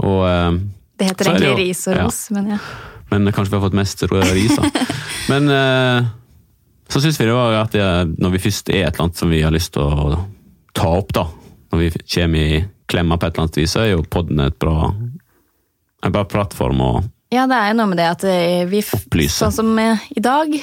Og 0.00 0.22
eh, 0.24 0.60
Det 0.96 1.10
heter 1.10 1.28
er 1.28 1.36
det 1.36 1.36
egentlig 1.36 1.50
jo- 1.52 1.58
ris 1.66 1.82
og 1.90 1.96
ja. 1.98 2.06
ros, 2.08 2.20
men 2.36 2.54
ja. 2.54 2.60
Men 3.10 3.32
kanskje 3.32 3.50
vi 3.52 3.58
har 3.58 3.66
fått 3.66 3.78
mest 3.78 4.02
ris, 4.10 4.56
da. 4.56 4.86
Men 5.32 5.48
eh, 5.54 6.10
så 6.90 7.00
syns 7.02 7.20
vi 7.20 7.28
det 7.28 7.34
var 7.36 7.54
at 7.60 7.74
det, 7.74 7.86
når 8.18 8.34
vi 8.34 8.42
først 8.46 8.70
er 8.72 8.84
et 8.86 8.94
eller 8.94 9.06
annet 9.06 9.20
som 9.20 9.30
vi 9.30 9.42
har 9.44 9.54
lyst 9.54 9.74
til 9.76 9.86
å 9.86 10.20
ta 10.74 10.90
opp, 10.98 11.12
da, 11.14 11.26
når 11.70 11.82
vi 11.84 11.90
kommer 12.14 12.40
i 12.40 12.60
klemma 12.90 13.18
på 13.18 13.28
et 13.28 13.34
eller 13.34 13.46
annet 13.46 13.60
vis, 13.60 13.74
så 13.74 13.84
er 13.84 13.92
jo 13.92 14.04
podden 14.10 14.42
et 14.42 14.58
bra, 14.58 14.90
en 14.90 16.14
bra 16.14 16.26
plattform 16.26 16.82
å 16.82 16.92
Ja, 17.30 17.46
det 17.46 17.58
er 17.58 17.70
jo 17.70 17.78
noe 17.78 17.92
med 17.92 18.00
det 18.00 18.08
at 18.10 18.26
eh, 18.26 18.66
vi 18.66 18.82
Opplyse. 18.82 19.36
Sånn 19.38 19.54
som 19.54 19.70
eh, 19.78 20.02
i 20.18 20.22
dag, 20.24 20.56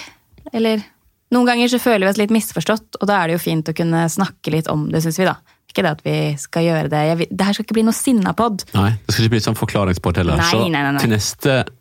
eller 0.52 0.84
noen 1.32 1.48
ganger 1.48 1.72
så 1.72 1.80
føler 1.80 2.08
vi 2.08 2.12
oss 2.12 2.20
litt 2.20 2.34
misforstått, 2.36 3.00
og 3.00 3.08
da 3.08 3.22
er 3.22 3.30
det 3.30 3.38
jo 3.38 3.46
fint 3.46 3.72
å 3.72 3.76
kunne 3.76 4.04
snakke 4.12 4.52
litt 4.52 4.68
om 4.72 4.90
det, 4.92 5.04
syns 5.06 5.22
vi, 5.22 5.28
da. 5.30 5.38
Ikke 5.72 5.84
det 5.86 5.96
at 5.96 6.04
vi 6.04 6.18
skal 6.40 6.64
gjøre 6.66 6.92
det. 6.92 7.02
Jeg, 7.08 7.30
det 7.32 7.48
her 7.48 7.56
skal 7.56 7.68
ikke 7.68 7.76
bli 7.78 7.88
noe 7.88 7.96
sinnapod. 7.96 8.64
Nei, 8.76 8.92
det 9.04 9.16
skal 9.16 9.28
ikke 9.28 9.36
bli 9.36 9.44
sånn 9.48 9.60
forklaringsport 9.60 10.20
heller. 10.20 10.40
Nei, 10.40 10.52
så 10.52 10.62
nei, 10.64 10.72
nei, 10.76 10.94
nei. 10.96 11.04
til 11.04 11.12
neste 11.16 11.56
eh, 11.62 11.74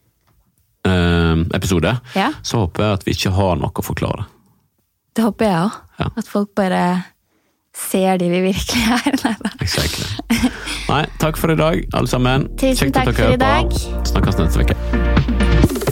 episode 1.54 1.92
Ja. 2.16 2.30
så 2.42 2.62
håper 2.64 2.84
jeg 2.84 2.92
at 3.00 3.04
vi 3.06 3.14
ikke 3.16 3.32
har 3.36 3.56
noe 3.60 3.70
å 3.74 3.84
forklare. 3.84 4.26
Det 5.16 5.24
håper 5.24 5.46
jeg 5.48 5.60
òg. 5.66 5.76
Ja. 6.00 6.08
At 6.20 6.28
folk 6.28 6.50
bare 6.58 6.82
ser 7.76 8.16
de 8.20 8.28
vi 8.32 8.40
virkelig 8.40 8.84
er. 8.98 9.18
Nei. 9.24 9.52
Exactly. 9.60 10.50
Nei, 10.88 11.02
takk 11.20 11.36
for 11.40 11.52
i 11.52 11.56
dag, 11.58 11.82
alle 11.96 12.08
sammen. 12.08 12.48
Tusen 12.60 12.88
Kjekt 12.92 12.98
takk 13.00 13.12
for 13.12 13.22
i 13.22 13.36
hører 13.36 13.36
på. 13.36 13.44
dag. 13.44 14.06
Snakkes 14.12 14.40
neste 14.44 14.66
uke. 14.66 15.85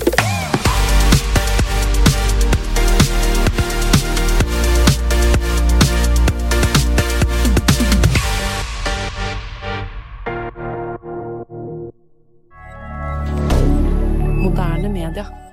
Moderne 15.14 15.30
media. 15.30 15.43